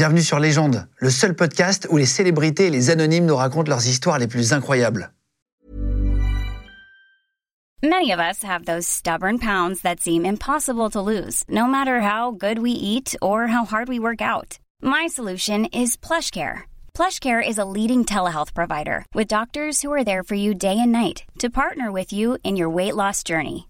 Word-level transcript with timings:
Bienvenue 0.00 0.22
sur 0.22 0.38
Légende, 0.38 0.88
le 0.96 1.10
seul 1.10 1.34
podcast 1.34 1.86
où 1.90 1.98
les 1.98 2.06
célébrités 2.06 2.68
et 2.68 2.70
les 2.70 2.88
anonymes 2.88 3.26
nous 3.26 3.36
racontent 3.36 3.68
leurs 3.68 3.86
histoires 3.86 4.18
les 4.18 4.26
plus 4.26 4.54
incroyables. 4.54 5.12
Many 7.82 8.10
of 8.10 8.18
us 8.18 8.42
have 8.42 8.64
those 8.64 8.86
stubborn 8.86 9.38
pounds 9.38 9.82
that 9.82 10.00
seem 10.00 10.24
impossible 10.24 10.88
to 10.88 11.02
lose, 11.02 11.44
no 11.50 11.66
matter 11.66 12.00
how 12.00 12.30
good 12.30 12.60
we 12.60 12.70
eat 12.70 13.14
or 13.20 13.48
how 13.48 13.66
hard 13.66 13.90
we 13.90 13.98
work 13.98 14.22
out. 14.22 14.58
My 14.80 15.06
solution 15.06 15.66
is 15.66 15.98
PlushCare. 15.98 16.62
PlushCare 16.94 17.46
is 17.46 17.58
a 17.58 17.66
leading 17.66 18.06
telehealth 18.06 18.54
provider 18.54 19.04
with 19.12 19.28
doctors 19.28 19.82
who 19.82 19.92
are 19.92 20.02
there 20.02 20.22
for 20.22 20.34
you 20.34 20.54
day 20.54 20.78
and 20.78 20.92
night 20.92 21.24
to 21.40 21.50
partner 21.50 21.92
with 21.92 22.10
you 22.10 22.38
in 22.42 22.56
your 22.56 22.70
weight 22.70 22.96
loss 22.96 23.22
journey. 23.22 23.69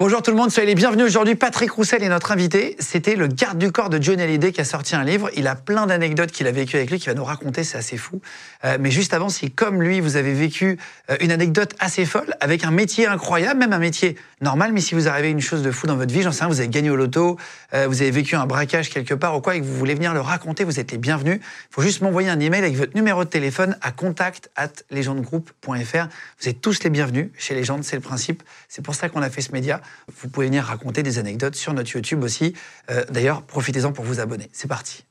Bonjour 0.00 0.22
tout 0.22 0.32
le 0.32 0.36
monde, 0.36 0.50
soyez 0.50 0.66
les 0.66 0.74
bienvenus 0.74 1.06
aujourd'hui. 1.06 1.36
Patrick 1.36 1.70
Roussel 1.70 2.02
est 2.02 2.08
notre 2.08 2.32
invité. 2.32 2.74
C'était 2.80 3.14
le 3.14 3.28
garde 3.28 3.58
du 3.58 3.70
corps 3.70 3.90
de 3.90 4.02
Johnny 4.02 4.22
Hallyday 4.22 4.50
qui 4.50 4.60
a 4.60 4.64
sorti 4.64 4.96
un 4.96 5.04
livre. 5.04 5.30
Il 5.36 5.46
a 5.46 5.54
plein 5.54 5.86
d'anecdotes 5.86 6.32
qu'il 6.32 6.48
a 6.48 6.50
vécues 6.50 6.74
avec 6.74 6.90
lui, 6.90 6.98
qu'il 6.98 7.10
va 7.10 7.14
nous 7.14 7.22
raconter, 7.22 7.62
c'est 7.62 7.78
assez 7.78 7.96
fou. 7.96 8.20
Euh, 8.64 8.76
mais 8.80 8.90
juste 8.90 9.14
avant, 9.14 9.28
si 9.28 9.52
comme 9.52 9.80
lui, 9.80 10.00
vous 10.00 10.16
avez 10.16 10.34
vécu 10.34 10.80
euh, 11.10 11.16
une 11.20 11.30
anecdote 11.30 11.76
assez 11.78 12.06
folle, 12.06 12.34
avec 12.40 12.64
un 12.64 12.72
métier 12.72 13.06
incroyable, 13.06 13.60
même 13.60 13.72
un 13.72 13.78
métier 13.78 14.16
normal, 14.40 14.72
mais 14.72 14.80
si 14.80 14.96
vous 14.96 15.06
arrivez 15.06 15.30
une 15.30 15.40
chose 15.40 15.62
de 15.62 15.70
fou 15.70 15.86
dans 15.86 15.96
votre 15.96 16.12
vie, 16.12 16.22
j'en 16.22 16.32
sais 16.32 16.40
rien, 16.40 16.52
vous 16.52 16.58
avez 16.58 16.68
gagné 16.68 16.90
au 16.90 16.96
loto, 16.96 17.38
euh, 17.72 17.86
vous 17.86 18.02
avez 18.02 18.10
vécu 18.10 18.34
un 18.34 18.46
braquage 18.46 18.90
quelque 18.90 19.14
part 19.14 19.36
ou 19.36 19.40
quoi, 19.40 19.54
et 19.54 19.60
que 19.60 19.64
vous 19.64 19.76
voulez 19.76 19.94
venir 19.94 20.12
le 20.12 20.20
raconter, 20.20 20.64
vous 20.64 20.80
êtes 20.80 20.90
les 20.90 20.98
bienvenus. 20.98 21.38
Il 21.40 21.74
faut 21.74 21.82
juste 21.82 22.00
m'envoyer 22.00 22.30
un 22.30 22.40
email 22.40 22.62
avec 22.62 22.74
votre 22.74 22.96
numéro 22.96 23.22
de 23.22 23.30
téléphone 23.30 23.78
à 23.80 23.92
contact 23.92 24.50
at. 24.56 24.70
Vous 24.90 26.48
êtes 26.48 26.60
tous 26.60 26.82
les 26.82 26.90
bienvenus 26.90 27.28
chez 27.38 27.54
Légende, 27.54 27.84
c'est 27.84 27.94
le 27.94 28.02
principe. 28.02 28.42
C'est 28.68 28.82
pour 28.82 28.96
ça 28.96 29.08
qu'on 29.08 29.22
a 29.22 29.30
fait 29.30 29.40
ce 29.40 29.52
média. 29.52 29.80
Vous 30.20 30.28
pouvez 30.28 30.46
venir 30.46 30.64
raconter 30.64 31.02
des 31.02 31.18
anecdotes 31.18 31.54
sur 31.54 31.74
notre 31.74 31.94
YouTube 31.94 32.22
aussi. 32.22 32.54
Euh, 32.90 33.04
D'ailleurs, 33.10 33.42
profitez-en 33.42 33.92
pour 33.92 34.04
vous 34.04 34.20
abonner. 34.20 34.48
C'est 34.52 34.68
parti. 34.68 35.04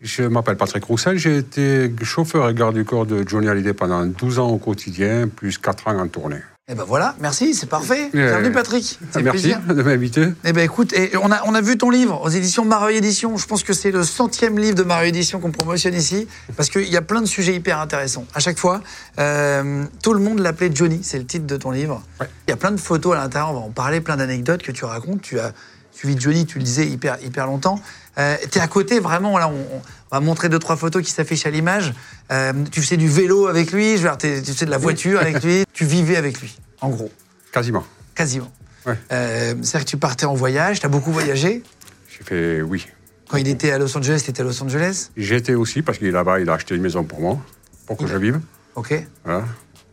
Je 0.00 0.22
m'appelle 0.22 0.56
Patrick 0.56 0.84
Roussel, 0.84 1.18
j'ai 1.18 1.36
été 1.36 1.92
chauffeur 2.02 2.48
et 2.48 2.54
garde 2.54 2.74
du 2.74 2.84
corps 2.86 3.04
de 3.04 3.22
Johnny 3.26 3.48
Hallyday 3.48 3.74
pendant 3.74 4.06
12 4.06 4.38
ans 4.38 4.48
au 4.48 4.56
quotidien, 4.56 5.28
plus 5.28 5.58
4 5.58 5.88
ans 5.88 5.98
en 5.98 6.08
tournée. 6.08 6.40
Et 6.70 6.74
ben 6.76 6.84
voilà, 6.84 7.16
merci, 7.18 7.52
c'est 7.52 7.68
parfait. 7.68 8.10
Euh, 8.14 8.28
Bienvenue 8.28 8.52
Patrick. 8.52 8.96
C'est 9.10 9.22
Merci 9.22 9.48
plaisir. 9.48 9.60
de 9.74 9.82
m'inviter. 9.82 10.28
Eh 10.44 10.52
ben 10.52 10.62
écoute, 10.62 10.92
et 10.92 11.16
on 11.16 11.32
a, 11.32 11.42
on 11.46 11.54
a 11.56 11.60
vu 11.60 11.76
ton 11.76 11.90
livre 11.90 12.22
aux 12.22 12.28
éditions 12.28 12.64
Mareuil 12.64 12.96
Éditions. 12.96 13.36
Je 13.36 13.46
pense 13.48 13.64
que 13.64 13.72
c'est 13.72 13.90
le 13.90 14.04
centième 14.04 14.56
livre 14.56 14.76
de 14.76 14.84
Mareuil 14.84 15.08
Éditions 15.08 15.40
qu'on 15.40 15.50
promotionne 15.50 15.94
ici, 15.94 16.28
parce 16.56 16.70
qu'il 16.70 16.88
y 16.88 16.96
a 16.96 17.02
plein 17.02 17.22
de 17.22 17.26
sujets 17.26 17.56
hyper 17.56 17.80
intéressants. 17.80 18.24
À 18.34 18.38
chaque 18.38 18.56
fois, 18.56 18.82
euh, 19.18 19.84
tout 20.00 20.12
le 20.12 20.20
monde 20.20 20.38
l'appelait 20.38 20.70
Johnny, 20.72 21.00
c'est 21.02 21.18
le 21.18 21.26
titre 21.26 21.44
de 21.46 21.56
ton 21.56 21.72
livre. 21.72 22.04
Ouais. 22.20 22.28
Il 22.46 22.52
y 22.52 22.54
a 22.54 22.56
plein 22.56 22.70
de 22.70 22.78
photos 22.78 23.16
à 23.16 23.20
l'intérieur, 23.20 23.50
on 23.50 23.54
va 23.54 23.66
en 23.66 23.70
parler, 23.70 24.00
plein 24.00 24.16
d'anecdotes 24.18 24.62
que 24.62 24.70
tu 24.70 24.84
racontes. 24.84 25.22
Tu 25.22 25.40
as 25.40 25.52
suivi 25.90 26.14
Johnny, 26.20 26.46
tu 26.46 26.58
le 26.58 26.64
disais, 26.64 26.86
hyper, 26.86 27.18
hyper 27.24 27.46
longtemps. 27.46 27.80
Euh, 28.16 28.36
tu 28.48 28.58
es 28.58 28.60
à 28.60 28.68
côté, 28.68 29.00
vraiment, 29.00 29.38
là, 29.38 29.48
on, 29.48 29.54
on 29.76 29.82
va 30.10 30.20
montrer 30.20 30.48
deux, 30.48 30.58
trois 30.58 30.76
photos 30.76 31.02
qui 31.04 31.10
s'affichent 31.12 31.46
à 31.46 31.50
l'image. 31.50 31.92
Euh, 32.32 32.52
tu 32.70 32.80
faisais 32.82 32.96
du 32.96 33.08
vélo 33.08 33.46
avec 33.46 33.72
lui, 33.72 33.96
je 33.96 34.02
veux 34.08 34.16
dire, 34.16 34.18
tu 34.18 34.28
faisais 34.52 34.66
de 34.66 34.70
la 34.70 34.78
voiture 34.78 35.20
avec 35.20 35.42
lui, 35.42 35.64
tu 35.72 35.84
vivais 35.84 36.16
avec 36.16 36.40
lui, 36.40 36.58
en 36.80 36.88
gros, 36.90 37.10
Quasiment. 37.52 37.84
quasiment. 38.14 38.50
Ouais. 38.86 38.98
Euh, 39.12 39.54
C'est-à-dire 39.62 39.84
que 39.84 39.90
tu 39.90 39.96
partais 39.96 40.26
en 40.26 40.34
voyage, 40.34 40.80
tu 40.80 40.86
as 40.86 40.88
beaucoup 40.88 41.12
voyagé? 41.12 41.62
J'ai 42.08 42.24
fait 42.24 42.62
oui. 42.62 42.86
Quand 43.28 43.36
il 43.36 43.46
était 43.48 43.70
à 43.70 43.78
Los 43.78 43.96
Angeles, 43.96 44.22
tu 44.24 44.30
étais 44.30 44.40
à 44.40 44.44
Los 44.44 44.60
Angeles? 44.62 45.10
J'étais 45.16 45.54
aussi, 45.54 45.82
parce 45.82 45.98
qu'il 45.98 46.08
est 46.08 46.12
là-bas, 46.12 46.40
il 46.40 46.48
a 46.50 46.54
acheté 46.54 46.74
une 46.74 46.82
maison 46.82 47.04
pour 47.04 47.20
moi, 47.20 47.38
pour 47.86 47.96
que 47.96 48.06
je 48.06 48.16
vive. 48.16 48.40
Ok. 48.74 48.94
Voilà. 49.24 49.44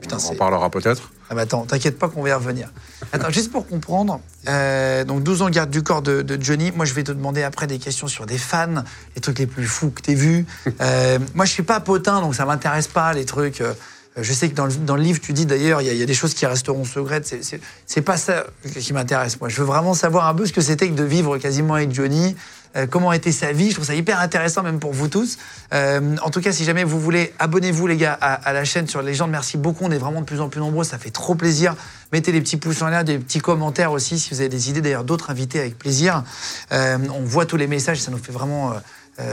Putain, 0.02 0.18
on 0.24 0.32
en 0.32 0.36
parlera 0.36 0.70
peut-être. 0.70 1.12
Ah 1.30 1.36
bah 1.36 1.42
attends, 1.42 1.66
t'inquiète 1.66 2.00
pas 2.00 2.08
qu'on 2.08 2.22
va 2.24 2.30
y 2.30 2.34
revenir. 2.34 2.72
Attends, 3.12 3.30
juste 3.30 3.52
pour 3.52 3.68
comprendre, 3.68 4.22
euh, 4.48 5.04
donc 5.04 5.24
12 5.24 5.42
ans 5.42 5.50
garde 5.50 5.70
du 5.70 5.84
corps 5.84 6.02
de, 6.02 6.22
de 6.22 6.42
Johnny, 6.42 6.72
moi 6.72 6.86
je 6.86 6.94
vais 6.94 7.04
te 7.04 7.12
demander 7.12 7.44
après 7.44 7.68
des 7.68 7.80
questions 7.80 8.08
sur 8.08 8.26
des 8.26 8.38
fans, 8.38 8.84
les 9.16 9.22
trucs 9.22 9.40
les 9.40 9.48
plus 9.48 9.66
fous 9.66 9.90
que 9.92 10.02
t'aies 10.02 10.14
vus. 10.16 10.46
Euh, 10.82 11.18
moi 11.34 11.46
je 11.46 11.52
suis 11.52 11.64
pas 11.64 11.80
potin, 11.80 12.22
donc 12.22 12.36
ça 12.36 12.46
m'intéresse 12.46 12.88
pas 12.88 13.12
les 13.14 13.26
trucs... 13.26 13.62
euh, 13.62 13.74
je 14.20 14.34
sais 14.34 14.50
que 14.50 14.56
dans 14.56 14.66
le, 14.66 14.74
dans 14.74 14.96
le 14.96 15.04
livre, 15.04 15.20
tu 15.22 15.32
dis 15.32 15.46
d'ailleurs, 15.46 15.82
il 15.82 15.94
y, 15.94 15.96
y 15.96 16.02
a 16.02 16.06
des 16.06 16.14
choses 16.14 16.34
qui 16.34 16.46
resteront 16.46 16.86
secrètes. 16.86 17.36
C'est 17.86 18.02
pas 18.02 18.18
ça 18.18 18.48
qui 18.80 18.92
m'intéresse. 18.92 19.40
Moi, 19.40 19.48
je 19.50 19.58
veux 19.58 19.66
vraiment 19.66 19.94
savoir 19.94 20.28
un 20.28 20.34
peu 20.34 20.46
ce 20.48 20.54
que 20.54 20.62
c'était 20.62 20.90
que 20.90 20.96
de 20.96 21.04
vivre 21.04 21.38
quasiment 21.38 21.76
avec 21.76 21.94
Johnny, 21.94 22.36
euh, 22.76 22.86
comment 22.88 23.12
était 23.14 23.32
sa 23.32 23.52
vie. 23.52 23.70
Je 23.70 23.76
trouve 23.76 23.86
ça 23.86 23.96
hyper 23.96 24.20
intéressant, 24.20 24.64
même 24.64 24.80
pour 24.80 24.94
vous 24.94 25.08
tous. 25.08 25.38
Euh, 25.74 26.16
en 26.22 26.30
tout 26.30 26.42
cas, 26.42 26.52
si 26.52 26.64
jamais 26.64 26.84
vous 26.84 27.00
voulez, 27.00 27.34
abonnez-vous, 27.40 27.88
les 27.88 27.98
gars, 27.98 28.14
à, 28.14 28.54
la 28.54 28.64
chaîne 28.66 28.88
sur 28.88 29.02
Légende. 29.02 29.32
Merci 29.32 29.58
beaucoup. 29.58 29.86
On 29.86 29.92
est 29.92 29.98
vraiment 29.98 30.22
de 30.22 30.26
plus 30.26 30.42
en 30.42 30.50
plus 30.50 30.60
nombreux. 30.60 30.84
Ça 30.84 30.98
fait 30.98 31.10
trop 31.10 31.36
plaisir. 31.36 31.76
Mettez 32.12 32.32
des 32.32 32.42
petits 32.42 32.58
pouces 32.58 32.82
en 32.82 32.90
l'air, 32.90 33.04
des 33.04 33.18
petits 33.18 33.40
commentaires 33.40 33.92
aussi, 33.92 34.20
si 34.20 34.34
vous 34.34 34.40
avez 34.40 34.50
des 34.50 34.70
idées. 34.70 34.82
D'ailleurs, 34.82 35.04
d'autres 35.04 35.30
invités 35.30 35.60
avec 35.60 35.78
plaisir. 35.78 36.24
Euh, 36.72 36.98
on 37.14 37.24
voit 37.24 37.46
tous 37.46 37.58
les 37.58 37.68
messages. 37.68 38.02
Ça 38.02 38.12
nous 38.12 38.18
fait 38.18 38.32
vraiment. 38.32 38.74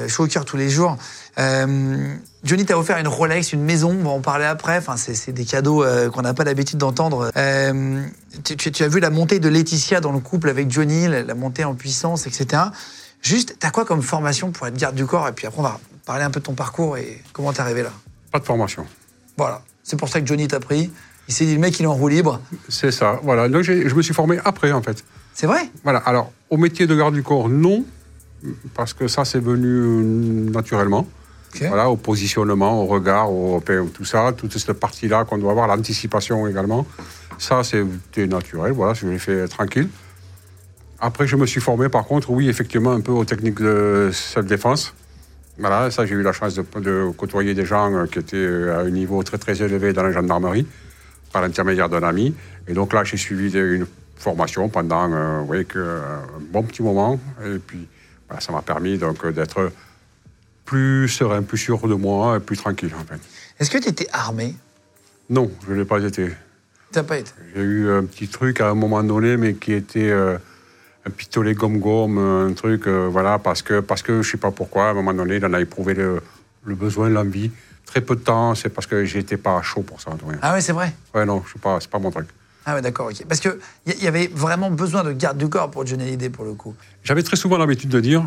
chaud 0.08 0.24
au 0.24 0.26
cœur 0.28 0.46
tous 0.46 0.56
les 0.56 0.70
jours. 0.70 0.96
Euh, 1.38 2.14
Johnny 2.42 2.64
t'a 2.64 2.78
offert 2.78 2.96
une 2.96 3.08
Rolex, 3.08 3.52
une 3.52 3.62
maison, 3.62 3.90
on 3.90 4.02
va 4.02 4.10
en 4.10 4.20
parler 4.20 4.46
après. 4.46 4.78
Enfin, 4.78 4.96
c'est 4.96 5.32
des 5.32 5.44
cadeaux 5.44 5.84
qu'on 6.10 6.22
n'a 6.22 6.32
pas 6.32 6.44
l'habitude 6.44 6.78
d'entendre. 6.78 7.30
Tu, 8.44 8.82
as 8.82 8.88
vu 8.88 9.00
la 9.00 9.10
montée 9.10 9.40
de 9.40 9.48
Laetitia 9.48 10.00
dans 10.00 10.12
le 10.12 10.20
couple 10.20 10.48
avec 10.48 10.70
Johnny, 10.70 11.06
la 11.06 11.34
montée 11.34 11.64
en 11.64 11.74
puissance, 11.74 12.26
etc. 12.26 12.62
Juste, 13.24 13.56
t'as 13.58 13.70
quoi 13.70 13.84
comme 13.84 14.02
formation 14.02 14.50
pour 14.52 14.66
être 14.66 14.76
garde 14.76 14.94
du 14.94 15.06
corps 15.06 15.26
Et 15.28 15.32
puis 15.32 15.46
après, 15.46 15.58
on 15.60 15.62
va 15.64 15.80
parler 16.06 16.22
un 16.24 16.30
peu 16.30 16.40
de 16.40 16.44
ton 16.44 16.52
parcours 16.54 16.96
et 16.98 17.22
comment 17.32 17.52
t'es 17.52 17.60
arrivé 17.62 17.82
là. 17.82 17.90
Pas 18.30 18.38
de 18.38 18.44
formation. 18.44 18.86
Voilà. 19.36 19.62
C'est 19.82 19.98
pour 19.98 20.08
ça 20.08 20.20
que 20.20 20.26
Johnny 20.26 20.46
t'a 20.46 20.60
pris. 20.60 20.92
Il 21.26 21.32
s'est 21.34 21.46
dit, 21.46 21.54
le 21.54 21.60
mec, 21.60 21.78
il 21.80 21.84
est 21.84 21.86
en 21.86 21.94
roue 21.94 22.08
libre. 22.08 22.40
C'est 22.68 22.90
ça. 22.90 23.18
Voilà. 23.22 23.48
Donc 23.48 23.62
je 23.62 23.94
me 23.94 24.02
suis 24.02 24.12
formé 24.14 24.38
après, 24.44 24.72
en 24.72 24.82
fait. 24.82 25.02
C'est 25.32 25.46
vrai? 25.46 25.70
Voilà. 25.82 26.00
Alors, 26.00 26.32
au 26.50 26.58
métier 26.58 26.86
de 26.86 26.94
garde 26.94 27.14
du 27.14 27.22
corps, 27.22 27.48
non, 27.48 27.84
parce 28.74 28.92
que 28.92 29.08
ça, 29.08 29.24
c'est 29.24 29.40
venu 29.40 29.66
euh, 29.68 30.50
naturellement. 30.52 31.06
Voilà, 31.68 31.88
au 31.88 31.96
positionnement, 31.96 32.82
au 32.82 32.86
regard, 32.86 33.30
au, 33.32 33.56
au- 33.58 33.86
tout 33.88 34.04
ça, 34.04 34.32
toute 34.36 34.58
cette 34.58 34.72
partie-là 34.72 35.24
qu'on 35.24 35.38
doit 35.38 35.52
avoir, 35.52 35.68
l'anticipation 35.68 36.46
également. 36.48 36.84
Ça, 37.38 37.62
c'était 37.62 38.26
naturel, 38.26 38.72
voilà, 38.72 38.92
je 38.94 39.06
l'ai 39.06 39.18
fait 39.20 39.46
tranquille. 39.46 39.88
Après, 41.04 41.26
je 41.26 41.36
me 41.36 41.44
suis 41.44 41.60
formé, 41.60 41.90
par 41.90 42.06
contre, 42.06 42.30
oui, 42.30 42.48
effectivement, 42.48 42.92
un 42.92 43.02
peu 43.02 43.12
aux 43.12 43.26
techniques 43.26 43.60
de 43.60 44.08
self-défense. 44.10 44.94
Voilà, 45.58 45.90
ça, 45.90 46.06
j'ai 46.06 46.14
eu 46.14 46.22
la 46.22 46.32
chance 46.32 46.54
de, 46.54 46.64
de 46.80 47.10
côtoyer 47.14 47.52
des 47.52 47.66
gens 47.66 47.92
euh, 47.94 48.06
qui 48.06 48.20
étaient 48.20 48.38
euh, 48.38 48.74
à 48.78 48.80
un 48.80 48.88
niveau 48.90 49.22
très, 49.22 49.36
très 49.36 49.60
élevé 49.60 49.92
dans 49.92 50.02
la 50.02 50.12
gendarmerie, 50.12 50.66
par 51.30 51.42
l'intermédiaire 51.42 51.90
d'un 51.90 52.02
ami. 52.04 52.34
Et 52.68 52.72
donc 52.72 52.94
là, 52.94 53.04
j'ai 53.04 53.18
suivi 53.18 53.50
des- 53.50 53.58
une 53.58 53.86
formation 54.16 54.70
pendant, 54.70 55.12
euh, 55.12 55.40
vous 55.40 55.46
voyez, 55.46 55.66
que, 55.66 55.78
euh, 55.78 56.00
un 56.38 56.40
bon 56.50 56.62
petit 56.62 56.82
moment. 56.82 57.20
Et 57.44 57.58
puis, 57.58 57.86
voilà, 58.26 58.40
ça 58.40 58.52
m'a 58.52 58.62
permis 58.62 58.96
donc 58.96 59.22
euh, 59.26 59.30
d'être 59.30 59.70
plus 60.64 61.06
serein, 61.10 61.42
plus 61.42 61.58
sûr 61.58 61.86
de 61.86 61.94
moi, 61.94 62.38
et 62.38 62.40
plus 62.40 62.56
tranquille, 62.56 62.94
en 62.98 63.04
fait. 63.04 63.20
Est-ce 63.60 63.70
que 63.70 63.76
tu 63.76 63.90
étais 63.90 64.08
armé? 64.10 64.54
Non, 65.28 65.50
je 65.68 65.74
ne 65.74 65.80
l'ai 65.80 65.84
pas 65.84 66.02
été. 66.02 66.30
T'as 66.92 67.02
pas 67.02 67.18
été 67.18 67.30
J'ai 67.54 67.60
eu 67.60 67.90
un 67.90 68.04
petit 68.06 68.28
truc 68.28 68.62
à 68.62 68.70
un 68.70 68.74
moment 68.74 69.02
donné, 69.04 69.36
mais 69.36 69.52
qui 69.52 69.74
était 69.74 70.08
euh, 70.10 70.38
un 71.06 71.10
pistolet 71.10 71.54
gomme-gomme, 71.54 72.18
un 72.18 72.52
truc, 72.54 72.86
euh, 72.86 73.08
voilà, 73.10 73.38
parce 73.38 73.62
que, 73.62 73.80
parce 73.80 74.02
que 74.02 74.12
je 74.22 74.28
ne 74.28 74.32
sais 74.32 74.36
pas 74.38 74.50
pourquoi, 74.50 74.86
à 74.88 74.90
un 74.90 74.94
moment 74.94 75.12
donné, 75.12 75.36
il 75.36 75.44
en 75.44 75.52
a 75.52 75.60
éprouvé 75.60 75.94
le, 75.94 76.22
le 76.64 76.74
besoin, 76.74 77.08
l'envie. 77.10 77.50
Très 77.84 78.00
peu 78.00 78.16
de 78.16 78.20
temps, 78.22 78.54
c'est 78.54 78.70
parce 78.70 78.86
que 78.86 79.04
j'étais 79.04 79.36
pas 79.36 79.60
chaud 79.62 79.82
pour 79.82 80.00
ça. 80.00 80.10
Ah 80.40 80.54
ouais, 80.54 80.60
c'est 80.62 80.72
vrai? 80.72 80.92
Ouais, 81.14 81.26
non, 81.26 81.42
c'est 81.52 81.60
pas, 81.60 81.78
pas 81.90 81.98
mon 81.98 82.10
truc. 82.10 82.26
Ah 82.66 82.74
ouais, 82.74 82.80
d'accord, 82.82 83.08
ok. 83.10 83.24
Parce 83.28 83.40
qu'il 83.40 83.54
y, 83.86 84.04
y 84.04 84.06
avait 84.08 84.28
vraiment 84.28 84.70
besoin 84.70 85.04
de 85.04 85.12
garde 85.12 85.36
du 85.36 85.48
corps 85.50 85.70
pour 85.70 85.86
Johnny 85.86 86.04
Hallyday, 86.04 86.30
pour 86.30 86.46
le 86.46 86.54
coup. 86.54 86.74
J'avais 87.02 87.22
très 87.22 87.36
souvent 87.36 87.58
l'habitude 87.58 87.90
de 87.90 88.00
dire, 88.00 88.24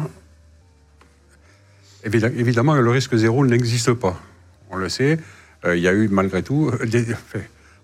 évi- 2.05 2.23
évidemment, 2.37 2.75
le 2.75 2.89
risque 2.91 3.15
zéro 3.15 3.45
n'existe 3.45 3.93
pas. 3.93 4.15
On 4.69 4.75
le 4.77 4.89
sait. 4.89 5.17
Euh, 5.65 5.75
Il 5.75 5.81
y 5.81 5.87
a 5.87 5.93
eu, 5.93 6.07
malgré 6.09 6.43
tout, 6.43 6.69
euh, 6.71 6.85
des- 6.85 7.07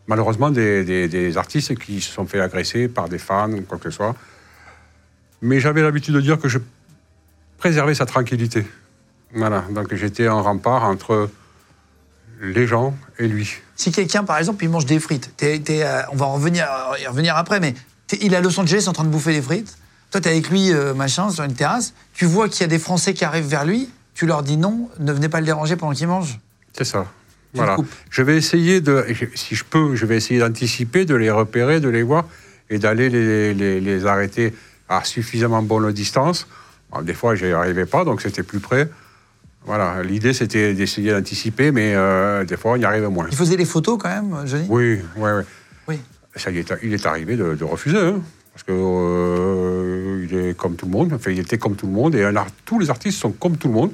malheureusement, 0.05 0.51
des, 0.51 0.83
des- 0.83 1.07
des 1.07 1.37
artistes 1.37 1.75
qui 1.79 1.99
se 2.01 2.11
sont 2.11 2.25
fait 2.27 2.39
agresser 2.39 2.87
par 2.87 3.09
des 3.09 3.17
fans 3.17 3.51
ou 3.51 3.61
quoi 3.63 3.79
que 3.79 3.89
ce 3.89 3.95
soit. 3.97 4.15
Mais 5.43 5.59
j'avais 5.59 5.81
l'habitude 5.81 6.15
de 6.15 6.21
dire 6.21 6.39
que 6.39 6.47
je 6.47 6.57
préservais 7.57 7.93
sa 7.93 8.05
tranquillité. 8.05 8.65
Voilà, 9.35 9.65
donc 9.71 9.93
j'étais 9.93 10.25
un 10.27 10.39
rempart 10.39 10.83
entre 10.85 11.29
les 12.41 12.65
gens 12.65 12.95
et 13.19 13.27
lui. 13.27 13.51
Si 13.75 13.91
quelqu'un, 13.91 14.23
par 14.23 14.37
exemple, 14.37 14.63
il 14.63 14.69
mange 14.69 14.85
des 14.85 14.99
frites, 14.99 15.31
t'es- 15.37 15.59
t'es, 15.59 15.83
euh, 15.83 16.01
on 16.11 16.15
va 16.15 16.25
en 16.27 16.33
revenir, 16.33 16.65
y 17.01 17.07
revenir 17.07 17.35
après, 17.35 17.59
mais 17.59 17.73
il 18.21 18.33
est 18.33 18.37
à 18.37 18.41
Los 18.41 18.57
Angeles 18.59 18.85
en 18.87 18.93
train 18.93 19.03
de 19.03 19.09
bouffer 19.09 19.33
des 19.33 19.41
frites. 19.41 19.77
Toi, 20.11 20.21
t'es 20.21 20.29
avec 20.29 20.49
lui, 20.49 20.71
euh, 20.71 20.93
machin, 20.93 21.29
sur 21.29 21.43
une 21.43 21.53
terrasse. 21.55 21.93
Tu 22.13 22.25
vois 22.25 22.47
qu'il 22.47 22.61
y 22.61 22.63
a 22.63 22.67
des 22.67 22.79
Français 22.79 23.13
qui 23.13 23.25
arrivent 23.25 23.47
vers 23.47 23.65
lui. 23.65 23.89
Tu 24.13 24.25
leur 24.25 24.43
dis 24.43 24.57
non, 24.57 24.89
ne 24.99 25.11
venez 25.11 25.27
pas 25.27 25.39
le 25.39 25.45
déranger 25.45 25.75
pendant 25.75 25.93
qu'il 25.93 26.07
mange. 26.07 26.39
C'est 26.77 26.83
ça. 26.85 27.05
Tu 27.53 27.57
Voilà. 27.57 27.75
Je 28.11 28.21
vais 28.21 28.37
essayer 28.37 28.79
de, 28.79 29.05
si 29.35 29.55
je 29.55 29.63
peux, 29.63 29.95
je 29.95 30.05
vais 30.05 30.15
essayer 30.17 30.39
d'anticiper, 30.39 31.05
de 31.05 31.15
les 31.15 31.31
repérer, 31.31 31.79
de 31.79 31.89
les 31.89 32.03
voir 32.03 32.25
et 32.69 32.77
d'aller 32.77 33.09
les, 33.09 33.53
les- 33.53 33.79
les 33.81 34.05
arrêter 34.05 34.53
à 34.97 35.03
suffisamment 35.03 35.61
bonne 35.61 35.91
distance. 35.91 36.47
Des 37.01 37.13
fois, 37.13 37.35
j'y 37.35 37.51
arrivais 37.51 37.85
pas, 37.87 38.05
donc 38.05 38.21
c'était 38.21 38.43
plus 38.43 38.59
près. 38.59 38.89
Voilà, 39.65 40.03
l'idée 40.03 40.33
c'était 40.33 40.73
d'essayer 40.73 41.11
d'anticiper, 41.11 41.71
mais 41.71 41.93
euh, 41.95 42.43
des 42.43 42.57
fois 42.57 42.73
on 42.73 42.75
y 42.75 42.83
arrivait 42.85 43.07
moins. 43.07 43.27
Il 43.31 43.37
faisait 43.37 43.55
les 43.55 43.65
photos 43.65 43.97
quand 43.97 44.09
même, 44.09 44.45
Johnny? 44.45 44.65
Oui, 44.69 44.99
oui, 45.15 45.31
oui. 45.37 45.43
Oui. 45.87 45.99
Ça, 46.35 46.51
il, 46.51 46.57
est, 46.57 46.73
il 46.83 46.93
est 46.93 47.05
arrivé 47.05 47.37
de, 47.37 47.55
de 47.55 47.63
refuser, 47.63 47.97
hein, 47.97 48.21
parce 48.51 48.63
que 48.63 48.73
euh, 48.73 50.27
il 50.29 50.37
est 50.37 50.57
comme 50.57 50.75
tout 50.75 50.85
le 50.85 50.91
monde. 50.91 51.13
Enfin, 51.13 51.31
il 51.31 51.39
était 51.39 51.57
comme 51.57 51.75
tout 51.75 51.87
le 51.87 51.93
monde, 51.93 52.13
et 52.15 52.25
un 52.25 52.33
tous 52.65 52.77
les 52.77 52.89
artistes 52.89 53.19
sont 53.19 53.31
comme 53.31 53.55
tout 53.55 53.69
le 53.69 53.73
monde. 53.73 53.91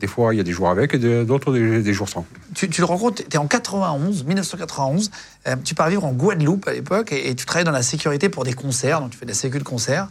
Des 0.00 0.06
fois, 0.06 0.34
il 0.34 0.38
y 0.38 0.40
a 0.40 0.42
des 0.42 0.52
jours 0.52 0.70
avec, 0.70 0.94
et 0.94 1.24
d'autres 1.24 1.52
des, 1.52 1.82
des 1.82 1.92
jours 1.92 2.08
sans. 2.08 2.24
Tu, 2.54 2.68
tu 2.70 2.80
le 2.80 2.86
rencontres, 2.86 3.22
tu 3.28 3.36
es 3.36 3.38
en 3.38 3.46
91, 3.46 4.24
1991, 4.24 5.10
euh, 5.46 5.56
tu 5.62 5.74
pars 5.74 5.88
vivre 5.90 6.04
en 6.06 6.12
Guadeloupe 6.12 6.66
à 6.68 6.72
l'époque 6.72 7.12
et, 7.12 7.28
et 7.30 7.34
tu 7.34 7.44
travailles 7.44 7.64
dans 7.66 7.70
la 7.70 7.82
sécurité 7.82 8.28
pour 8.30 8.44
des 8.44 8.54
concerts, 8.54 9.00
donc 9.00 9.10
tu 9.10 9.18
fais 9.18 9.26
de 9.26 9.30
la 9.30 9.36
sécu 9.36 9.58
de 9.58 9.62
concert. 9.64 10.08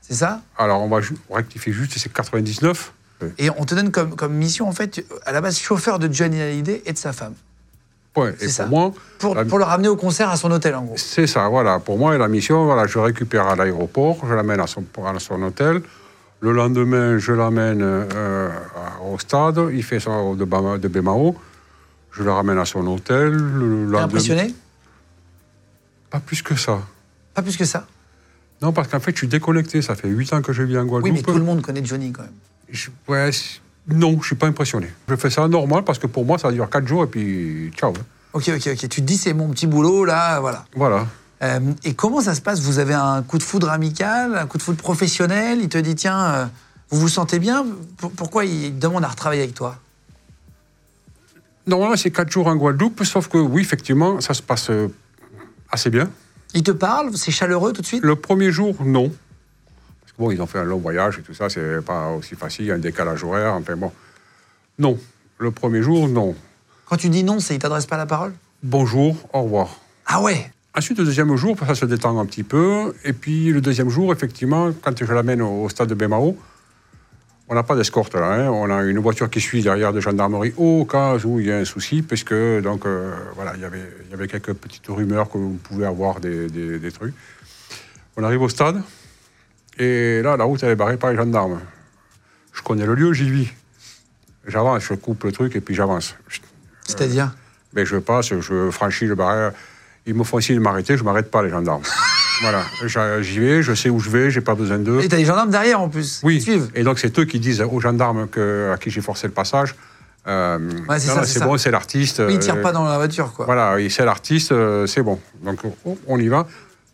C'est 0.00 0.14
ça? 0.14 0.40
Alors, 0.56 0.80
on 0.82 0.88
va 0.88 1.00
rectifier 1.30 1.72
juste, 1.72 1.92
c'est 1.98 2.12
99. 2.12 2.92
Et 3.38 3.50
on 3.50 3.64
te 3.64 3.74
donne 3.74 3.90
comme, 3.90 4.14
comme 4.16 4.32
mission, 4.32 4.66
en 4.68 4.72
fait, 4.72 5.04
à 5.26 5.32
la 5.32 5.40
base, 5.40 5.58
chauffeur 5.58 5.98
de 5.98 6.10
Johnny 6.12 6.40
Hallyday 6.40 6.82
et 6.86 6.92
de 6.92 6.98
sa 6.98 7.12
femme. 7.12 7.34
Ouais, 8.16 8.34
et 8.40 8.48
ça. 8.48 8.64
pour 8.64 8.70
moi, 8.78 8.92
Pour, 9.18 9.34
la- 9.34 9.44
pour 9.44 9.58
le 9.58 9.64
ramener 9.64 9.88
au 9.88 9.96
concert 9.96 10.30
à 10.30 10.36
son 10.36 10.50
hôtel, 10.50 10.74
en 10.74 10.82
gros. 10.84 10.96
c'est 10.96 11.26
ça, 11.26 11.46
voilà. 11.48 11.78
Pour 11.80 11.98
moi, 11.98 12.16
la 12.16 12.28
mission, 12.28 12.64
voilà, 12.64 12.86
je 12.86 12.98
récupère 12.98 13.46
à 13.46 13.56
l'aéroport, 13.56 14.18
je 14.28 14.34
l'amène 14.34 14.58
à 14.60 14.66
son, 14.66 14.84
à 15.04 15.18
son 15.18 15.40
hôtel. 15.42 15.82
Le 16.40 16.52
lendemain, 16.52 17.18
je 17.18 17.32
l'amène 17.32 17.80
euh, 17.82 18.50
au 19.12 19.18
stade, 19.18 19.60
il 19.72 19.82
fait 19.82 20.00
ça 20.00 20.10
de, 20.10 20.44
Bama- 20.44 20.78
de 20.78 20.88
Bemao. 20.88 21.36
Je 22.12 22.22
le 22.22 22.32
ramène 22.32 22.58
à 22.58 22.64
son 22.64 22.86
hôtel. 22.86 23.32
Le 23.34 23.94
impressionné? 23.98 24.54
Pas 26.10 26.18
plus 26.20 26.42
que 26.42 26.54
ça. 26.56 26.80
Pas 27.34 27.42
plus 27.42 27.56
que 27.56 27.64
ça? 27.64 27.86
Non, 28.62 28.72
parce 28.72 28.88
qu'en 28.88 29.00
fait, 29.00 29.12
je 29.12 29.18
suis 29.18 29.28
déconnecté. 29.28 29.80
Ça 29.82 29.94
fait 29.94 30.08
8 30.08 30.32
ans 30.32 30.42
que 30.42 30.52
je 30.52 30.62
vis 30.62 30.76
en 30.78 30.82
Oui, 30.82 30.88
Guadeloupe. 30.88 31.12
mais 31.14 31.22
tout 31.22 31.38
le 31.38 31.44
monde 31.44 31.62
connaît 31.62 31.84
Johnny 31.84 32.10
quand 32.12 32.22
même. 32.22 32.32
Je- 32.70 32.90
ouais, 33.08 33.30
non, 33.88 34.12
je 34.12 34.16
ne 34.16 34.22
suis 34.22 34.34
pas 34.36 34.46
impressionné. 34.46 34.88
Je 35.08 35.16
fais 35.16 35.30
ça 35.30 35.46
normal 35.46 35.84
parce 35.84 35.98
que 35.98 36.06
pour 36.06 36.24
moi, 36.24 36.38
ça 36.38 36.50
dure 36.50 36.68
4 36.68 36.86
jours 36.86 37.04
et 37.04 37.06
puis 37.06 37.70
ciao. 37.76 37.90
hein. 37.92 38.02
Ok, 38.32 38.48
ok, 38.48 38.68
ok. 38.72 38.78
Tu 38.78 38.88
te 38.88 39.00
dis, 39.00 39.16
c'est 39.18 39.32
mon 39.34 39.48
petit 39.50 39.66
boulot, 39.66 40.04
là, 40.04 40.40
voilà. 40.40 40.64
Voilà. 40.74 41.06
Euh, 41.42 41.58
et 41.84 41.94
comment 41.94 42.20
ça 42.20 42.34
se 42.34 42.40
passe? 42.40 42.60
Vous 42.60 42.78
avez 42.78 42.94
un 42.94 43.22
coup 43.22 43.38
de 43.38 43.42
foudre 43.42 43.70
amical, 43.70 44.36
un 44.36 44.46
coup 44.46 44.58
de 44.58 44.62
foudre 44.62 44.78
professionnel? 44.78 45.60
Il 45.62 45.68
te 45.68 45.78
dit, 45.78 45.94
tiens, 45.94 46.20
euh, 46.22 46.46
vous 46.90 47.00
vous 47.00 47.08
sentez 47.08 47.38
bien? 47.38 47.64
Pour- 47.96 48.12
Pourquoi 48.12 48.44
il 48.44 48.78
demande 48.78 49.04
à 49.04 49.08
retravailler 49.08 49.42
avec 49.42 49.54
toi? 49.54 49.76
Normalement, 51.66 51.96
c'est 51.96 52.10
4 52.10 52.30
jours 52.30 52.46
en 52.46 52.56
Guadeloupe, 52.56 53.04
sauf 53.04 53.28
que 53.28 53.38
oui, 53.38 53.62
effectivement, 53.62 54.20
ça 54.20 54.34
se 54.34 54.42
passe 54.42 54.70
euh, 54.70 54.88
assez 55.70 55.88
bien. 55.90 56.10
Il 56.52 56.62
te 56.62 56.72
parle? 56.72 57.16
C'est 57.16 57.30
chaleureux 57.30 57.72
tout 57.72 57.82
de 57.82 57.86
suite? 57.86 58.02
Le 58.02 58.16
premier 58.16 58.50
jour, 58.50 58.74
non. 58.84 59.08
Parce 60.00 60.12
que 60.12 60.16
bon, 60.18 60.30
ils 60.30 60.42
ont 60.42 60.46
fait 60.46 60.58
un 60.58 60.64
long 60.64 60.78
voyage 60.78 61.18
et 61.18 61.22
tout 61.22 61.34
ça, 61.34 61.48
c'est 61.48 61.80
pas 61.84 62.08
aussi 62.10 62.34
facile, 62.34 62.64
il 62.64 62.68
y 62.68 62.72
a 62.72 62.74
un 62.74 62.78
décalage 62.78 63.22
horaire, 63.24 63.54
enfin 63.54 63.76
bon. 63.76 63.92
Non. 64.78 64.98
Le 65.38 65.50
premier 65.52 65.80
jour, 65.82 66.08
non. 66.08 66.34
Quand 66.86 66.96
tu 66.96 67.08
dis 67.08 67.22
non, 67.22 67.38
c'est 67.38 67.54
il 67.54 67.58
t'adresse 67.60 67.86
pas 67.86 67.96
la 67.96 68.06
parole? 68.06 68.32
Bonjour, 68.62 69.16
au 69.32 69.42
revoir. 69.42 69.76
Ah 70.06 70.20
ouais? 70.20 70.50
Ensuite, 70.76 70.98
le 70.98 71.04
deuxième 71.04 71.34
jour, 71.36 71.56
ça 71.66 71.74
se 71.74 71.84
détend 71.84 72.18
un 72.20 72.26
petit 72.26 72.44
peu. 72.44 72.94
Et 73.04 73.12
puis, 73.12 73.50
le 73.52 73.60
deuxième 73.60 73.90
jour, 73.90 74.12
effectivement, 74.12 74.70
quand 74.82 74.96
je 75.04 75.12
l'amène 75.12 75.42
au 75.42 75.68
stade 75.68 75.88
de 75.88 75.94
Bémao, 75.94 76.38
on 77.48 77.54
n'a 77.56 77.64
pas 77.64 77.74
d'escorte 77.74 78.14
là. 78.14 78.32
hein. 78.34 78.48
On 78.50 78.70
a 78.70 78.84
une 78.84 79.00
voiture 79.00 79.28
qui 79.28 79.40
suit 79.40 79.62
derrière 79.62 79.92
de 79.92 80.00
gendarmerie 80.00 80.54
au 80.56 80.84
cas 80.84 81.16
où 81.24 81.40
il 81.40 81.46
y 81.46 81.52
a 81.52 81.56
un 81.58 81.64
souci, 81.64 82.02
puisque 82.02 82.32
donc 82.62 82.86
euh, 82.86 83.12
voilà, 83.34 83.54
il 83.56 83.62
y 83.62 83.64
avait 83.64 83.82
il 84.04 84.10
y 84.12 84.14
avait 84.14 84.28
quelques 84.28 84.52
petites 84.52 84.86
rumeurs 84.86 85.28
que 85.28 85.38
vous 85.38 85.58
pouvez 85.60 85.84
avoir 85.84 86.20
des, 86.20 86.46
des- 86.48 86.78
des 86.78 86.92
trucs. 86.92 87.12
On 88.16 88.22
arrive 88.22 88.42
au 88.42 88.48
stade 88.48 88.80
et 89.78 90.22
là, 90.22 90.36
la 90.36 90.44
route 90.44 90.62
elle 90.62 90.70
est 90.70 90.76
barrée 90.76 90.96
par 90.96 91.10
les 91.10 91.16
gendarmes. 91.16 91.58
Je 92.52 92.62
connais 92.62 92.86
le 92.86 92.94
lieu, 92.94 93.12
j'y 93.12 93.28
vis. 93.28 93.48
J'avance, 94.46 94.84
je 94.84 94.94
coupe 94.94 95.24
le 95.24 95.32
truc 95.32 95.56
et 95.56 95.60
puis 95.60 95.74
j'avance. 95.74 96.14
C'est-à-dire? 96.86 97.34
Mais 97.74 97.84
je 97.84 97.96
passe, 97.96 98.32
je 98.38 98.70
franchis 98.70 99.06
le 99.06 99.16
barrière. 99.16 99.52
Ils 100.06 100.14
me 100.14 100.24
font 100.24 100.40
signe 100.40 100.56
de 100.56 100.60
m'arrêter, 100.60 100.96
je 100.96 101.02
ne 101.02 101.04
m'arrête 101.04 101.30
pas, 101.30 101.42
les 101.42 101.50
gendarmes. 101.50 101.82
voilà, 102.42 102.62
j'y 103.20 103.38
vais, 103.38 103.62
je 103.62 103.74
sais 103.74 103.90
où 103.90 104.00
je 104.00 104.08
vais, 104.10 104.30
j'ai 104.30 104.40
pas 104.40 104.54
besoin 104.54 104.78
d'eux. 104.78 105.00
Et 105.02 105.08
t'as 105.08 105.16
les 105.16 105.24
gendarmes 105.24 105.50
derrière 105.50 105.80
en 105.80 105.88
plus. 105.88 106.20
Oui, 106.24 106.36
Ils 106.36 106.42
suivent. 106.42 106.70
et 106.74 106.82
donc 106.82 106.98
c'est 106.98 107.16
eux 107.18 107.24
qui 107.24 107.38
disent 107.38 107.60
aux 107.60 107.80
gendarmes 107.80 108.26
que, 108.28 108.70
à 108.74 108.78
qui 108.78 108.90
j'ai 108.90 109.02
forcé 109.02 109.26
le 109.26 109.32
passage. 109.32 109.74
euh, 110.26 110.58
Ouais, 110.88 110.98
c'est 110.98 111.08
ça, 111.08 111.24
ça. 111.24 111.44
bon, 111.46 111.58
c'est 111.58 111.70
l'artiste. 111.70 112.22
Oui, 112.26 112.34
ils 112.34 112.38
tirent 112.38 112.56
euh, 112.56 112.62
pas 112.62 112.72
dans 112.72 112.84
la 112.84 112.96
voiture, 112.96 113.32
quoi. 113.32 113.44
Voilà, 113.46 113.76
c'est 113.90 114.04
l'artiste, 114.04 114.52
euh, 114.52 114.86
c'est 114.86 115.02
bon. 115.02 115.20
Donc 115.44 115.60
on- 116.06 116.18
y 116.18 116.28
va. 116.28 116.46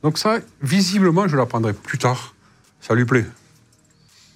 Donc 0.02 0.18
ça, 0.18 0.38
visiblement, 0.62 1.26
je 1.28 1.36
l'apprendrai 1.36 1.72
plus 1.72 1.98
tard. 1.98 2.34
Ça 2.80 2.94
lui 2.94 3.04
plaît. 3.04 3.24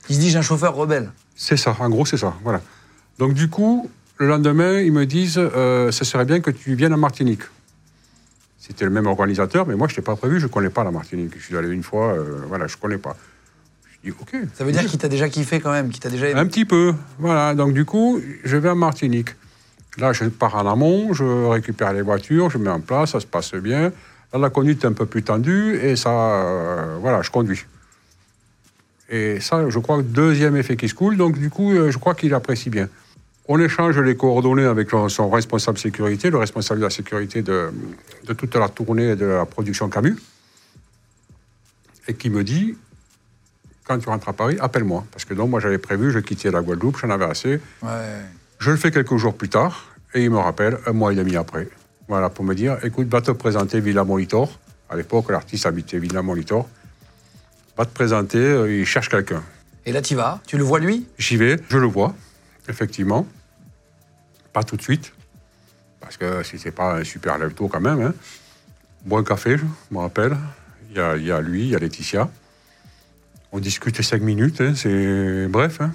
Il 0.09 0.17
se 0.17 0.21
dit, 0.21 0.31
j'ai 0.31 0.39
un 0.39 0.43
chauffeur 0.43 0.75
rebelle. 0.75 1.11
C'est 1.37 1.57
ça, 1.57 1.77
en 1.79 1.89
gros, 1.89 2.05
c'est 2.07 2.17
ça. 2.17 2.35
Voilà. 2.43 2.61
Donc, 3.19 3.35
du 3.35 3.49
coup, 3.49 3.89
le 4.17 4.27
lendemain, 4.27 4.81
ils 4.81 4.93
me 4.93 5.07
disent 5.07 5.39
euh, 5.39 5.91
ce 5.93 6.05
serait 6.05 6.25
bien 6.25 6.41
que 6.41 6.51
tu 6.51 6.75
viennes 6.75 6.93
en 6.95 6.99
Martinique. 6.99 7.43
C'était 8.71 8.85
le 8.85 8.93
même 8.93 9.09
organisateur, 9.09 9.67
mais 9.67 9.75
moi, 9.75 9.89
je 9.89 9.95
n'étais 9.95 10.03
pas 10.03 10.15
prévu, 10.15 10.39
je 10.39 10.47
ne 10.47 10.51
connais 10.51 10.71
pas 10.71 10.85
la 10.85 10.93
Martinique. 10.93 11.33
Je 11.37 11.43
suis 11.43 11.57
allé 11.57 11.71
une 11.71 11.83
fois, 11.83 12.13
euh, 12.13 12.43
voilà, 12.47 12.69
je 12.69 12.77
ne 12.77 12.81
connais 12.81 12.99
pas. 12.99 13.17
Je 13.91 14.11
dis 14.11 14.17
OK. 14.17 14.37
Ça 14.55 14.63
veut 14.63 14.71
dire 14.71 14.87
qu'il 14.87 14.97
t'a 14.97 15.09
déjà 15.09 15.29
kiffé 15.29 15.59
quand 15.59 15.73
même, 15.73 15.91
qu'il 15.91 15.99
t'a 15.99 16.09
déjà 16.09 16.29
aimé. 16.29 16.39
Un 16.39 16.47
petit 16.47 16.65
peu. 16.65 16.95
Voilà. 17.19 17.57
Donc, 17.57 17.75
du 17.75 17.85
coup, 17.85 18.21
je 18.45 18.57
vais 18.57 18.69
en 18.71 18.77
Martinique. 18.77 19.31
Là, 19.99 20.13
je 20.13 20.25
pars 20.27 20.55
en 20.55 20.71
amont, 20.71 21.13
je 21.13 21.49
récupère 21.49 21.93
les 21.93 22.03
voitures, 22.03 22.49
je 22.49 22.59
mets 22.59 22.71
en 22.71 22.79
place, 22.79 23.11
ça 23.11 23.19
se 23.19 23.27
passe 23.27 23.53
bien. 23.55 23.91
Là, 24.33 24.39
la 24.39 24.51
conduite 24.51 24.85
est 24.85 24.87
un 24.87 24.93
peu 24.93 25.05
plus 25.05 25.25
tendue 25.25 25.75
et 25.83 25.97
ça, 25.97 26.11
euh, 26.11 26.97
voilà, 27.01 27.23
je 27.23 27.31
conduis. 27.33 27.65
Et 29.09 29.41
ça, 29.41 29.69
je 29.69 29.79
crois, 29.81 30.01
deuxième 30.03 30.57
effet 30.57 30.77
qui 30.77 30.89
se 30.89 30.95
coule. 30.95 31.17
Donc, 31.17 31.41
du 31.41 31.51
coup, 31.51 31.73
euh, 31.73 31.91
je 31.91 31.99
crois 31.99 32.15
qu'il 32.15 32.35
apprécie 32.35 32.71
bien. 32.71 32.89
On 33.53 33.59
échange 33.59 33.99
les 33.99 34.17
coordonnées 34.17 34.65
avec 34.65 34.91
son 35.09 35.29
responsable 35.29 35.77
sécurité, 35.77 36.31
le 36.31 36.39
responsable 36.39 36.79
de 36.79 36.85
la 36.85 36.91
sécurité 36.91 37.43
de, 37.43 37.73
de 38.25 38.33
toute 38.33 38.55
la 38.55 38.69
tournée 38.69 39.17
de 39.17 39.27
la 39.27 39.45
production 39.45 39.89
Camus, 39.89 40.15
et 42.07 42.15
qui 42.15 42.31
me 42.31 42.45
dit 42.45 42.77
quand 43.83 43.99
tu 43.99 44.09
rentres 44.09 44.29
à 44.29 44.35
Paris, 44.35 44.57
appelle-moi. 44.61 45.05
Parce 45.11 45.25
que 45.25 45.35
donc, 45.35 45.51
moi, 45.51 45.59
j'avais 45.59 45.79
prévu, 45.79 46.13
je 46.13 46.21
quittais 46.21 46.53
la 46.53 46.61
Guadeloupe, 46.61 46.97
j'en 46.99 47.11
avais 47.11 47.25
assez. 47.25 47.61
Ouais. 47.83 48.21
Je 48.61 48.71
le 48.71 48.77
fais 48.77 48.93
quelques 48.93 49.17
jours 49.17 49.35
plus 49.35 49.49
tard, 49.49 49.97
et 50.15 50.23
il 50.23 50.31
me 50.31 50.39
rappelle, 50.39 50.79
un 50.87 50.93
mois 50.93 51.13
et 51.13 51.17
demi 51.17 51.35
après. 51.35 51.69
Voilà, 52.07 52.31
pour 52.31 52.45
me 52.45 52.55
dire, 52.55 52.79
écoute, 52.85 53.09
va 53.09 53.21
te 53.21 53.33
présenter 53.33 53.81
Villa 53.81 54.05
Molitor. 54.05 54.61
À 54.89 54.95
l'époque, 54.95 55.29
l'artiste 55.29 55.67
habitait 55.67 55.99
Villa 55.99 56.23
Molitor. 56.23 56.69
Va 57.77 57.85
te 57.85 57.93
présenter, 57.93 58.39
euh, 58.39 58.73
il 58.73 58.87
cherche 58.87 59.09
quelqu'un. 59.09 59.43
Et 59.87 59.91
là, 59.91 60.03
tu 60.03 60.15
vas? 60.15 60.41
Tu 60.47 60.57
le 60.57 60.63
vois 60.63 60.79
lui? 60.79 61.05
J'y 61.19 61.37
vais, 61.37 61.57
je 61.69 61.79
le 61.79 61.89
vois, 61.89 62.15
effectivement. 62.69 63.27
Pas 64.53 64.65
tout 64.65 64.77
de 64.77 64.83
suite, 64.83 65.13
parce 66.01 66.17
que 66.17 66.43
si 66.43 66.59
c'est 66.59 66.71
pas 66.73 66.97
un 66.97 67.05
super 67.05 67.39
lève-tôt 67.39 67.69
quand 67.69 67.81
même. 67.81 68.01
Hein. 68.01 68.15
Bois 69.05 69.23
café, 69.25 69.57
je 69.57 69.65
me 69.95 69.99
rappelle. 70.01 70.37
Il 70.91 70.97
y 70.97 71.31
a, 71.31 71.41
lui, 71.41 71.63
il 71.63 71.69
y 71.69 71.77
a 71.77 71.79
Laetitia. 71.79 72.29
On 73.53 73.59
discute 73.61 74.01
cinq 74.03 74.23
minutes, 74.23 74.61
hein, 74.61 74.75
c'est 74.75 75.47
bref. 75.49 75.81
hein. 75.81 75.93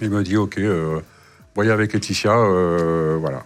Il 0.00 0.10
me 0.10 0.22
dit, 0.24 0.36
OK, 0.36 0.58
euh, 0.58 1.00
voyez 1.54 1.70
avec 1.70 1.92
Laetitia, 1.92 2.32
euh, 2.36 3.16
voilà. 3.20 3.44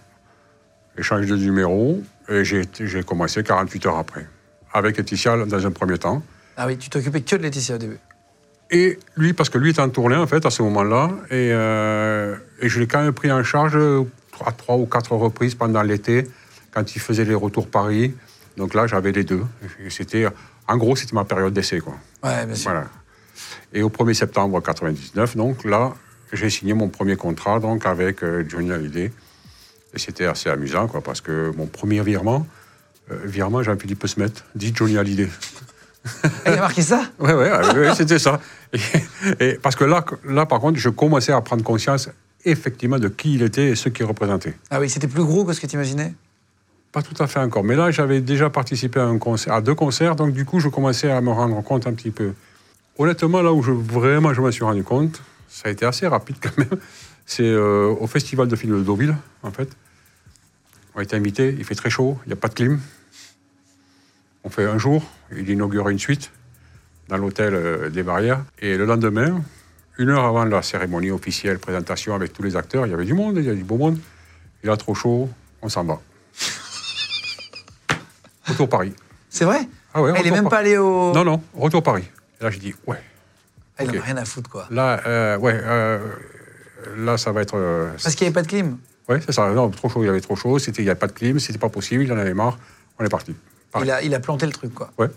Échange 0.97 1.27
de 1.27 1.35
numéros, 1.35 2.01
et 2.29 2.43
j'ai 2.43 3.03
commencé 3.05 3.43
48 3.43 3.85
heures 3.85 3.97
après. 3.97 4.25
Avec 4.73 4.97
Laetitia 4.97 5.45
dans 5.45 5.65
un 5.67 5.71
premier 5.71 5.99
temps. 5.99 6.23
Ah 6.55 6.65
oui, 6.65 6.77
tu 6.77 6.89
t'occupais 6.89 7.21
que 7.21 7.35
de 7.35 7.43
Laetitia 7.43 7.75
au 7.75 7.77
début. 7.77 7.99
Et 8.69 8.99
lui, 9.15 9.33
parce 9.33 9.49
que 9.49 9.57
lui 9.57 9.69
était 9.69 9.79
en 9.79 9.89
tournée, 9.89 10.15
en 10.15 10.27
fait, 10.27 10.45
à 10.45 10.49
ce 10.49 10.61
moment-là, 10.63 11.11
et, 11.29 11.51
euh, 11.53 12.35
et 12.59 12.67
je 12.67 12.79
l'ai 12.79 12.87
quand 12.87 13.01
même 13.01 13.13
pris 13.13 13.31
en 13.31 13.43
charge 13.43 13.77
à 14.45 14.51
trois 14.51 14.75
ou 14.75 14.85
quatre 14.85 15.13
reprises 15.13 15.55
pendant 15.55 15.81
l'été, 15.81 16.27
quand 16.71 16.95
il 16.95 16.99
faisait 16.99 17.25
les 17.25 17.35
retours 17.35 17.67
Paris. 17.67 18.13
Donc 18.57 18.73
là, 18.73 18.87
j'avais 18.87 19.11
les 19.11 19.23
deux. 19.23 19.43
C'était, 19.89 20.27
en 20.67 20.77
gros, 20.77 20.95
c'était 20.95 21.15
ma 21.15 21.23
période 21.23 21.53
d'essai, 21.53 21.79
quoi. 21.79 21.95
Ouais, 22.23 22.45
bien 22.45 22.55
sûr. 22.55 22.71
Voilà. 22.71 22.87
Et 23.73 23.83
au 23.83 23.89
1er 23.89 24.13
septembre 24.13 24.61
99, 24.61 25.35
donc 25.35 25.63
là, 25.63 25.93
j'ai 26.33 26.49
signé 26.49 26.73
mon 26.73 26.89
premier 26.89 27.15
contrat 27.15 27.59
donc 27.59 27.85
avec 27.85 28.23
euh, 28.23 28.43
Johnny 28.47 28.71
Hallyday. 28.71 29.11
Et 29.93 29.99
c'était 29.99 30.25
assez 30.25 30.49
amusant, 30.49 30.87
quoi, 30.87 31.01
parce 31.01 31.21
que 31.21 31.51
mon 31.55 31.65
premier 31.65 32.01
virement, 32.01 32.45
euh, 33.11 33.19
virement 33.25 33.63
Jean-Philippe 33.63 34.05
Smet, 34.07 34.33
dit 34.55 34.73
Johnny 34.75 34.97
Hallyday. 34.97 35.29
Il 36.45 36.53
a 36.53 36.57
marqué 36.57 36.81
ça? 36.81 37.01
Ouais, 37.19 37.33
ouais, 37.33 37.51
ouais, 37.51 37.95
c'était 37.95 38.19
ça. 38.19 38.39
Et, 38.73 38.79
et 39.39 39.53
parce 39.61 39.75
que 39.75 39.83
là, 39.83 40.03
là, 40.25 40.45
par 40.45 40.59
contre, 40.59 40.79
je 40.79 40.89
commençais 40.89 41.31
à 41.31 41.41
prendre 41.41 41.63
conscience 41.63 42.09
effectivement 42.45 42.99
de 42.99 43.07
qui 43.09 43.35
il 43.35 43.41
était 43.41 43.69
et 43.69 43.75
ce 43.75 43.89
qu'il 43.89 44.05
représentait. 44.05 44.53
Ah 44.69 44.79
oui, 44.79 44.89
c'était 44.89 45.07
plus 45.07 45.23
gros 45.23 45.45
que 45.45 45.53
ce 45.53 45.59
que 45.59 45.67
tu 45.67 45.75
imaginais 45.75 46.13
Pas 46.91 47.01
tout 47.01 47.21
à 47.21 47.27
fait 47.27 47.39
encore, 47.39 47.63
mais 47.63 47.75
là, 47.75 47.91
j'avais 47.91 48.21
déjà 48.21 48.49
participé 48.49 48.99
à, 48.99 49.05
un 49.05 49.17
concert, 49.17 49.53
à 49.53 49.61
deux 49.61 49.75
concerts, 49.75 50.15
donc 50.15 50.33
du 50.33 50.45
coup, 50.45 50.59
je 50.59 50.69
commençais 50.69 51.11
à 51.11 51.19
me 51.21 51.31
rendre 51.31 51.61
compte 51.63 51.87
un 51.87 51.93
petit 51.93 52.11
peu. 52.11 52.33
Honnêtement, 52.97 53.41
là 53.41 53.53
où 53.53 53.61
je, 53.61 53.71
vraiment 53.71 54.33
je 54.33 54.41
me 54.41 54.51
suis 54.51 54.63
rendu 54.63 54.83
compte, 54.83 55.21
ça 55.49 55.69
a 55.69 55.71
été 55.71 55.85
assez 55.85 56.07
rapide 56.07 56.37
quand 56.41 56.57
même, 56.57 56.79
c'est 57.25 57.43
euh, 57.43 57.93
au 57.99 58.07
Festival 58.07 58.47
de 58.47 58.55
films 58.55 58.79
de 58.79 58.83
Deauville, 58.83 59.15
en 59.43 59.51
fait. 59.51 59.69
On 60.95 60.99
a 60.99 61.03
été 61.03 61.15
invités, 61.15 61.55
il 61.57 61.63
fait 61.63 61.75
très 61.75 61.89
chaud, 61.89 62.17
il 62.25 62.29
n'y 62.29 62.33
a 62.33 62.37
pas 62.37 62.47
de 62.47 62.55
clim. 62.55 62.79
On 64.43 64.49
fait 64.49 64.65
un 64.65 64.77
jour, 64.77 65.03
il 65.35 65.49
inaugure 65.49 65.89
une 65.89 65.99
suite. 65.99 66.31
dans 67.09 67.17
l'hôtel 67.17 67.53
euh, 67.53 67.89
des 67.89 68.03
Barrières. 68.03 68.43
Et 68.59 68.77
le 68.77 68.85
lendemain, 68.85 69.41
une 69.97 70.09
heure 70.09 70.25
avant 70.25 70.45
la 70.45 70.61
cérémonie 70.61 71.11
officielle, 71.11 71.59
présentation 71.59 72.13
avec 72.15 72.33
tous 72.33 72.43
les 72.43 72.55
acteurs, 72.55 72.85
il 72.85 72.91
y 72.91 72.93
avait 72.93 73.05
du 73.05 73.13
monde, 73.13 73.37
il 73.37 73.43
y 73.45 73.47
avait 73.47 73.57
du 73.57 73.63
beau 73.63 73.77
monde. 73.77 73.97
Il 74.63 74.69
a 74.69 74.77
trop 74.77 74.93
chaud, 74.95 75.29
on 75.61 75.69
s'en 75.69 75.83
va. 75.85 75.99
Retour 78.47 78.69
Paris. 78.69 78.93
C'est 79.29 79.45
vrai? 79.45 79.67
Ah 79.93 80.01
ouais, 80.01 80.11
Ah, 80.15 80.19
Il 80.19 80.27
est 80.27 80.29
retour 80.29 80.35
même 80.35 80.43
Pa- 80.45 80.49
pas 80.49 80.57
allé 80.57 80.77
au. 80.77 81.13
Non, 81.13 81.23
non, 81.23 81.41
retour 81.53 81.83
Paris. 81.83 82.03
Et 82.39 82.43
là, 82.43 82.49
j'ai 82.51 82.59
dit, 82.59 82.75
ouais. 82.87 82.97
Il 83.79 83.89
en 83.91 83.99
a 83.99 84.03
rien 84.03 84.17
à 84.17 84.25
foutre, 84.25 84.49
quoi. 84.49 84.67
Là, 84.71 85.01
euh, 85.05 85.37
ouais, 85.37 85.59
euh, 85.63 85.99
là, 86.97 87.17
ça 87.17 87.31
va 87.31 87.41
être. 87.41 87.55
euh, 87.57 87.91
Parce 88.01 88.15
qu'il 88.15 88.25
n'y 88.25 88.29
avait 88.29 88.33
pas 88.33 88.41
de 88.41 88.47
clim. 88.47 88.77
ouais, 89.07 89.19
c'est 89.25 89.31
ça. 89.31 89.49
Non, 89.51 89.69
trop 89.69 89.87
chaud, 89.89 90.03
il 90.03 90.07
y 90.07 90.09
avait 90.09 90.21
trop 90.21 90.35
chaud. 90.35 90.57
C'était, 90.59 90.81
il 90.81 90.85
n'y 90.85 90.89
avait 90.89 90.99
pas 90.99 91.07
de 91.07 91.11
clim, 91.11 91.39
c'était 91.39 91.59
pas 91.59 91.69
possible. 91.69 92.03
Il 92.03 92.11
en 92.11 92.17
avait 92.17 92.33
marre. 92.33 92.57
On 92.99 93.05
est 93.05 93.09
parti. 93.09 93.35
Il 93.81 93.91
a, 93.91 94.01
il 94.01 94.13
a 94.15 94.19
planté 94.19 94.45
le 94.45 94.51
truc, 94.51 94.73
quoi. 94.73 94.91
Ouais. 94.97 95.07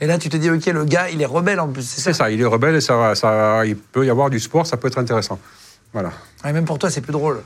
Et 0.00 0.06
là, 0.06 0.18
tu 0.18 0.28
te 0.28 0.36
dis, 0.36 0.48
OK, 0.50 0.66
le 0.66 0.84
gars, 0.84 1.08
il 1.10 1.20
est 1.20 1.26
rebelle 1.26 1.58
en 1.58 1.68
plus, 1.68 1.82
c'est 1.82 1.96
ça 2.00 2.12
C'est 2.12 2.18
ça. 2.18 2.30
Il 2.30 2.40
est 2.40 2.44
rebelle 2.44 2.76
et 2.76 2.80
ça, 2.80 2.96
va- 2.96 3.14
ça, 3.14 3.64
il 3.66 3.76
peut 3.76 4.06
y 4.06 4.10
avoir 4.10 4.30
du 4.30 4.38
sport. 4.38 4.66
Ça 4.66 4.76
peut 4.76 4.86
être 4.88 4.98
intéressant. 4.98 5.40
Voilà, 5.92 6.12
Ouais, 6.44 6.52
Même 6.52 6.66
pour 6.66 6.78
toi, 6.78 6.90
c'est 6.90 7.00
plus 7.00 7.12
drôle, 7.12 7.42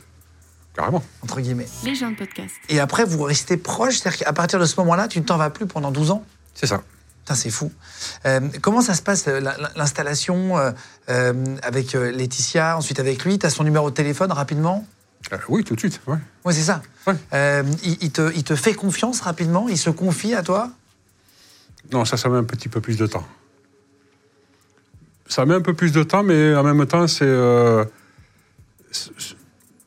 carrément. 0.76 1.02
entre 1.22 1.40
guillemets. 1.40 1.68
Les 1.84 1.94
gens 1.94 2.10
de 2.10 2.16
podcast. 2.16 2.52
Et 2.68 2.80
après, 2.80 3.04
vous 3.04 3.22
restez 3.22 3.56
proches, 3.56 3.98
c'est-à-dire 3.98 4.26
qu'à 4.26 4.32
partir 4.32 4.58
de 4.58 4.64
ce 4.66 4.78
moment-là, 4.80 5.08
tu 5.08 5.20
ne 5.20 5.24
t'en 5.24 5.36
vas 5.38 5.48
plus 5.48 5.66
pendant 5.66 5.90
12 5.92 6.10
ans 6.10 6.24
C'est 6.54 6.66
ça. 6.66 6.82
Putain, 7.20 7.34
c'est 7.36 7.50
fou. 7.50 7.70
Euh, 8.26 8.40
comment 8.60 8.80
ça 8.82 8.94
se 8.94 9.00
passe, 9.02 9.28
euh, 9.28 9.38
la- 9.40 9.56
la- 9.56 9.70
l'installation 9.76 10.58
euh, 10.58 10.72
euh, 11.08 11.32
avec 11.62 11.92
Laetitia, 11.92 12.76
ensuite 12.76 12.98
avec 12.98 13.24
lui? 13.24 13.38
Tu 13.38 13.46
as 13.46 13.50
son 13.50 13.62
numéro 13.62 13.88
de 13.90 13.94
téléphone 13.94 14.32
rapidement? 14.32 14.84
Euh, 15.32 15.36
oui, 15.48 15.64
tout 15.64 15.74
de 15.74 15.80
suite. 15.80 16.00
Ouais. 16.06 16.16
Oui, 16.44 16.54
c'est 16.54 16.62
ça. 16.62 16.82
Ouais. 17.06 17.14
Euh, 17.32 17.62
il, 17.84 17.98
il 18.00 18.10
te, 18.10 18.32
il 18.34 18.44
te 18.44 18.54
fait 18.56 18.74
confiance 18.74 19.20
rapidement 19.20 19.68
Il 19.68 19.78
se 19.78 19.90
confie 19.90 20.34
à 20.34 20.42
toi? 20.42 20.70
Non, 21.92 22.04
ça, 22.04 22.16
ça 22.16 22.28
met 22.28 22.38
un 22.38 22.44
petit 22.44 22.68
peu 22.68 22.80
plus 22.80 22.96
de 22.96 23.06
temps. 23.06 23.26
Ça 25.28 25.44
met 25.46 25.54
un 25.54 25.60
peu 25.60 25.74
plus 25.74 25.92
de 25.92 26.02
temps, 26.02 26.22
mais 26.22 26.54
en 26.54 26.62
même 26.62 26.86
temps, 26.86 27.06
c'est. 27.06 27.24
euh, 27.24 27.84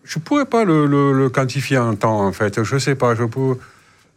je 0.04 0.20
pourrais 0.20 0.46
pas 0.46 0.63
le, 0.65 0.86
le- 0.88 1.13
le 1.13 1.30
quantifier 1.30 1.77
en 1.77 1.96
temps, 1.96 2.25
en 2.25 2.32
fait. 2.32 2.63
Je 2.63 2.77
sais 2.77 2.96
pas. 2.96 3.15
Je 3.15 3.24
peux. 3.24 3.58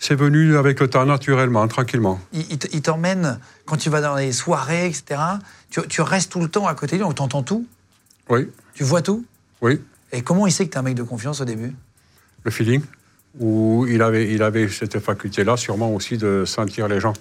C'est 0.00 0.14
venu 0.14 0.56
avec 0.56 0.78
le 0.78 0.88
temps, 0.88 1.04
naturellement, 1.04 1.66
tranquillement. 1.66 2.20
Il 2.32 2.82
t'emmène, 2.82 3.40
quand 3.66 3.76
tu 3.76 3.90
vas 3.90 4.00
dans 4.00 4.14
les 4.14 4.30
soirées, 4.30 4.86
etc., 4.86 5.20
tu, 5.70 5.80
tu 5.88 6.02
restes 6.02 6.30
tout 6.30 6.40
le 6.40 6.48
temps 6.48 6.68
à 6.68 6.74
côté 6.74 6.96
de 6.96 7.02
lui, 7.02 7.08
on 7.08 7.12
t'entend 7.12 7.42
tout? 7.42 7.66
Oui, 8.28 8.48
Tu 8.74 8.84
vois 8.84 9.02
tout? 9.02 9.24
Oui. 9.60 9.80
Et 10.12 10.22
comment 10.22 10.46
il 10.46 10.52
sait 10.52 10.66
que 10.66 10.70
tu 10.70 10.76
es 10.76 10.78
un 10.78 10.82
mec 10.82 10.94
de 10.94 11.02
confiance 11.02 11.40
au 11.40 11.44
début? 11.44 11.74
Le 12.44 12.50
feeling, 12.50 12.82
où 13.38 13.86
il 13.88 14.00
avait, 14.02 14.32
il 14.32 14.42
avait 14.42 14.68
cette 14.68 14.98
faculté-là, 15.00 15.56
sûrement 15.56 15.94
aussi 15.94 16.16
de 16.16 16.44
sentir 16.46 16.88
les 16.88 17.00
gens. 17.00 17.12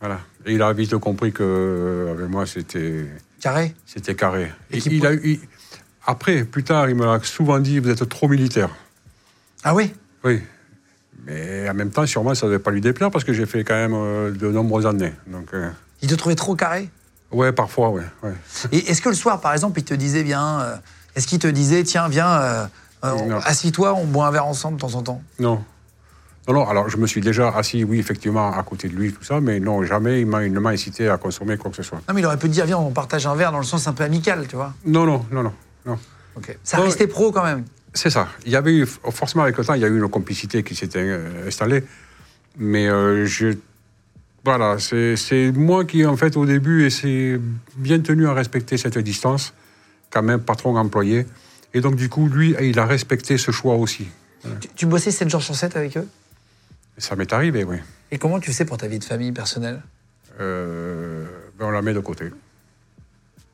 Voilà. 0.00 0.20
Et 0.44 0.52
il 0.54 0.62
a 0.62 0.72
vite 0.72 0.96
compris 0.98 1.32
que 1.32 2.08
avec 2.10 2.28
moi, 2.28 2.46
c'était. 2.46 3.06
Carré? 3.40 3.74
C'était 3.86 4.14
carré. 4.14 4.52
Et 4.70 4.78
il 4.78 5.06
a 5.06 5.14
eu- 5.14 5.20
il- 5.24 5.40
Après, 6.06 6.44
plus 6.44 6.62
tard, 6.64 6.88
il 6.88 6.94
m'a 6.96 7.18
souvent 7.22 7.58
dit 7.58 7.78
Vous 7.80 7.88
êtes 7.90 8.08
trop 8.08 8.28
militaire. 8.28 8.68
Ah 9.64 9.74
oui? 9.74 9.92
Oui. 10.22 10.40
Mais 11.24 11.68
en 11.68 11.74
même 11.74 11.90
temps, 11.90 12.06
sûrement, 12.06 12.34
ça 12.34 12.46
ne 12.46 12.52
devait 12.52 12.62
pas 12.62 12.70
lui 12.70 12.80
déplaire 12.80 13.10
parce 13.10 13.24
que 13.24 13.32
j'ai 13.32 13.46
fait 13.46 13.64
quand 13.64 13.74
même 13.74 13.94
euh, 13.94 14.30
de 14.30 14.48
nombreuses 14.48 14.86
années. 14.86 15.12
Donc, 15.26 15.48
euh, 15.54 15.70
Il 16.02 16.08
te 16.08 16.14
trouvait 16.14 16.36
trop 16.36 16.54
carré? 16.54 16.88
Ouais, 17.32 17.50
parfois, 17.52 17.90
ouais. 17.90 18.04
ouais. 18.22 18.34
Et 18.70 18.88
est-ce 18.90 19.02
que 19.02 19.08
le 19.08 19.14
soir, 19.16 19.40
par 19.40 19.52
exemple, 19.52 19.80
il 19.80 19.84
te 19.84 19.94
disait, 19.94 20.22
bien, 20.22 20.60
euh, 20.60 20.76
est-ce 21.16 21.26
qu'il 21.26 21.38
te 21.38 21.46
disait, 21.48 21.82
tiens, 21.82 22.08
viens, 22.08 22.30
euh, 22.30 22.66
euh, 23.04 23.40
assis-toi, 23.44 23.94
on 23.94 24.04
boit 24.06 24.26
un 24.26 24.30
verre 24.30 24.46
ensemble 24.46 24.76
de 24.76 24.80
temps 24.82 24.94
en 24.94 25.02
temps? 25.02 25.22
Non. 25.40 25.64
Non, 26.48 26.54
non, 26.54 26.68
alors 26.68 26.88
je 26.88 26.96
me 26.96 27.08
suis 27.08 27.20
déjà 27.20 27.48
assis, 27.48 27.82
oui, 27.82 27.98
effectivement, 27.98 28.52
à 28.56 28.62
côté 28.62 28.88
de 28.88 28.94
lui, 28.94 29.12
tout 29.12 29.24
ça, 29.24 29.40
mais 29.40 29.58
non, 29.58 29.82
jamais 29.82 30.20
il, 30.20 30.26
m'a- 30.26 30.44
il 30.44 30.52
ne 30.52 30.60
m'a 30.60 30.70
incité 30.70 31.08
à 31.08 31.16
consommer 31.18 31.56
quoi 31.56 31.70
que 31.72 31.76
ce 31.76 31.82
soit. 31.82 31.98
Non, 32.08 32.14
mais 32.14 32.20
il 32.20 32.24
aurait 32.26 32.36
pu 32.36 32.46
te 32.46 32.52
dire, 32.52 32.66
viens, 32.66 32.78
on 32.78 32.92
partage 32.92 33.26
un 33.26 33.34
verre 33.34 33.50
dans 33.50 33.58
le 33.58 33.64
sens 33.64 33.88
un 33.88 33.92
peu 33.92 34.04
amical, 34.04 34.46
tu 34.46 34.54
vois. 34.54 34.72
Non, 34.84 35.04
non, 35.06 35.26
non, 35.32 35.42
non. 35.42 35.52
non. 35.86 35.98
Ok. 36.36 36.56
Ça 36.62 36.78
restait 36.78 37.08
pro 37.08 37.32
quand 37.32 37.42
même. 37.42 37.64
C'est 37.94 38.10
ça. 38.10 38.28
Il 38.44 38.52
y 38.52 38.56
avait 38.56 38.74
eu, 38.76 38.86
forcément, 38.86 39.42
avec 39.42 39.56
le 39.56 39.64
temps, 39.64 39.74
il 39.74 39.80
y 39.80 39.84
a 39.84 39.88
eu 39.88 39.98
une 39.98 40.08
complicité 40.08 40.62
qui 40.62 40.76
s'était 40.76 41.00
euh, 41.00 41.48
installée. 41.48 41.82
Mais 42.58 42.86
euh, 42.88 43.24
je. 43.26 43.56
Voilà, 44.44 44.78
c'est 44.78 45.16
c'est 45.16 45.50
moi 45.50 45.84
qui, 45.84 46.06
en 46.06 46.16
fait, 46.16 46.36
au 46.36 46.46
début, 46.46 46.84
et 46.86 46.90
c'est 46.90 47.40
bien 47.76 47.98
tenu 47.98 48.28
à 48.28 48.32
respecter 48.34 48.76
cette 48.76 48.98
distance, 48.98 49.52
quand 50.10 50.22
même 50.22 50.40
patron-employé. 50.40 51.26
Et 51.74 51.80
donc, 51.80 51.96
du 51.96 52.08
coup, 52.08 52.28
lui, 52.28 52.54
il 52.60 52.78
a 52.78 52.86
respecté 52.86 53.38
ce 53.38 53.50
choix 53.50 53.74
aussi. 53.74 54.08
Tu, 54.60 54.68
tu 54.74 54.86
bossais 54.86 55.10
7 55.10 55.28
jours 55.28 55.42
sur 55.42 55.54
7 55.56 55.76
avec 55.76 55.96
eux? 55.96 56.08
Ça 56.98 57.16
m'est 57.16 57.32
arrivé, 57.32 57.64
oui. 57.64 57.76
Et 58.10 58.18
comment 58.18 58.38
tu 58.40 58.52
fais 58.52 58.64
pour 58.64 58.76
ta 58.78 58.86
vie 58.86 58.98
de 58.98 59.04
famille 59.04 59.32
personnelle? 59.32 59.82
Euh, 60.40 61.26
ben, 61.58 61.66
on 61.66 61.70
la 61.70 61.82
met 61.82 61.92
de 61.92 62.00
côté. 62.00 62.30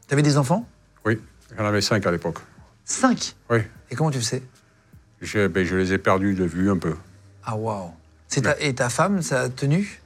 T'avais 0.08 0.22
des 0.22 0.36
enfants? 0.36 0.66
Oui, 1.04 1.18
j'en 1.56 1.64
avais 1.64 1.80
cinq 1.80 2.06
à 2.06 2.10
l'époque. 2.10 2.38
5 2.84 3.34
Oui, 3.50 3.58
Et 3.90 3.94
comment 3.94 4.10
tu 4.10 4.18
faisais 4.18 4.42
je, 5.20 5.46
ben, 5.46 5.64
je 5.64 5.76
les 5.76 5.92
ai 5.92 5.98
perdus 5.98 6.34
de 6.34 6.44
vue 6.44 6.68
un 6.70 6.76
peu. 6.76 6.94
Ah, 7.44 7.56
waouh. 7.56 7.92
Et 8.60 8.74
ta 8.74 8.88
femme, 8.88 9.22
ça 9.22 9.42
a 9.42 9.48
tenu? 9.48 10.00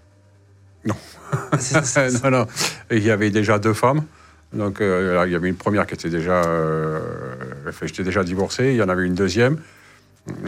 Non. 0.84 0.94
Ah, 1.32 1.58
c'est- 1.58 1.84
c'est- 1.84 2.10
non, 2.24 2.30
non. 2.30 2.46
Il 2.90 3.02
y 3.02 3.10
avait 3.10 3.30
déjà 3.30 3.58
deux 3.58 3.72
femmes. 3.74 4.04
Donc, 4.52 4.80
euh, 4.80 5.14
là, 5.14 5.26
il 5.26 5.32
y 5.32 5.34
avait 5.34 5.48
une 5.48 5.56
première 5.56 5.86
qui 5.86 5.94
était 5.94 6.08
déjà. 6.08 6.42
euh, 6.44 7.00
J'étais 7.82 8.04
déjà 8.04 8.22
divorcé. 8.24 8.70
Il 8.70 8.76
y 8.76 8.82
en 8.82 8.88
avait 8.88 9.04
une 9.04 9.14
deuxième. 9.14 9.58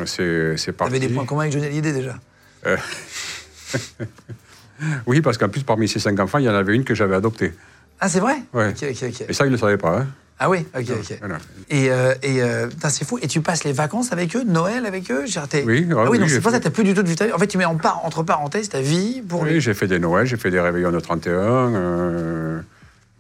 C'est 0.06 0.72
parti. 0.76 0.94
T'avais 0.94 1.06
des 1.06 1.12
points 1.12 1.24
communs 1.26 1.42
avec 1.42 1.52
Johnny 1.52 1.66
Hallyday 1.66 1.92
déjà 1.92 2.14
Oui, 5.06 5.20
parce 5.20 5.38
qu'en 5.38 5.48
plus, 5.48 5.62
parmi 5.64 5.88
ces 5.88 5.98
cinq 5.98 6.18
enfants, 6.20 6.38
il 6.38 6.44
y 6.44 6.48
en 6.48 6.54
avait 6.54 6.74
une 6.74 6.84
que 6.84 6.94
j'avais 6.94 7.16
adoptée. 7.16 7.52
Ah, 8.00 8.08
c'est 8.08 8.20
vrai 8.20 8.36
Ouais. 8.52 8.68
Ok, 8.70 8.76
ok, 8.90 9.02
ok. 9.08 9.24
Et 9.28 9.32
ça, 9.32 9.44
il 9.44 9.48
ne 9.48 9.52
le 9.52 9.58
savait 9.58 9.76
pas. 9.76 9.98
Hein. 10.00 10.06
Ah 10.38 10.48
oui, 10.48 10.64
ok, 10.72 10.84
ok. 10.90 11.16
Voilà. 11.18 11.38
Et, 11.68 11.90
euh, 11.90 12.14
et 12.22 12.40
euh, 12.42 12.68
c'est 12.88 13.04
fou. 13.04 13.18
Et 13.20 13.26
tu 13.26 13.40
passes 13.40 13.64
les 13.64 13.72
vacances 13.72 14.12
avec 14.12 14.36
eux, 14.36 14.44
Noël 14.44 14.86
avec 14.86 15.10
eux 15.10 15.26
Genre, 15.26 15.48
Oui, 15.52 15.58
Ah 15.90 15.94
ouais, 15.96 16.02
oui, 16.02 16.08
oui, 16.10 16.18
donc 16.20 16.28
j'ai 16.28 16.36
c'est 16.36 16.40
pour 16.40 16.52
ça 16.52 16.58
que 16.60 16.64
t'as 16.64 16.70
plus 16.70 16.84
du 16.84 16.94
tout 16.94 17.02
de 17.02 17.08
vie. 17.08 17.16
En 17.34 17.38
fait, 17.38 17.48
tu 17.48 17.58
mets 17.58 17.64
en 17.64 17.74
par- 17.76 18.04
entre 18.04 18.22
parenthèses 18.22 18.68
ta 18.68 18.80
vie 18.80 19.20
pour 19.28 19.42
Oui, 19.42 19.60
j'ai 19.60 19.74
fait 19.74 19.88
des 19.88 19.98
Noëls, 19.98 20.26
j'ai 20.26 20.36
fait 20.36 20.52
des 20.52 20.60
réveillons 20.60 20.92
de 20.92 21.00
31. 21.00 21.32
euh, 21.32 22.60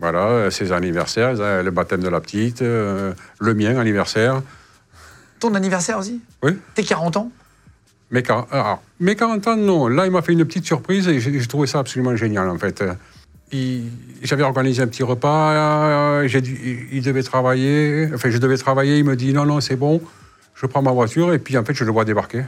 voilà, 0.00 0.50
ses 0.50 0.72
anniversaires, 0.72 1.34
euh, 1.40 1.62
le 1.62 1.70
baptême 1.70 2.00
de 2.02 2.08
la 2.08 2.20
petite, 2.20 2.62
euh, 2.62 3.12
le 3.40 3.54
mien 3.54 3.76
anniversaire. 3.78 4.42
Ton 5.40 5.54
anniversaire 5.54 5.98
aussi 5.98 6.20
Oui. 6.42 6.52
Tes 6.74 6.82
40 6.84 7.16
ans 7.16 7.30
Mes 8.10 8.22
40, 8.22 8.48
alors, 8.52 8.82
mes 9.00 9.16
40 9.16 9.46
ans, 9.48 9.56
non. 9.56 9.88
Là, 9.88 10.06
il 10.06 10.12
m'a 10.12 10.22
fait 10.22 10.32
une 10.32 10.44
petite 10.44 10.64
surprise 10.66 11.08
et 11.08 11.20
j'ai 11.20 11.46
trouvé 11.46 11.66
ça 11.66 11.80
absolument 11.80 12.14
génial, 12.16 12.48
en 12.48 12.58
fait. 12.58 12.80
Euh, 12.82 12.94
J'avais 14.22 14.42
organisé 14.42 14.82
un 14.82 14.86
petit 14.86 15.02
repas, 15.02 15.52
euh, 16.22 16.28
dû- 16.40 16.88
il, 16.92 17.02
devait 17.02 17.22
travailler, 17.22 18.08
enfin, 18.14 18.30
je 18.30 18.38
devais 18.38 18.56
travailler, 18.56 18.98
il 18.98 19.04
me 19.04 19.16
dit 19.16 19.32
non, 19.32 19.46
non, 19.46 19.60
c'est 19.60 19.76
bon, 19.76 20.00
je 20.54 20.66
prends 20.66 20.82
ma 20.82 20.92
voiture 20.92 21.32
et 21.32 21.38
puis, 21.38 21.56
en 21.56 21.64
fait, 21.64 21.74
je 21.74 21.84
le 21.84 21.90
vois 21.92 22.04
débarquer 22.04 22.44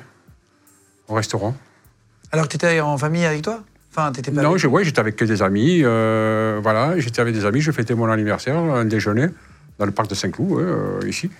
au 1.08 1.14
restaurant. 1.14 1.56
Alors 2.32 2.46
que 2.46 2.52
t'étais 2.52 2.80
en 2.80 2.96
famille 2.98 3.24
avec 3.24 3.42
toi 3.42 3.62
Enfin, 3.90 4.12
t'étais 4.12 4.30
pas 4.30 4.42
Non, 4.42 4.52
avec- 4.54 4.64
ouais, 4.70 4.84
j'étais 4.84 5.00
avec 5.00 5.16
que 5.16 5.24
des 5.24 5.42
amis, 5.42 5.80
euh, 5.82 6.60
voilà, 6.62 6.98
j'étais 6.98 7.20
avec 7.20 7.34
des 7.34 7.44
amis, 7.44 7.60
je 7.60 7.72
fêtais 7.72 7.94
mon 7.94 8.08
anniversaire, 8.08 8.56
un 8.56 8.84
déjeuner, 8.84 9.26
dans 9.78 9.86
le 9.86 9.90
parc 9.92 10.08
de 10.08 10.14
Saint-Cloud, 10.14 10.60
euh, 10.60 11.00
ici. 11.08 11.30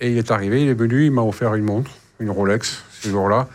Et 0.00 0.10
il 0.12 0.18
est 0.18 0.30
arrivé, 0.30 0.62
il 0.62 0.68
est 0.68 0.74
venu, 0.74 1.06
il 1.06 1.12
m'a 1.12 1.22
offert 1.22 1.54
une 1.54 1.64
montre, 1.64 1.90
une 2.20 2.30
Rolex, 2.30 2.82
ce 3.00 3.08
jour-là. 3.08 3.48